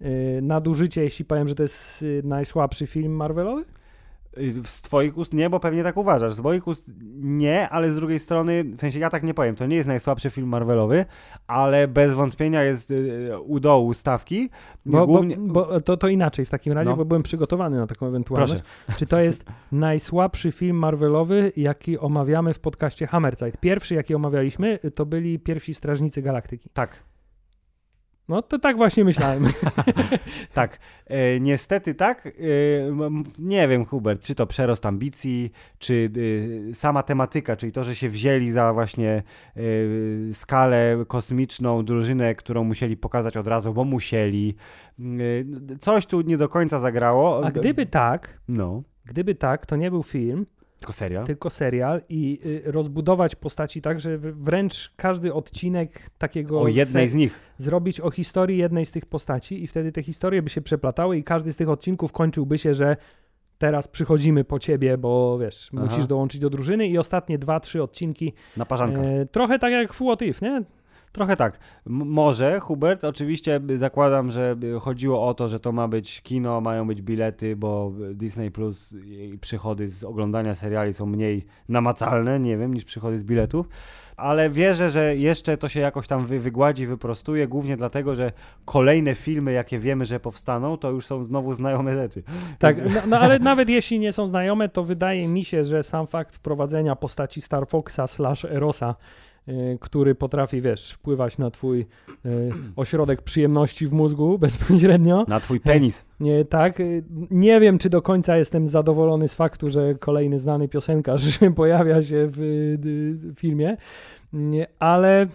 y, 0.02 0.40
nadużycie, 0.42 1.04
jeśli 1.04 1.26
powiem, 1.26 1.48
że 1.48 1.56
to 1.56 1.64
jest 1.64 2.02
y, 2.02 2.22
najsłabszy 2.26 2.88
film 2.88 3.16
Marvelowy? 3.16 3.66
Y, 4.38 4.54
Z 4.66 4.82
twoich 4.82 5.18
ust 5.18 5.34
nie, 5.34 5.50
bo 5.50 5.60
pewnie 5.60 5.84
tak 5.84 5.98
uważasz. 5.98 6.34
Z 6.34 6.40
moich 6.40 6.68
ust 6.68 6.92
nie, 7.22 7.70
ale 7.70 7.92
z 7.92 7.96
drugiej 7.96 8.20
strony, 8.20 8.64
w 8.64 8.82
sensie 8.82 9.00
ja 9.00 9.10
tak 9.10 9.24
nie 9.24 9.34
powiem, 9.34 9.56
to 9.56 9.66
nie 9.66 9.76
jest 9.76 9.88
najsłabszy 9.88 10.30
film 10.30 10.48
Marvelowy, 10.48 11.06
ale 11.48 11.88
bez 11.88 12.14
wątpienia 12.14 12.64
jest 12.64 12.94
u 13.46 13.60
dołu 13.60 13.94
stawki. 13.94 14.50
Bo, 14.86 15.08
Głównie... 15.08 15.38
bo, 15.38 15.66
bo 15.66 15.82
to, 15.82 15.98
to 15.98 16.08
inaczej 16.08 16.46
w 16.46 16.50
takim 16.50 16.74
razie, 16.74 16.90
No. 16.90 16.98
bo 16.98 17.06
byłem 17.06 17.24
przygotowany 17.24 17.78
na 17.78 17.88
taką 17.88 18.08
ewentualność. 18.08 18.64
Proszę. 18.86 19.00
Czy 19.00 19.06
to 19.06 19.20
jest 19.20 19.46
najsłabszy 19.72 20.52
film 20.52 20.78
Marvelowy, 20.78 21.52
jaki 21.56 22.00
omawiamy 22.00 22.54
w 22.54 22.60
podcaście 22.60 23.08
Hammerzeit? 23.08 23.58
Pierwszy, 23.58 23.96
jaki 23.96 24.16
omawialiśmy, 24.16 24.80
to 24.96 25.06
byli 25.06 25.40
Pierwsi 25.40 25.74
Strażnicy 25.74 26.22
Galaktyki. 26.22 26.70
Tak, 26.74 27.08
No 28.30 28.42
to 28.42 28.60
tak 28.60 28.78
właśnie 28.78 29.04
myślałem. 29.04 29.46
tak. 30.54 30.80
E, 31.06 31.40
niestety 31.40 31.96
tak. 31.96 32.28
E, 32.28 32.32
nie 33.40 33.68
wiem, 33.68 33.86
Hubert, 33.86 34.24
czy 34.24 34.36
to 34.36 34.48
przerost 34.48 34.86
ambicji, 34.86 35.52
czy 35.80 36.12
y, 36.18 36.72
sama 36.74 37.04
tematyka, 37.04 37.56
czyli 37.56 37.72
to, 37.72 37.84
że 37.84 37.96
się 37.96 38.10
wzięli 38.10 38.52
za 38.52 38.74
właśnie 38.74 39.24
y, 39.58 40.30
skalę 40.34 40.98
kosmiczną, 41.08 41.86
drużynę, 41.86 42.36
którą 42.36 42.64
musieli 42.64 42.98
pokazać 42.98 43.38
od 43.38 43.48
razu, 43.48 43.74
bo 43.74 43.84
musieli. 43.84 44.56
Y, 45.00 45.46
coś 45.80 46.06
tu 46.06 46.22
nie 46.22 46.38
do 46.38 46.50
końca 46.50 46.80
zagrało. 46.80 47.46
A 47.46 47.52
gdyby 47.52 47.86
tak, 47.86 48.40
No, 48.48 48.84
gdyby 49.06 49.36
tak, 49.36 49.66
to 49.66 49.76
nie 49.76 49.92
był 49.92 50.04
film, 50.04 50.46
tylko 50.80 50.94
serial. 50.94 51.26
tylko 51.26 51.50
serial 51.50 52.02
i 52.10 52.40
y, 52.68 52.72
rozbudować 52.72 53.36
postaci 53.36 53.82
tak, 53.82 54.00
że 54.00 54.18
wręcz 54.18 54.94
każdy 54.96 55.34
odcinek 55.34 56.10
takiego 56.18 56.62
O 56.62 56.68
jednej 56.68 57.08
z 57.08 57.14
nich. 57.14 57.40
zrobić 57.58 58.02
o 58.02 58.12
historii 58.12 58.58
jednej 58.58 58.86
z 58.86 58.92
tych 58.92 59.06
postaci 59.06 59.64
i 59.64 59.68
wtedy 59.68 59.92
te 59.92 60.04
historie 60.04 60.42
by 60.42 60.50
się 60.50 60.62
przeplatały 60.62 61.18
i 61.18 61.24
każdy 61.24 61.52
z 61.54 61.56
tych 61.56 61.70
odcinków 61.70 62.12
kończyłby 62.12 62.58
się, 62.58 62.74
że 62.74 62.98
teraz 63.58 63.88
przychodzimy 63.88 64.44
po 64.44 64.60
ciebie, 64.60 64.98
bo 64.98 65.38
wiesz, 65.38 65.70
Aha. 65.74 65.86
musisz 65.86 66.08
dołączyć 66.08 66.42
do 66.42 66.50
drużyny 66.50 66.88
i 66.88 66.98
ostatnie 66.98 67.38
dwa, 67.38 67.60
trzy 67.60 67.84
odcinki 67.84 68.34
Na 68.58 68.66
parzanka. 68.66 69.02
e, 69.02 69.26
trochę 69.26 69.60
tak 69.60 69.72
jak 69.72 69.94
w 69.94 69.98
What 69.98 70.22
If, 70.22 70.46
nie? 70.46 70.64
Trochę 71.18 71.38
tak. 71.38 71.58
M- 71.88 71.94
może, 72.06 72.60
Hubert, 72.60 73.04
oczywiście 73.04 73.62
y, 73.70 73.78
zakładam, 73.78 74.32
że 74.32 74.56
y, 74.78 74.80
chodziło 74.80 75.28
o 75.28 75.34
to, 75.34 75.50
że 75.50 75.60
to 75.60 75.72
ma 75.72 75.88
być 75.88 76.22
kino, 76.22 76.62
mają 76.62 76.88
być 76.88 77.02
bilety, 77.02 77.56
bo 77.56 77.92
y, 78.12 78.16
Disney 78.16 78.52
Plus 78.52 78.94
i 79.06 79.38
przychody 79.42 79.88
z 79.88 80.04
oglądania 80.04 80.56
seriali 80.56 80.94
są 80.94 81.06
mniej 81.06 81.46
namacalne, 81.70 82.40
nie 82.40 82.58
wiem, 82.58 82.74
niż 82.74 82.86
przychody 82.86 83.20
z 83.20 83.24
biletów. 83.24 83.68
Ale 84.18 84.50
wierzę, 84.50 84.90
że 84.90 85.16
jeszcze 85.16 85.58
to 85.58 85.70
się 85.70 85.80
jakoś 85.80 86.08
tam 86.08 86.26
wy, 86.26 86.40
wygładzi, 86.40 86.88
wyprostuje, 86.88 87.48
głównie 87.48 87.78
dlatego, 87.78 88.16
że 88.16 88.32
kolejne 88.66 89.16
filmy, 89.16 89.52
jakie 89.52 89.80
wiemy, 89.80 90.06
że 90.06 90.20
powstaną, 90.20 90.78
to 90.78 90.92
już 90.92 91.06
są 91.06 91.24
znowu 91.24 91.54
znajome 91.54 91.92
rzeczy. 91.94 92.24
Tak, 92.60 92.76
Więc- 92.76 92.94
no, 92.96 93.02
no 93.08 93.20
ale 93.20 93.40
nawet 93.40 93.70
jeśli 93.70 94.00
nie 94.00 94.14
są 94.14 94.28
znajome, 94.28 94.70
to 94.70 94.84
wydaje 94.84 95.28
mi 95.28 95.46
się, 95.46 95.66
że 95.66 95.84
sam 95.84 96.08
fakt 96.08 96.36
wprowadzenia 96.36 96.96
postaci 96.96 97.42
Star 97.42 97.68
Foxa 97.68 98.08
slash 98.08 98.46
Erosa, 98.46 98.96
który 99.82 100.16
potrafi, 100.16 100.62
wiesz, 100.62 100.92
wpływać 100.92 101.38
na 101.38 101.52
twój 101.52 101.80
y, 102.26 102.52
ośrodek 102.76 103.22
przyjemności 103.22 103.88
w 103.88 103.92
mózgu 103.94 104.38
bezpośrednio, 104.40 105.26
Na 105.28 105.40
twój 105.40 105.60
penis. 105.60 106.06
Nie, 106.20 106.46
tak. 106.46 106.80
y, 106.80 107.04
Nie 107.32 107.60
wiem, 107.60 107.78
czy 107.78 107.90
do 107.90 108.02
końca 108.02 108.38
jestem 108.38 108.68
zadowolony 108.68 109.28
z 109.28 109.34
faktu, 109.34 109.70
że 109.70 109.96
kolejny 109.96 110.40
znany 110.40 110.68
piosenkarz 110.68 111.40
pojawia 111.56 112.02
się 112.02 112.28
w 112.32 112.40
y, 112.42 113.36
filmie, 113.36 113.78
ale. 114.80 115.28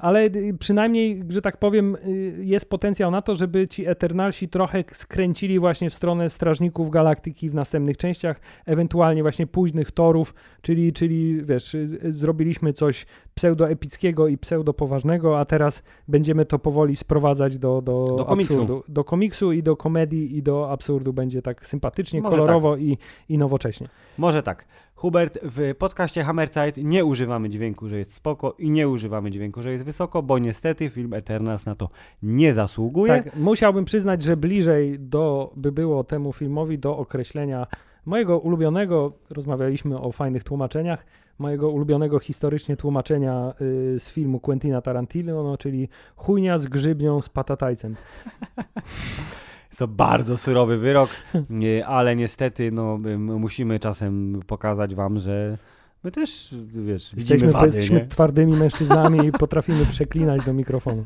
Ale 0.00 0.24
y, 0.24 0.56
przynajmniej, 0.58 1.24
że 1.28 1.42
tak 1.42 1.56
powiem, 1.56 1.96
y, 2.06 2.36
jest 2.44 2.70
potencjał 2.70 3.10
na 3.10 3.22
to, 3.22 3.34
żeby 3.34 3.68
ci 3.68 3.86
Eternalsi 3.86 4.48
trochę 4.48 4.84
skręcili 4.92 5.58
właśnie 5.58 5.90
w 5.90 5.94
stronę 5.94 6.30
Strażników 6.30 6.90
Galaktyki 6.90 7.50
w 7.50 7.54
następnych 7.54 7.96
częściach, 7.96 8.40
ewentualnie 8.66 9.22
właśnie 9.22 9.46
późnych 9.46 9.90
torów, 9.90 10.34
czyli, 10.62 10.92
czyli 10.92 11.44
wiesz, 11.44 11.74
y, 11.74 11.98
zrobiliśmy 12.12 12.72
coś 12.72 13.06
pseudoepickiego 13.34 14.28
i 14.28 14.38
pseudopoważnego, 14.38 15.38
a 15.38 15.44
teraz 15.44 15.82
będziemy 16.08 16.44
to 16.44 16.58
powoli 16.58 16.96
sprowadzać 16.96 17.58
do, 17.58 17.82
do, 17.82 18.14
Do 18.18 18.24
komiksu. 18.24 18.54
absurdu. 18.54 18.84
Do 18.88 19.04
komiksu 19.04 19.52
i 19.52 19.62
do 19.62 19.76
komedii 19.76 20.36
i 20.36 20.42
do 20.42 20.70
absurdu 20.70 21.12
będzie 21.12 21.42
tak 21.42 21.66
sympatycznie, 21.66 22.20
Może 22.20 22.36
kolorowo 22.36 22.76
i, 22.76 22.98
i 23.28 23.38
nowocześnie. 23.38 23.88
Może 24.18 24.42
tak. 24.42 24.64
Hubert, 25.00 25.38
w 25.42 25.74
podcaście 25.78 26.24
Hammerzeit 26.24 26.76
nie 26.76 27.04
używamy 27.04 27.48
dźwięku, 27.50 27.88
że 27.88 27.98
jest 27.98 28.14
spoko 28.14 28.54
i 28.58 28.70
nie 28.70 28.88
używamy 28.88 29.30
dźwięku, 29.30 29.62
że 29.62 29.72
jest 29.72 29.84
wysoko, 29.84 30.22
bo 30.22 30.38
niestety 30.38 30.90
film 30.90 31.14
Eternals 31.14 31.66
na 31.66 31.74
to 31.74 31.88
nie 32.22 32.54
zasługuje. 32.54 33.22
Tak, 33.22 33.36
musiałbym 33.36 33.84
przyznać, 33.84 34.22
że 34.22 34.36
bliżej 34.36 34.98
do, 34.98 35.52
by 35.56 35.72
było 35.72 36.04
temu 36.04 36.32
filmowi 36.32 36.78
do 36.78 36.96
określenia 36.96 37.66
mojego 38.06 38.38
ulubionego, 38.38 39.12
rozmawialiśmy 39.30 40.00
o 40.00 40.12
fajnych 40.12 40.44
tłumaczeniach, 40.44 41.06
mojego 41.38 41.70
ulubionego 41.70 42.18
historycznie 42.18 42.76
tłumaczenia 42.76 43.54
y, 43.60 44.00
z 44.00 44.10
filmu 44.10 44.40
Quentina 44.40 44.80
Tarantino, 44.80 45.42
no, 45.42 45.56
czyli 45.56 45.88
chujnia 46.16 46.58
z 46.58 46.66
grzybnią 46.66 47.20
z 47.20 47.28
patatajcem. 47.28 47.96
To 49.80 49.88
bardzo 49.88 50.36
surowy 50.36 50.78
wyrok, 50.78 51.10
nie, 51.50 51.86
ale 51.96 52.16
niestety 52.16 52.72
no, 52.72 52.94
m- 53.04 53.38
musimy 53.40 53.78
czasem 53.78 54.40
pokazać 54.46 54.94
wam, 54.94 55.18
że 55.18 55.58
my 56.04 56.10
też, 56.10 56.54
wiesz, 56.72 57.14
widzimy 57.14 57.34
Jesteśmy, 57.34 57.52
wady, 57.52 57.66
jesteśmy 57.66 58.06
twardymi 58.06 58.52
mężczyznami 58.62 59.26
i 59.26 59.32
potrafimy 59.32 59.86
przeklinać 59.86 60.44
do 60.44 60.52
mikrofonu. 60.52 61.02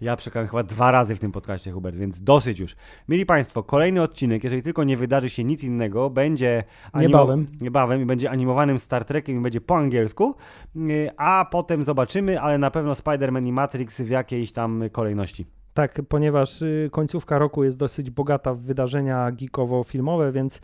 Ja 0.00 0.16
przekonałem 0.16 0.48
chyba 0.48 0.62
dwa 0.62 0.90
razy 0.90 1.14
w 1.14 1.20
tym 1.20 1.32
podcaście, 1.32 1.72
Hubert, 1.72 1.96
więc 1.96 2.22
dosyć 2.22 2.58
już. 2.58 2.76
Mili 3.08 3.26
Państwo, 3.26 3.62
kolejny 3.62 4.02
odcinek, 4.02 4.44
jeżeli 4.44 4.62
tylko 4.62 4.84
nie 4.84 4.96
wydarzy 4.96 5.30
się 5.30 5.44
nic 5.44 5.64
innego, 5.64 6.10
będzie 6.10 6.64
Niebawem. 6.94 7.46
niebawem 7.60 8.02
i 8.02 8.06
będzie 8.06 8.30
animowanym 8.30 8.78
Star 8.78 9.04
Trekiem 9.04 9.38
i 9.38 9.40
będzie 9.40 9.60
po 9.60 9.76
angielsku, 9.76 10.34
yy, 10.74 11.10
a 11.16 11.46
potem 11.50 11.84
zobaczymy, 11.84 12.40
ale 12.40 12.58
na 12.58 12.70
pewno 12.70 12.92
Spider-Man 12.92 13.46
i 13.46 13.52
Matrix 13.52 14.00
w 14.00 14.10
jakiejś 14.10 14.52
tam 14.52 14.84
kolejności. 14.92 15.46
Tak, 15.76 16.00
ponieważ 16.08 16.62
y, 16.62 16.88
końcówka 16.92 17.38
roku 17.38 17.64
jest 17.64 17.76
dosyć 17.76 18.10
bogata 18.10 18.54
w 18.54 18.60
wydarzenia 18.60 19.32
geekowo-filmowe, 19.32 20.32
więc 20.32 20.60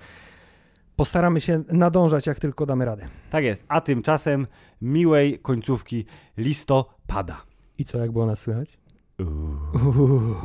postaramy 0.97 1.41
się 1.41 1.63
nadążać 1.69 2.27
jak 2.27 2.41
tylko 2.41 2.67
damy 2.67 2.85
radę. 2.85 3.09
Tak 3.31 3.45
jest, 3.45 3.65
a 3.69 3.81
tymczasem 3.81 4.47
miłej 4.83 5.39
końcówki 5.39 6.05
listopada. 6.37 7.43
I 7.79 7.85
co, 7.85 7.99
jak 7.99 8.13
było 8.13 8.27
nas 8.27 8.41
słychać? 8.41 8.79
Uuu. 9.21 9.99
Uuu. 9.99 10.37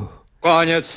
Koniec. 0.41 0.95